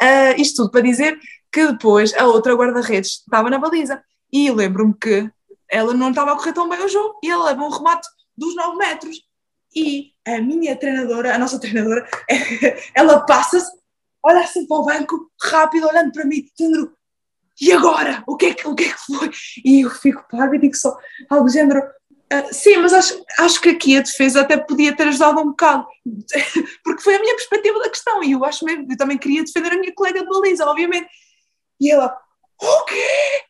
[0.00, 1.18] Uh, isto tudo para dizer
[1.52, 4.02] que depois a outra guarda-redes estava na baliza,
[4.32, 5.30] e lembro-me que
[5.68, 8.54] ela não estava a correr tão bem o jogo, e ela leva um remate dos
[8.54, 9.16] 9 metros,
[9.74, 12.08] e a minha treinadora, a nossa treinadora,
[12.94, 13.70] ela passa-se,
[14.22, 16.92] olha assim para o banco, rápido, olhando para mim, dizendo
[17.60, 18.22] e agora?
[18.26, 19.30] O que é que, o que, é que foi?
[19.64, 20.96] E eu fico paga e digo só
[21.28, 25.08] algo do género, uh, sim, mas acho, acho que aqui a defesa até podia ter
[25.08, 25.86] ajudado um bocado,
[26.82, 29.72] porque foi a minha perspectiva da questão, e eu acho mesmo, eu também queria defender
[29.72, 31.08] a minha colega de baliza, obviamente.
[31.80, 32.16] E ela,
[32.60, 33.44] o quê?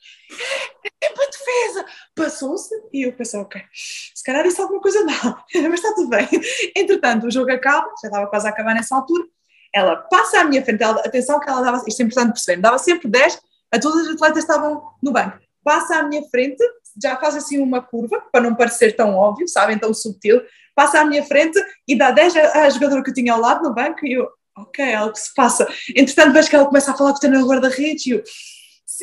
[1.02, 1.86] É para a defesa!
[2.14, 5.36] Passou-se e eu pensei, ok, se calhar disse alguma coisa não,
[5.68, 6.28] mas está tudo bem.
[6.76, 9.24] Entretanto, o jogo acaba, já estava quase a acabar nessa altura,
[9.72, 12.78] ela passa à minha frente, ela, atenção que ela dava, isto é importante perceber, dava
[12.78, 13.40] sempre 10
[13.72, 15.38] a todas as atletas estavam no banco.
[15.62, 16.62] Passa à minha frente,
[17.02, 20.40] já faz assim uma curva, para não parecer tão óbvio, sabem, tão subtil,
[20.74, 23.74] passa à minha frente e dá 10 à jogadora que eu tinha ao lado no
[23.74, 25.68] banco e eu, ok, é algo que se passa.
[25.94, 28.22] Entretanto, vejo que ela começa a falar com o treinador guarda-redes e eu,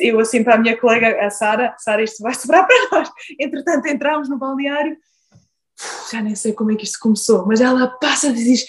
[0.00, 3.10] eu assim para a minha colega, a Sara, Sara, isto vai sobrar para nós.
[3.38, 4.96] Entretanto, entramos no balneário,
[6.10, 8.66] já nem sei como é que isto começou, mas ela passa e diz,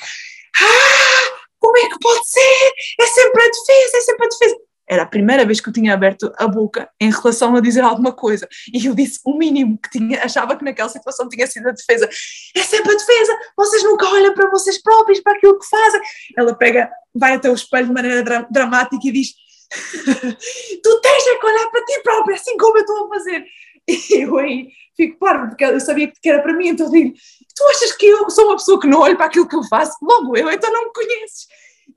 [0.61, 2.73] ah, como é que pode ser?
[2.99, 5.94] É sempre a defesa, é sempre a defesa era a primeira vez que eu tinha
[5.94, 8.49] aberto a boca em relação a dizer alguma coisa.
[8.74, 12.10] E eu disse o mínimo que tinha, achava que naquela situação tinha sido a defesa.
[12.56, 16.02] É sempre a defesa, vocês nunca olham para vocês próprios, para aquilo que fazem.
[16.36, 19.28] Ela pega, vai até o espelho de maneira dra dramática e diz:
[20.84, 23.45] Tu tens é que olhar para ti próprio, assim como eu estou a fazer.
[23.88, 27.14] E eu aí fico parvo, porque eu sabia que era para mim, então digo:
[27.56, 29.94] Tu achas que eu sou uma pessoa que não olho para aquilo que eu faço?
[30.02, 31.48] Logo eu, então não me conheces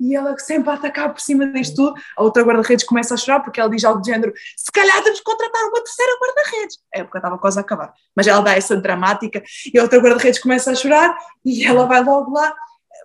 [0.00, 1.94] e ela sempre a atacar por cima disto tudo.
[2.16, 5.18] A outra guarda-redes começa a chorar porque ela diz algo do género: se calhar temos
[5.18, 6.78] que contratar uma terceira guarda-redes.
[6.94, 9.42] A época estava quase a acabar, mas ela dá essa dramática
[9.72, 12.54] e a outra guarda-redes começa a chorar e ela vai logo lá.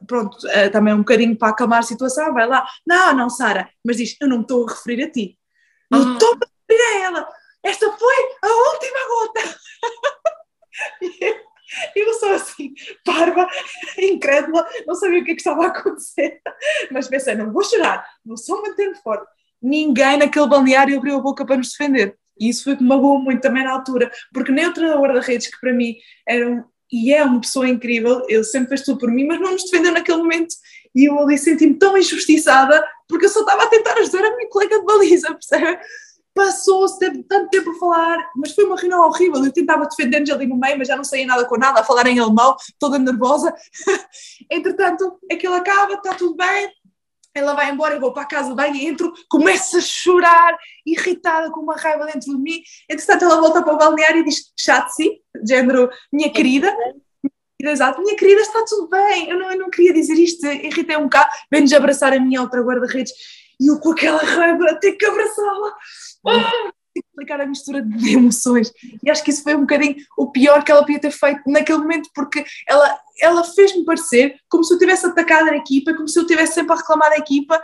[0.06, 3.98] Pronto, eh, também um bocadinho para acalmar a situação, vai lá, não, não, Sara, mas
[3.98, 5.38] diz: Eu não me estou a referir a ti,
[5.90, 6.14] não ah.
[6.14, 6.38] estou a
[6.70, 7.28] referir a ela,
[7.64, 9.60] esta foi a última gota.
[11.96, 12.74] Eu sou assim,
[13.04, 13.48] parva,
[13.98, 16.42] incrédula, não sabia o que, é que estava a acontecer,
[16.92, 19.28] mas pensei, não vou chorar, vou só manter-me forte.
[19.62, 22.18] Ninguém naquele balneário abriu a boca para nos defender.
[22.40, 25.22] E isso foi que me magoou muito também na altura, porque nem o treinador da
[25.22, 25.96] redes, que para mim
[26.28, 29.52] era um, e é uma pessoa incrível, ele sempre fez tudo por mim, mas não
[29.52, 30.56] nos defendeu naquele momento.
[30.96, 34.50] E eu ali senti-me tão injustiçada, porque eu só estava a tentar ajudar a minha
[34.50, 35.80] colega de baliza, percebe?
[36.38, 39.44] Passou-se, teve tanto tempo a falar, mas foi uma reunião horrível.
[39.44, 42.06] Eu tentava defender-nos ali no meio, mas já não saía nada com nada, a falar
[42.06, 43.52] em alemão, toda nervosa.
[44.52, 46.72] Entretanto, aquilo acaba, está tudo bem.
[47.34, 50.56] Ela vai embora, eu vou para a casa bem e entro, começo a chorar,
[50.86, 52.62] irritada, com uma raiva dentro de mim.
[52.90, 56.76] Entretanto, ela volta para o balneário e diz: Chatsi, género, minha querida,
[57.60, 59.30] Exato, minha querida, está tudo bem.
[59.30, 61.30] Eu não, eu não queria dizer isto, irritei um bocado.
[61.52, 63.12] Vem-nos abraçar a minha outra guarda-redes
[63.60, 65.74] e eu com aquela raiva ter que abraçá-la
[67.00, 68.72] explicar a mistura de emoções.
[69.04, 71.80] E acho que isso foi um bocadinho o pior que ela podia ter feito naquele
[71.80, 76.20] momento, porque ela, ela fez-me parecer como se eu tivesse atacado a equipa, como se
[76.20, 77.62] eu tivesse sempre a reclamar da equipa,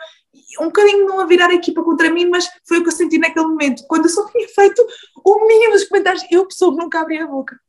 [0.60, 3.18] um bocadinho não a virar a equipa contra mim, mas foi o que eu senti
[3.18, 4.84] naquele momento, quando eu só tinha feito
[5.26, 6.24] o mínimo dos comentários.
[6.32, 7.60] Eu, pessoa que nunca abri a boca.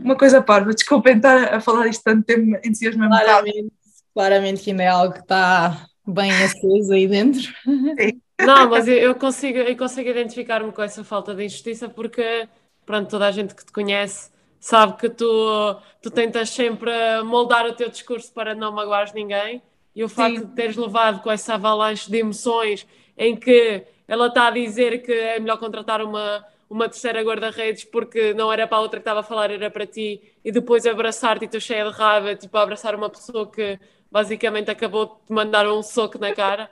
[0.00, 3.72] Uma coisa parva, desculpem estar a falar isto tanto tempo, entusiasmo Claramente,
[4.14, 7.42] claramente que ainda é algo que está bem aceso aí dentro.
[7.64, 8.20] Sim.
[8.38, 12.46] Não, mas eu consigo, eu consigo identificar-me com essa falta de injustiça porque,
[12.84, 14.30] pronto, toda a gente que te conhece
[14.60, 16.90] sabe que tu, tu tentas sempre
[17.24, 19.62] moldar o teu discurso para não magoares ninguém
[19.94, 20.46] e o facto Sim.
[20.46, 25.12] de teres levado com essa avalanche de emoções em que ela está a dizer que
[25.12, 29.20] é melhor contratar uma, uma terceira guarda-redes porque não era para a outra que estava
[29.20, 32.94] a falar, era para ti, e depois abraçar-te e tu cheia de raiva, tipo, abraçar
[32.94, 33.78] uma pessoa que
[34.16, 36.70] basicamente acabou de mandar um soco na cara.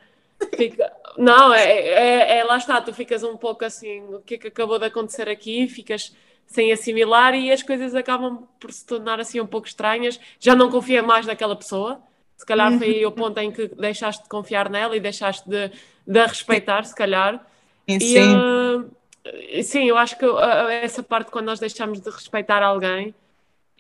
[0.56, 0.90] Fica...
[1.18, 4.48] Não, é, é, é, lá está, tu ficas um pouco assim, o que é que
[4.48, 6.16] acabou de acontecer aqui, ficas
[6.46, 10.18] sem assimilar e as coisas acabam por se tornar assim um pouco estranhas.
[10.40, 12.00] Já não confia mais naquela pessoa.
[12.34, 15.70] Se calhar foi aí o ponto em que deixaste de confiar nela e deixaste de,
[16.06, 17.46] de a respeitar, se calhar.
[17.86, 17.98] Sim.
[18.00, 20.38] E, uh, sim, eu acho que uh,
[20.82, 23.14] essa parte quando nós deixamos de respeitar alguém,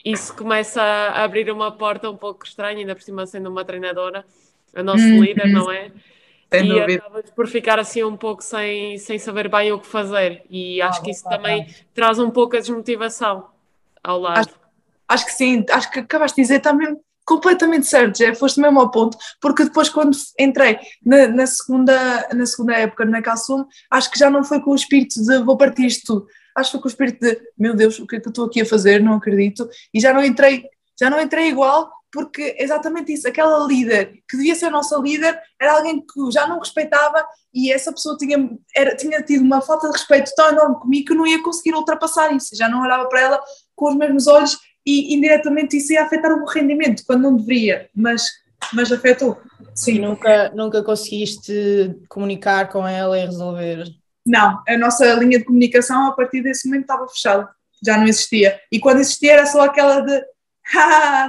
[0.04, 4.24] isso começa a abrir uma porta um pouco estranha, ainda por cima sendo uma treinadora,
[4.74, 5.22] a nossa uhum.
[5.22, 5.90] líder, não é?
[6.52, 6.94] Sem e dúvida.
[7.06, 10.44] acabas por ficar assim um pouco sem, sem saber bem o que fazer.
[10.50, 13.46] E acho que isso também traz um pouco a desmotivação
[14.02, 14.40] ao lado.
[14.40, 14.54] Acho,
[15.08, 18.90] acho, que sim, acho que acabaste de dizer também completamente certo, já foste mesmo ao
[18.90, 24.18] ponto, porque depois quando entrei na, na segunda, na segunda época na Calçum, acho que
[24.18, 26.88] já não foi com o espírito de vou partir isto tudo, acho que foi com
[26.88, 29.14] o espírito de meu Deus, o que é que eu estou aqui a fazer, não
[29.14, 30.64] acredito, e já não entrei,
[30.98, 35.36] já não entrei igual, porque exatamente isso, aquela líder que devia ser a nossa líder
[35.60, 39.88] era alguém que já não respeitava e essa pessoa tinha, era, tinha tido uma falta
[39.88, 43.08] de respeito tão enorme comigo que eu não ia conseguir ultrapassar isso, já não olhava
[43.08, 43.42] para ela
[43.74, 44.56] com os mesmos olhos
[44.86, 48.30] e indiretamente isso ia afetar o meu rendimento, quando não deveria, mas,
[48.72, 49.36] mas afetou.
[49.74, 49.94] Sim.
[49.94, 53.86] E nunca, nunca conseguiste comunicar com ela e resolver?
[54.26, 57.48] Não, a nossa linha de comunicação a partir desse momento estava fechada,
[57.84, 58.60] já não existia.
[58.72, 60.24] E quando existia era só aquela de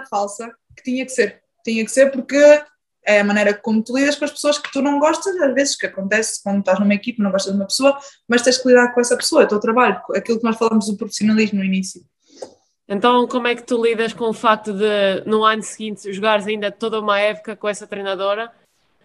[0.10, 1.42] falsa, que tinha que ser.
[1.64, 2.64] Tinha que ser porque
[3.06, 5.76] é a maneira como tu lidas com as pessoas que tu não gostas, às vezes
[5.76, 7.98] que acontece quando estás numa equipe, não gostas de uma pessoa,
[8.28, 10.88] mas tens que lidar com essa pessoa, é o teu trabalho, aquilo que nós falamos
[10.88, 12.02] do profissionalismo no início.
[12.88, 16.72] Então, como é que tu lidas com o facto de no ano seguinte jogares ainda
[16.72, 18.52] toda uma época com essa treinadora?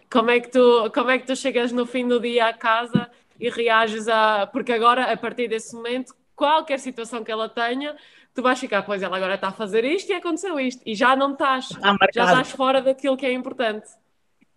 [0.09, 3.09] Como é que tu, como é que tu chegas no fim do dia à casa
[3.41, 4.47] e reages a.
[4.47, 7.95] Porque agora, a partir desse momento, qualquer situação que ela tenha,
[8.33, 11.15] tu vais ficar, pois ela agora está a fazer isto e aconteceu isto, e já
[11.15, 11.69] não estás,
[12.13, 13.89] já estás fora daquilo que é importante.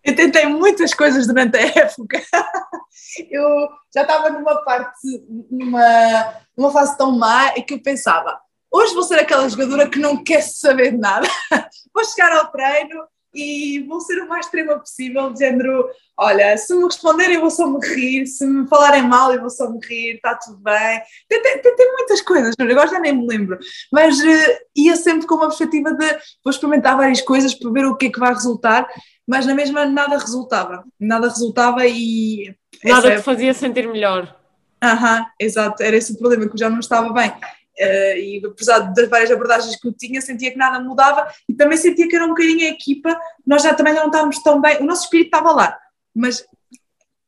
[0.03, 2.21] Eu tentei muitas coisas durante a época.
[3.29, 8.39] Eu já estava numa parte, numa, numa fase tão má que eu pensava,
[8.71, 11.27] hoje vou ser aquela jogadora que não quer saber de nada.
[11.93, 13.05] Vou chegar ao treino,
[13.35, 15.87] e vou ser o mais extrema possível, de género,
[16.17, 19.49] olha, se me responderem eu vou só me rir, se me falarem mal eu vou
[19.49, 21.01] só me rir, está tudo bem.
[21.27, 23.59] Tem, tem, tem muitas coisas, agora já nem me lembro,
[23.91, 26.07] mas uh, ia sempre com uma perspectiva de
[26.43, 28.87] vou experimentar várias coisas para ver o que é que vai resultar,
[29.27, 32.55] mas na mesma nada resultava, nada resultava e...
[32.83, 34.35] Nada te fazia sentir melhor.
[34.81, 37.33] Aham, exato, era esse o problema, que eu já não estava bem.
[37.77, 41.77] Uh, e apesar das várias abordagens que eu tinha, sentia que nada mudava e também
[41.77, 44.85] sentia que era um bocadinho a equipa, nós já também não estávamos tão bem, o
[44.85, 45.77] nosso espírito estava lá,
[46.15, 46.45] mas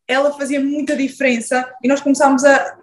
[0.07, 2.77] ela fazia muita diferença e nós começámos a.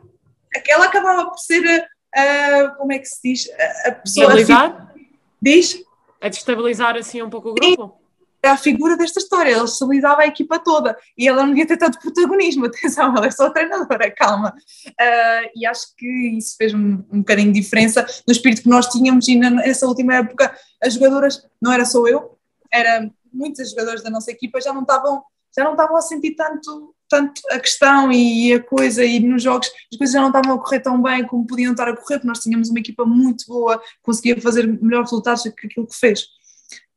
[0.68, 3.50] Ela acabava por ser, a, a como é que se diz?
[3.50, 4.26] A, a pessoa.
[4.26, 4.94] Destabilizar?
[5.40, 5.82] Diz?
[6.20, 8.03] A destabilizar assim um pouco o grupo?
[8.44, 11.78] É a figura desta história, ele estabilizava a equipa toda e ela não devia ter
[11.78, 14.54] tanto protagonismo, atenção, ela é só treinadora, calma.
[14.86, 16.06] Uh, e acho que
[16.36, 20.16] isso fez um, um bocadinho de diferença no espírito que nós tínhamos e nessa última
[20.16, 22.36] época as jogadoras, não era só eu,
[22.70, 25.22] era muitos jogadores da nossa equipa já não estavam
[25.56, 29.68] já não estavam a sentir tanto tanto a questão e a coisa e nos jogos
[29.90, 32.26] as coisas já não estavam a correr tão bem como podiam estar a correr, porque
[32.26, 36.26] nós tínhamos uma equipa muito boa, conseguia fazer melhores resultados do que aquilo que fez.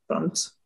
[0.06, 0.57] Pronto.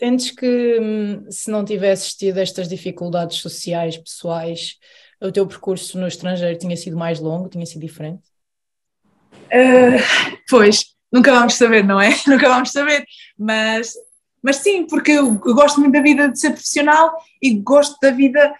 [0.00, 4.78] Sentes que hum, se não tivesses tido estas dificuldades sociais, pessoais,
[5.20, 8.22] o teu percurso no estrangeiro tinha sido mais longo, tinha sido diferente?
[9.34, 10.00] Uh,
[10.48, 12.16] pois, nunca vamos saber, não é?
[12.26, 13.04] Nunca vamos saber,
[13.36, 13.92] mas,
[14.42, 17.12] mas sim, porque eu, eu gosto muito da vida de ser profissional
[17.42, 18.54] e gosto da vida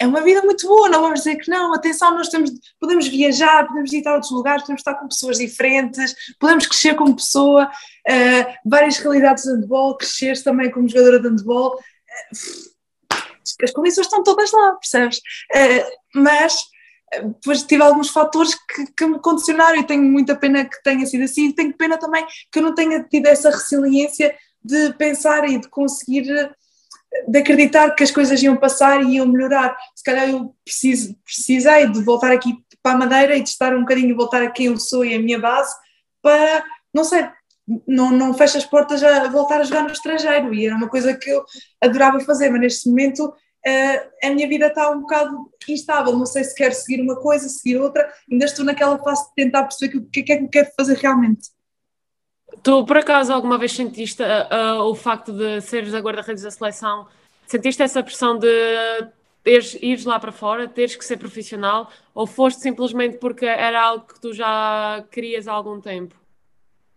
[0.00, 1.74] é uma vida muito boa, não vamos dizer que não.
[1.74, 6.66] Atenção, nós temos, podemos viajar, podemos visitar outros lugares, podemos estar com pessoas diferentes, podemos
[6.66, 11.74] crescer como pessoa, uh, várias realidades de handball, crescer também como jogadora de handball.
[11.74, 13.18] Uh,
[13.62, 15.18] as condições estão todas lá, percebes?
[15.18, 16.54] Uh, mas
[17.22, 21.24] depois tive alguns fatores que, que, me condicionaram e tenho muita pena que tenha sido
[21.24, 21.50] assim.
[21.52, 26.24] Tenho pena também que eu não tenha tido essa resiliência de pensar e de conseguir
[27.26, 29.76] de acreditar que as coisas iam passar e iam melhorar.
[29.94, 33.80] Se calhar eu preciso, precisei de voltar aqui para a Madeira e de estar um
[33.80, 35.74] bocadinho, voltar a quem eu sou e a minha base
[36.22, 37.28] para, não sei,
[37.86, 41.16] não, não fecho as portas a voltar a jogar no estrangeiro e era uma coisa
[41.16, 41.44] que eu
[41.82, 46.44] adorava fazer, mas neste momento uh, a minha vida está um bocado instável, não sei
[46.44, 50.06] se quero seguir uma coisa, seguir outra, ainda estou naquela fase de tentar perceber o
[50.06, 51.50] que, que é que eu quero fazer realmente.
[52.62, 56.50] Tu, por acaso, alguma vez sentiste uh, uh, o facto de seres a guarda-redes da
[56.50, 57.06] seleção?
[57.46, 58.48] Sentiste essa pressão de
[59.42, 61.90] teres, ires lá para fora, teres que ser profissional?
[62.14, 66.14] Ou foste simplesmente porque era algo que tu já querias há algum tempo?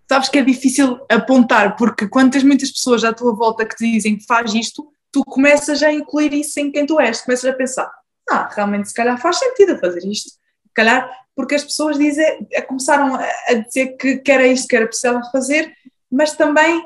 [0.09, 3.89] Sabes que é difícil apontar, porque quando tens muitas pessoas à tua volta que te
[3.89, 7.53] dizem que faz isto, tu começas a incluir isso em quem tu és, começas a
[7.53, 7.89] pensar,
[8.29, 10.40] ah, realmente se calhar faz sentido fazer isto.
[10.73, 15.19] Calhar porque as pessoas dizem, começaram a dizer que, que era isto que era preciso
[15.31, 15.73] fazer,
[16.11, 16.85] mas também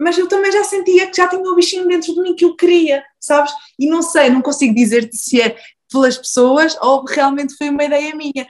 [0.00, 2.54] mas eu também já sentia que já tinha o bichinho dentro de mim que eu
[2.54, 3.52] queria, sabes?
[3.76, 5.56] E não sei, não consigo dizer-te se é
[5.90, 8.46] pelas pessoas ou realmente foi uma ideia minha.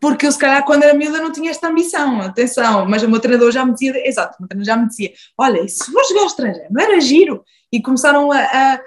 [0.00, 3.20] Porque eu, se calhar, quando era miúda, não tinha esta ambição, atenção, mas o meu
[3.20, 6.04] treinador já me dizia, exato, o meu treinador já me dizia: olha, e se for
[6.04, 7.44] jogar estrangeiro, não era giro?
[7.72, 8.80] E começaram a,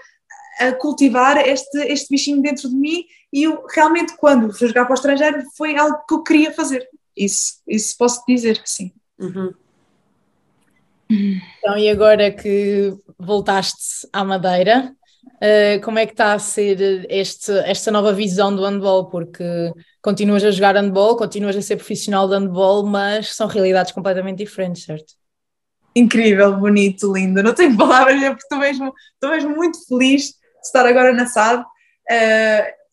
[0.60, 3.06] a cultivar este, este bichinho dentro de mim
[3.36, 6.88] e eu realmente, quando fui jogar para o estrangeiro, foi algo que eu queria fazer.
[7.16, 8.94] Isso, isso posso dizer que sim.
[9.20, 9.54] Uhum.
[11.10, 14.96] Então, e agora que voltaste à Madeira,
[15.26, 19.10] uh, como é que está a ser este, esta nova visão do handball?
[19.10, 19.44] Porque
[20.02, 24.84] continuas a jogar handball, continuas a ser profissional de handball, mas são realidades completamente diferentes,
[24.84, 25.14] certo?
[25.94, 27.44] Incrível, bonito, lindo.
[27.44, 30.34] Não tenho palavras, porque estou mesmo, estou mesmo muito feliz
[30.66, 31.62] estar agora na SAD.
[31.62, 32.86] Uh,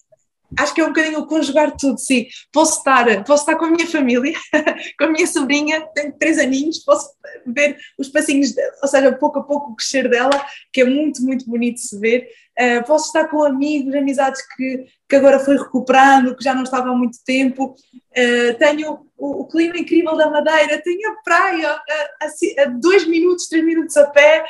[0.58, 2.26] acho que é um bocadinho o conjugar tudo, sim.
[2.52, 4.32] Posso estar, posso estar com a minha família,
[4.98, 7.10] com a minha sobrinha, tenho três aninhos, posso
[7.46, 11.46] ver os passinhos, ou seja, pouco a pouco o crescer dela, que é muito, muito
[11.46, 12.28] bonito de se ver.
[12.58, 16.90] Uh, posso estar com amigos, amizades que, que agora foi recuperando, que já não estava
[16.90, 17.74] há muito tempo.
[18.10, 23.06] Uh, tenho o, o, clima incrível da Madeira, tenho a praia a, a, a dois
[23.06, 24.44] minutos, três minutos a pé.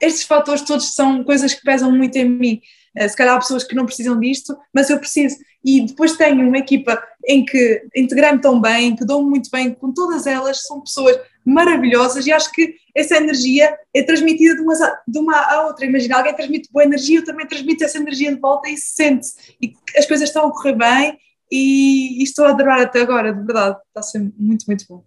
[0.00, 2.60] Estes fatores todos são coisas que pesam muito em mim.
[2.96, 5.36] Eh, se calhar há pessoas que não precisam disto, mas eu preciso.
[5.64, 9.92] E depois tenho uma equipa em que integrei-me tão bem, que dou muito bem com
[9.92, 14.74] todas elas, são pessoas maravilhosas e acho que essa energia é transmitida de uma,
[15.06, 15.86] de uma à outra.
[15.86, 19.54] Imagina, alguém transmite boa energia, eu também transmito essa energia de volta e sente-se.
[19.60, 21.18] E as coisas estão a correr bem
[21.50, 23.76] e, e estou a adorar até agora, de verdade.
[23.88, 25.04] Está a ser muito, muito bom.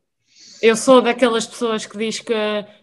[0.61, 2.33] Eu sou daquelas pessoas que diz que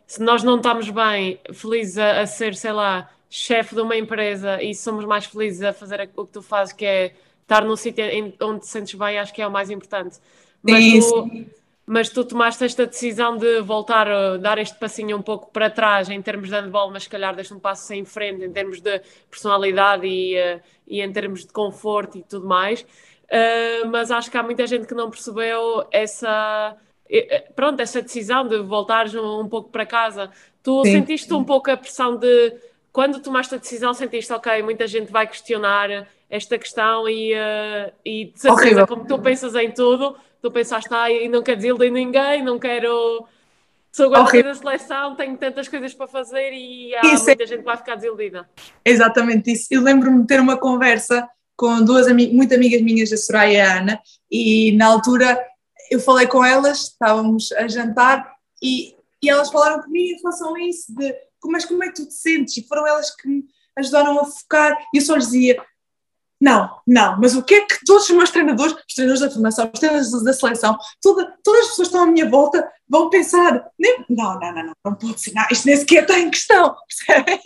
[0.06, 4.62] se nós não estamos bem, felizes a, a ser, sei lá, chefe de uma empresa
[4.62, 8.04] e somos mais felizes a fazer o que tu fazes, que é estar num sítio
[8.40, 10.18] onde te sentes bem, acho que é o mais importante.
[10.62, 11.30] Mas tu,
[11.86, 16.08] mas tu tomaste esta decisão de voltar a dar este passinho um pouco para trás
[16.08, 19.02] em termos de handball, mas se calhar deste um passo em frente em termos de
[19.30, 22.82] personalidade e, uh, e em termos de conforto e tudo mais.
[22.82, 26.76] Uh, mas acho que há muita gente que não percebeu essa
[27.54, 30.30] pronto, essa decisão de voltar um, pouco para casa.
[30.62, 30.92] Tu Sim.
[30.92, 32.54] sentiste um pouco a pressão de
[32.92, 38.26] quando tomaste a decisão, sentiste, ok, muita gente vai questionar esta questão e, uh, e
[38.26, 38.86] de certeza, Horrível.
[38.86, 43.26] como tu pensas em tudo, tu pensaste, ah, e não quero desiludir ninguém, não quero.
[43.92, 47.46] Sou guarda da seleção, tenho tantas coisas para fazer e há isso muita é...
[47.46, 48.48] gente que vai ficar desiludida.
[48.84, 49.68] Exatamente isso.
[49.70, 53.60] Eu lembro-me de ter uma conversa com duas ami muito amigas minhas, a Soraya e
[53.60, 54.00] a Ana,
[54.30, 55.38] e na altura
[55.90, 60.60] eu falei com elas, estávamos a jantar e, e elas falaram comigo em relação a
[60.60, 61.14] isso, de
[61.46, 62.56] mas como é que tu te sentes?
[62.56, 63.44] E foram elas que me
[63.76, 65.62] ajudaram a focar e eu só lhes dizia,
[66.40, 69.70] não, não, mas o que é que todos os meus treinadores, os treinadores da formação,
[69.72, 73.70] os treinadores da seleção, toda, todas as pessoas que estão à minha volta vão pensar:
[73.78, 76.74] nem, não, não, não, não, não pode ser, não, isto nem sequer está em questão,
[77.06, 77.40] percebem?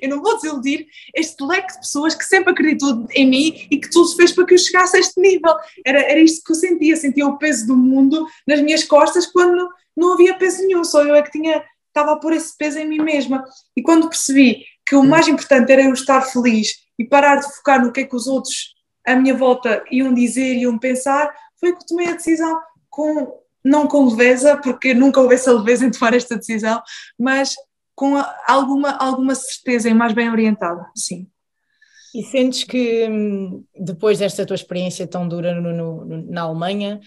[0.00, 3.90] Eu não vou desiludir este leque de pessoas que sempre acreditou em mim e que
[3.90, 5.54] tudo fez para que eu chegasse a este nível.
[5.84, 9.68] Era, era isto que eu sentia, sentia o peso do mundo nas minhas costas quando
[9.96, 12.88] não havia peso nenhum, só eu é que tinha, estava a pôr esse peso em
[12.88, 13.44] mim mesma.
[13.76, 17.82] E quando percebi que o mais importante era eu estar feliz e parar de focar
[17.82, 18.74] no que é que os outros
[19.06, 22.60] à minha volta iam dizer, iam pensar, foi que tomei a decisão
[22.90, 26.82] com, não com leveza, porque nunca houve essa leveza em tomar esta decisão,
[27.18, 27.54] mas
[27.94, 28.16] com
[28.46, 31.28] alguma, alguma certeza e mais bem orientada, sim.
[32.14, 37.00] E sentes que hum, depois desta tua experiência tão dura no, no, na Alemanha,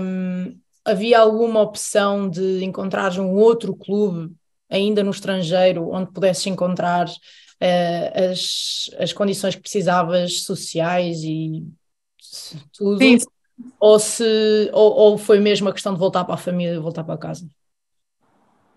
[0.00, 4.34] um, havia alguma opção de encontrares um outro clube
[4.68, 11.66] ainda no estrangeiro onde pudesses encontrar uh, as, as condições que precisavas sociais e
[12.72, 12.98] tudo?
[12.98, 13.18] Sim.
[13.78, 17.04] Ou, se, ou, ou foi mesmo a questão de voltar para a família e voltar
[17.04, 17.48] para casa?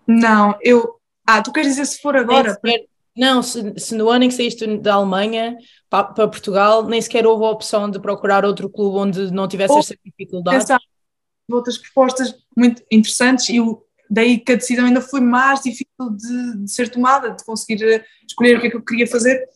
[0.06, 0.96] Não, eu.
[1.26, 2.54] Ah, tu queres dizer se for agora?
[2.54, 2.86] Sequer,
[3.16, 5.56] não, se, se, no ano em que saíste da Alemanha
[5.88, 9.78] para, para, Portugal, nem sequer houve a opção de procurar outro clube onde não tivesse
[9.78, 10.76] esta dificuldade.
[11.50, 16.64] Outras propostas muito interessantes e o, daí que a decisão ainda foi mais difícil de,
[16.64, 19.46] de, ser tomada, de conseguir eh, escolher o que é que eu queria fazer,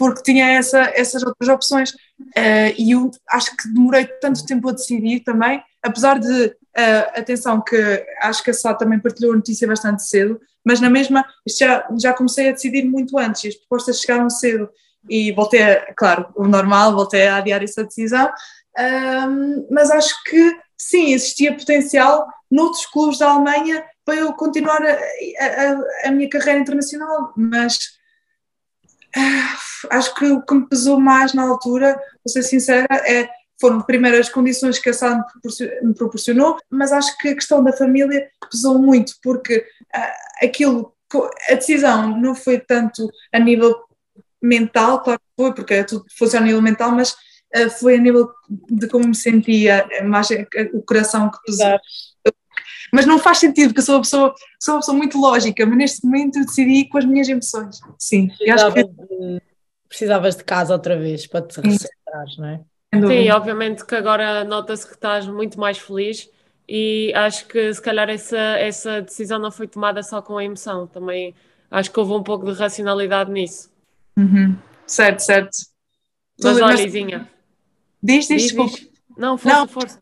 [0.00, 1.90] porque tinha essa, essas outras opções.
[1.90, 7.60] Uh, e eu acho que demorei tanto tempo a decidir também, apesar de, uh, atenção,
[7.60, 7.76] que
[8.22, 12.14] acho que a Sá também partilhou a notícia bastante cedo, mas na mesma, já, já
[12.14, 14.70] comecei a decidir muito antes, e as propostas chegaram cedo,
[15.06, 18.30] e voltei, a, claro, o normal, voltei a adiar essa decisão,
[19.70, 26.08] mas acho que sim, existia potencial noutros clubes da Alemanha para eu continuar a, a,
[26.08, 27.99] a minha carreira internacional, mas
[29.90, 33.28] acho que o que me pesou mais na altura, vou ser sincera, é,
[33.60, 35.22] foram primeiro as condições que a SAD
[35.82, 40.94] me proporcionou, mas acho que a questão da família pesou muito, porque uh, aquilo,
[41.48, 43.76] a decisão não foi tanto a nível
[44.42, 47.12] mental, claro que foi, porque tudo funciona a nível mental, mas
[47.54, 50.28] uh, foi a nível de como me sentia, mais
[50.72, 51.78] o coração que pesou.
[52.92, 55.78] Mas não faz sentido, porque eu sou uma pessoa, sou uma pessoa muito lógica, mas
[55.78, 57.80] neste momento eu decidi ir com as minhas emoções.
[57.98, 58.84] Sim, precisavas, que...
[58.84, 59.42] de,
[59.88, 62.60] precisavas de casa outra vez para te recentrar, não é?
[62.92, 66.28] Sim, obviamente que agora nota-se que estás muito mais feliz
[66.68, 70.86] e acho que se calhar essa, essa decisão não foi tomada só com a emoção,
[70.88, 71.34] também
[71.70, 73.70] acho que houve um pouco de racionalidade nisso.
[74.16, 74.56] Uhum.
[74.86, 75.56] Certo, certo.
[76.42, 77.30] Mas olha, Izinha.
[78.02, 78.88] Diz, diz, diz, diz.
[79.16, 79.68] Não, força, não.
[79.68, 80.00] força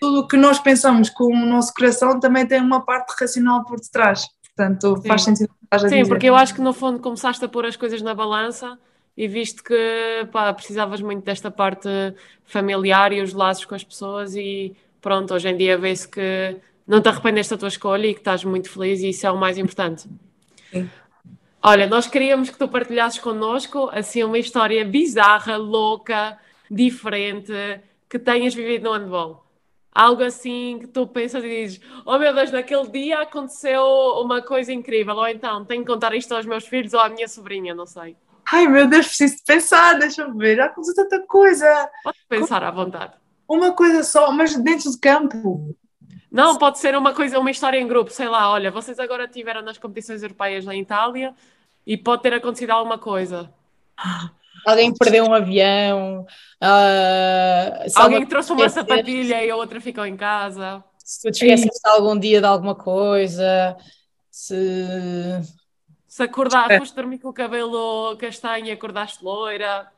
[0.00, 3.80] tudo o que nós pensamos com o nosso coração também tem uma parte racional por
[3.80, 4.26] detrás.
[4.56, 5.08] Portanto, Sim.
[5.08, 6.08] faz sentido que estás a Sim, dizer.
[6.08, 8.78] porque eu acho que no fundo começaste a pôr as coisas na balança
[9.16, 11.88] e viste que pá, precisavas muito desta parte
[12.44, 16.56] familiar e os laços com as pessoas e pronto, hoje em dia vê-se que
[16.86, 19.36] não te arrependeste da tua escolha e que estás muito feliz e isso é o
[19.36, 20.08] mais importante.
[20.72, 20.90] Sim.
[21.62, 26.38] Olha, nós queríamos que tu partilhasses connosco assim uma história bizarra, louca,
[26.70, 27.52] diferente,
[28.08, 29.47] que tenhas vivido no handball
[29.98, 33.82] algo assim que tu pensas e dizes: Oh meu Deus, naquele dia aconteceu
[34.22, 37.26] uma coisa incrível, ou então tenho que contar isto aos meus filhos ou à minha
[37.26, 38.16] sobrinha, não sei.
[38.50, 41.90] Ai meu Deus, preciso de pensar, deixa-me ver, já aconteceu tanta coisa.
[42.04, 43.14] Pode pensar à vontade.
[43.48, 45.74] Uma coisa só, mas dentro de campo.
[46.30, 49.62] Não, pode ser uma coisa, uma história em grupo, sei lá, olha, vocês agora estiveram
[49.62, 51.34] nas competições europeias na Itália
[51.86, 53.52] e pode ter acontecido alguma coisa.
[54.66, 56.26] Alguém perdeu um avião.
[56.62, 60.82] Uh, Alguém trouxe uma sapatilha e a outra ficou em casa.
[61.04, 63.76] Se tu te esqueces algum dia de alguma coisa.
[64.30, 64.64] Se.
[66.06, 66.78] Se acordaste, é.
[66.78, 69.90] foste dormir com o cabelo castanho e acordaste loira.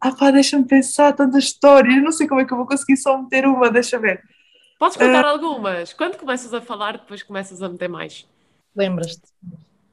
[0.00, 1.96] Ah pá, deixa-me pensar tanta história.
[1.96, 4.22] Eu não sei como é que eu vou conseguir só meter uma, deixa ver.
[4.78, 5.92] Podes contar uh, algumas?
[5.92, 8.26] Quando começas a falar, depois começas a meter mais.
[8.74, 9.22] Lembras-te?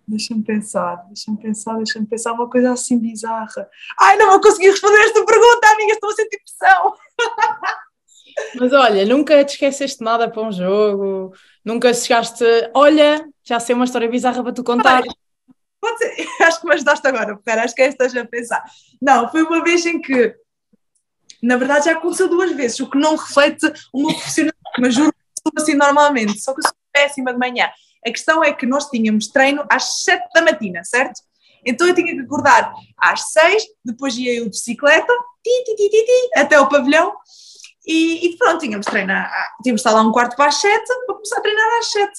[0.10, 3.69] Deixa-me pensar, deixa-me pensar, deixa-me pensar uma coisa assim bizarra.
[3.99, 6.94] Ai, não vou conseguir responder esta pergunta, amiga, estou a sentir pressão.
[8.60, 11.31] Mas olha, nunca te esqueceste nada para um jogo,
[11.64, 15.03] nunca chegaste, olha, já sei uma história bizarra para tu contar.
[15.80, 18.64] Pode ser, acho que me ajudaste agora, espera, acho que é estás a pensar.
[18.99, 20.36] Não, foi uma vez em que,
[21.44, 24.15] na verdade já aconteceu duas vezes, o que não reflete o meu
[24.80, 27.69] mas juro que sou assim normalmente, só que eu sou péssima de manhã.
[28.05, 31.21] A questão é que nós tínhamos treino às 7 da matina, certo?
[31.65, 35.13] Então eu tinha que acordar às 6, depois ia eu de bicicleta,
[35.43, 37.13] ti, ti, ti, ti, até o pavilhão,
[37.85, 39.31] e, e, pronto, tínhamos treinar,
[39.63, 42.07] tínhamos de estar lá um quarto para as 7 para começar a treinar às 7.
[42.07, 42.13] Uh,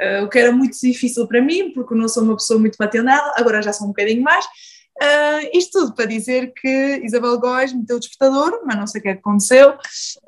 [0.00, 2.76] eh, o que era muito difícil para mim, porque eu não sou uma pessoa muito
[2.76, 4.46] maternal, agora já sou um bocadinho mais,
[5.00, 9.02] Uh, isto tudo para dizer que Isabel Góes meteu o despertador, mas não sei o
[9.02, 9.70] que, é aconteceu.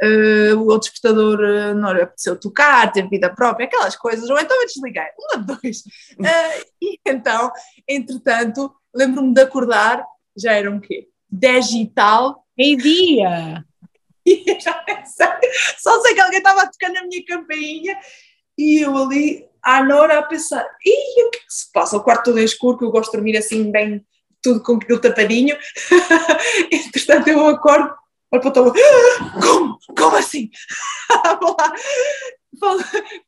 [0.03, 4.39] Uh, o outro despertador uh, não lhe apeteceu tocar, teve vida própria, aquelas coisas, ou
[4.39, 5.05] então eu desliguei,
[5.35, 5.83] um de dois.
[6.81, 7.53] E então,
[7.89, 10.05] entretanto, lembro-me de acordar,
[10.37, 11.09] já era um quê?
[11.31, 12.45] 10 e tal.
[12.57, 13.65] Meio-dia!
[15.79, 17.99] Só sei que alguém estava a tocar na minha campainha
[18.57, 21.97] e eu ali, à Nora, a pensar: e o que é que se passa?
[21.97, 24.05] O quarto todo é escuro, que eu gosto de dormir assim, bem
[24.45, 25.57] tudo com aquilo tapadinho.
[26.71, 27.95] Entretanto, eu acordo,
[28.31, 28.73] olho para o tolo,
[29.41, 29.79] como?
[29.97, 30.51] Como assim?
[31.41, 31.73] Vou lá,
[32.61, 32.85] falo,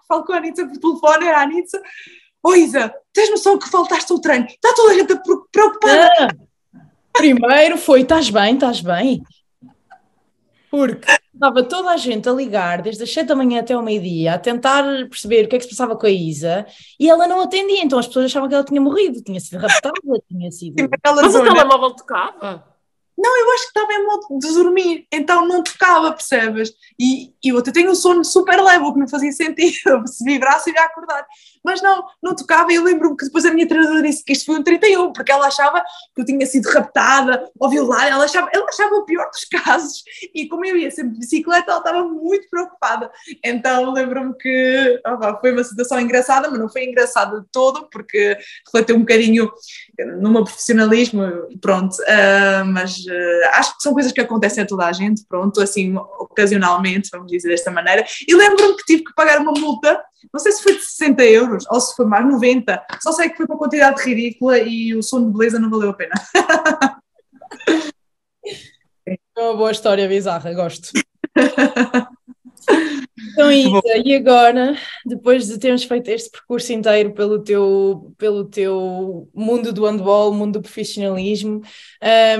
[0.06, 1.82] falo com a Anitta por telefone, a Anitta.
[2.44, 4.46] Oh Isa, tens noção que faltaste o treino?
[4.46, 5.18] Está toda a gente
[5.50, 6.10] preocupada.
[6.20, 6.28] Ah,
[7.12, 9.22] primeiro foi, estás bem, estás bem?
[10.76, 14.34] Porque estava toda a gente a ligar desde as 7 da manhã até ao meio-dia
[14.34, 16.66] a tentar perceber o que é que se passava com a Isa
[17.00, 19.94] e ela não atendia, então as pessoas achavam que ela tinha morrido, tinha sido raptada,
[20.28, 20.86] tinha sido.
[21.02, 22.76] Mas o telemóvel tocava?
[23.18, 26.74] Não, eu acho que estava em modo de dormir, então não tocava, percebes?
[27.00, 30.70] E, e eu tenho um sono super leve, o que não fazia sentido, se vibrasse
[30.70, 31.26] ia acordar.
[31.66, 34.46] Mas não, não tocava, e eu lembro-me que depois a minha treinadora disse que isto
[34.46, 35.82] foi um 31, porque ela achava
[36.14, 40.04] que eu tinha sido raptada ou violada, ela achava, ela achava o pior dos casos,
[40.32, 43.10] e como eu ia sempre de bicicleta, ela estava muito preocupada.
[43.44, 45.00] Então lembro-me que
[45.40, 49.50] foi uma situação engraçada, mas não foi engraçada de todo, porque refletiu um bocadinho
[50.20, 51.24] no meu profissionalismo,
[51.60, 55.60] pronto, uh, mas uh, acho que são coisas que acontecem a toda a gente, pronto,
[55.60, 58.04] assim, ocasionalmente, vamos dizer desta maneira.
[58.26, 60.00] E lembro-me que tive que pagar uma multa,
[60.32, 63.36] não sei se foi de 60 euros ou se foi mais 90, só sei que
[63.36, 66.14] foi uma quantidade ridícula e o sono de beleza não valeu a pena.
[69.06, 70.90] É uma boa história bizarra, gosto.
[73.32, 79.28] Então, Isa, e agora, depois de termos feito este percurso inteiro pelo teu, pelo teu
[79.34, 81.60] mundo do handball, mundo do profissionalismo,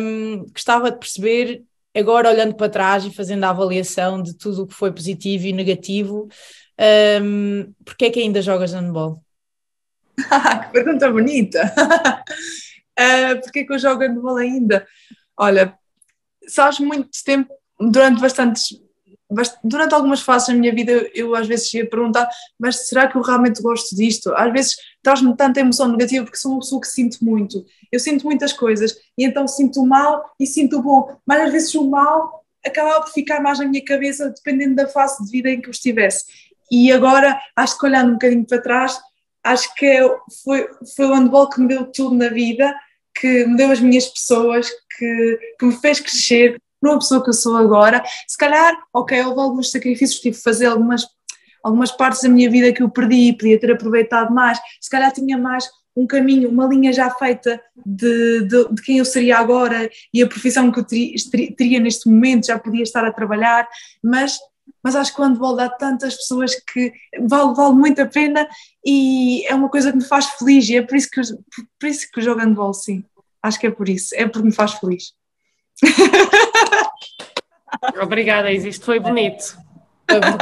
[0.00, 1.62] um, gostava de perceber,
[1.94, 5.52] agora olhando para trás e fazendo a avaliação de tudo o que foi positivo e
[5.52, 6.28] negativo,
[7.22, 9.22] um, porque é que ainda jogas handball?
[10.16, 11.62] que pergunta bonita!
[12.98, 14.86] uh, porque é que eu jogo handball ainda?
[15.36, 15.78] Olha,
[16.46, 18.86] sabes muito tempo, durante bastantes
[19.64, 22.28] durante algumas fases da minha vida eu às vezes ia perguntar,
[22.58, 24.32] mas será que eu realmente gosto disto?
[24.34, 27.64] Às vezes traz-me tanta emoção negativa porque sou uma pessoa que sinto muito.
[27.90, 31.90] Eu sinto muitas coisas e então sinto mal e sinto bom, mas às vezes o
[31.90, 35.68] mal acabava por ficar mais na minha cabeça dependendo da fase de vida em que
[35.68, 36.24] eu estivesse.
[36.70, 38.98] E agora, acho que olhando um bocadinho para trás,
[39.44, 40.02] acho que é
[40.42, 42.74] foi, foi o handball que me deu tudo na vida,
[43.18, 44.68] que me deu as minhas pessoas,
[44.98, 48.02] que, que me fez crescer, uma pessoa que eu sou agora.
[48.26, 51.06] Se calhar, ok, houve alguns sacrifícios, tive que fazer algumas,
[51.62, 54.58] algumas partes da minha vida que eu perdi, podia ter aproveitado mais.
[54.80, 59.04] Se calhar tinha mais um caminho, uma linha já feita de, de, de quem eu
[59.04, 61.14] seria agora e a profissão que eu teria,
[61.56, 63.66] teria, neste momento, já podia estar a trabalhar,
[64.04, 64.36] mas,
[64.86, 68.48] mas acho que o handball dá tantas pessoas que vale, vale muito a pena
[68.84, 72.08] e é uma coisa que me faz feliz e é por isso que, por isso
[72.08, 73.04] que eu jogo handball, sim.
[73.42, 75.12] Acho que é por isso, é porque me faz feliz.
[78.00, 78.68] Obrigada, Isa.
[78.68, 79.58] Isto foi bonito.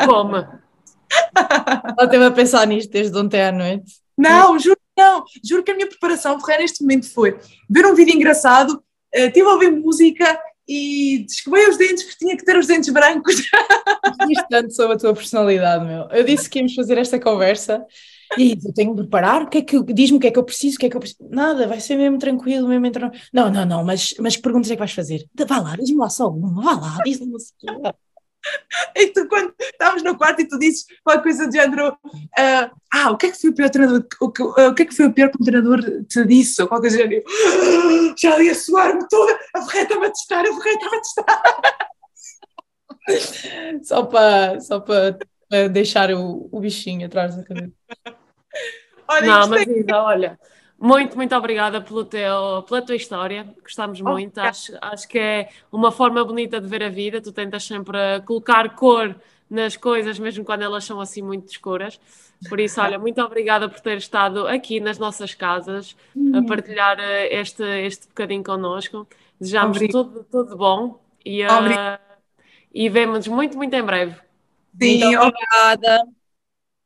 [0.05, 0.37] Como?
[0.37, 3.95] Ela esteve a pensar nisto desde ontem à noite.
[4.15, 5.25] Não, juro que não.
[5.43, 7.41] Juro que a minha preparação para neste momento foi
[7.71, 12.37] ver um vídeo engraçado, uh, estive a ouvir música e descobri os dentes porque tinha
[12.37, 13.37] que ter os dentes brancos.
[13.37, 16.09] Diz tanto sobre a tua personalidade, meu.
[16.11, 17.85] Eu disse que íamos fazer esta conversa
[18.39, 20.45] e eu tenho de preparar, o que é que diz-me o que é que eu
[20.45, 21.29] preciso, o que é que eu preciso.
[21.31, 23.13] Nada, vai ser mesmo tranquilo, mesmo entrar.
[23.33, 25.25] Não, não, não, mas, mas que perguntas é que vais fazer?
[25.47, 27.33] Vá lá, diz-me lá só uma, vá lá, diz-me
[28.97, 33.11] E tu, quando estávamos no quarto e tu dizes uma coisa de género, uh, ah,
[33.11, 34.95] o que é que foi o pior treinador, o que, uh, o que é que
[34.95, 38.43] foi o pior que o treinador te disse, ou qualquer coisa de género, ah, já
[38.43, 41.43] ia suar-me toda, a ferreira estava a testar, a ferreira estava a testar.
[43.85, 45.19] só para, só para
[45.71, 47.73] deixar o, o bichinho atrás da cabeça.
[49.09, 50.39] olha, não, mas Isa, olha,
[50.79, 55.49] muito, muito obrigada pelo teu, pela tua história, gostamos oh, muito, acho, acho que é
[55.71, 59.15] uma forma bonita de ver a vida, tu tentas sempre colocar cor
[59.49, 62.01] nas coisas, mesmo quando elas são assim muito escuras.
[62.49, 66.47] Por isso, olha, muito obrigada por ter estado aqui nas nossas casas a hum.
[66.47, 69.07] partilhar eh, este, este bocadinho connosco.
[69.41, 71.99] Desejamos tudo, tudo bom e, uh,
[72.73, 74.17] e vemos muito, muito em breve.
[74.81, 76.07] Sim, obrigada.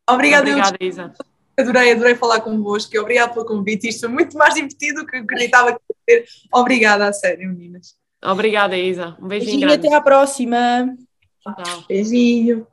[0.09, 1.13] Obrigada, obrigada Isa.
[1.59, 3.89] Adorei, adorei falar convosco e obrigada pelo convite.
[3.89, 5.81] Isto foi muito mais divertido do que eu acreditava que
[6.11, 6.25] ia ser.
[6.55, 7.97] Obrigada, a sério, meninas.
[8.25, 9.17] Obrigada, Isa.
[9.21, 9.87] Um beijinho, beijinho grande.
[9.87, 10.95] até à próxima.
[11.43, 11.85] Tchau.
[11.89, 12.67] Beijinho.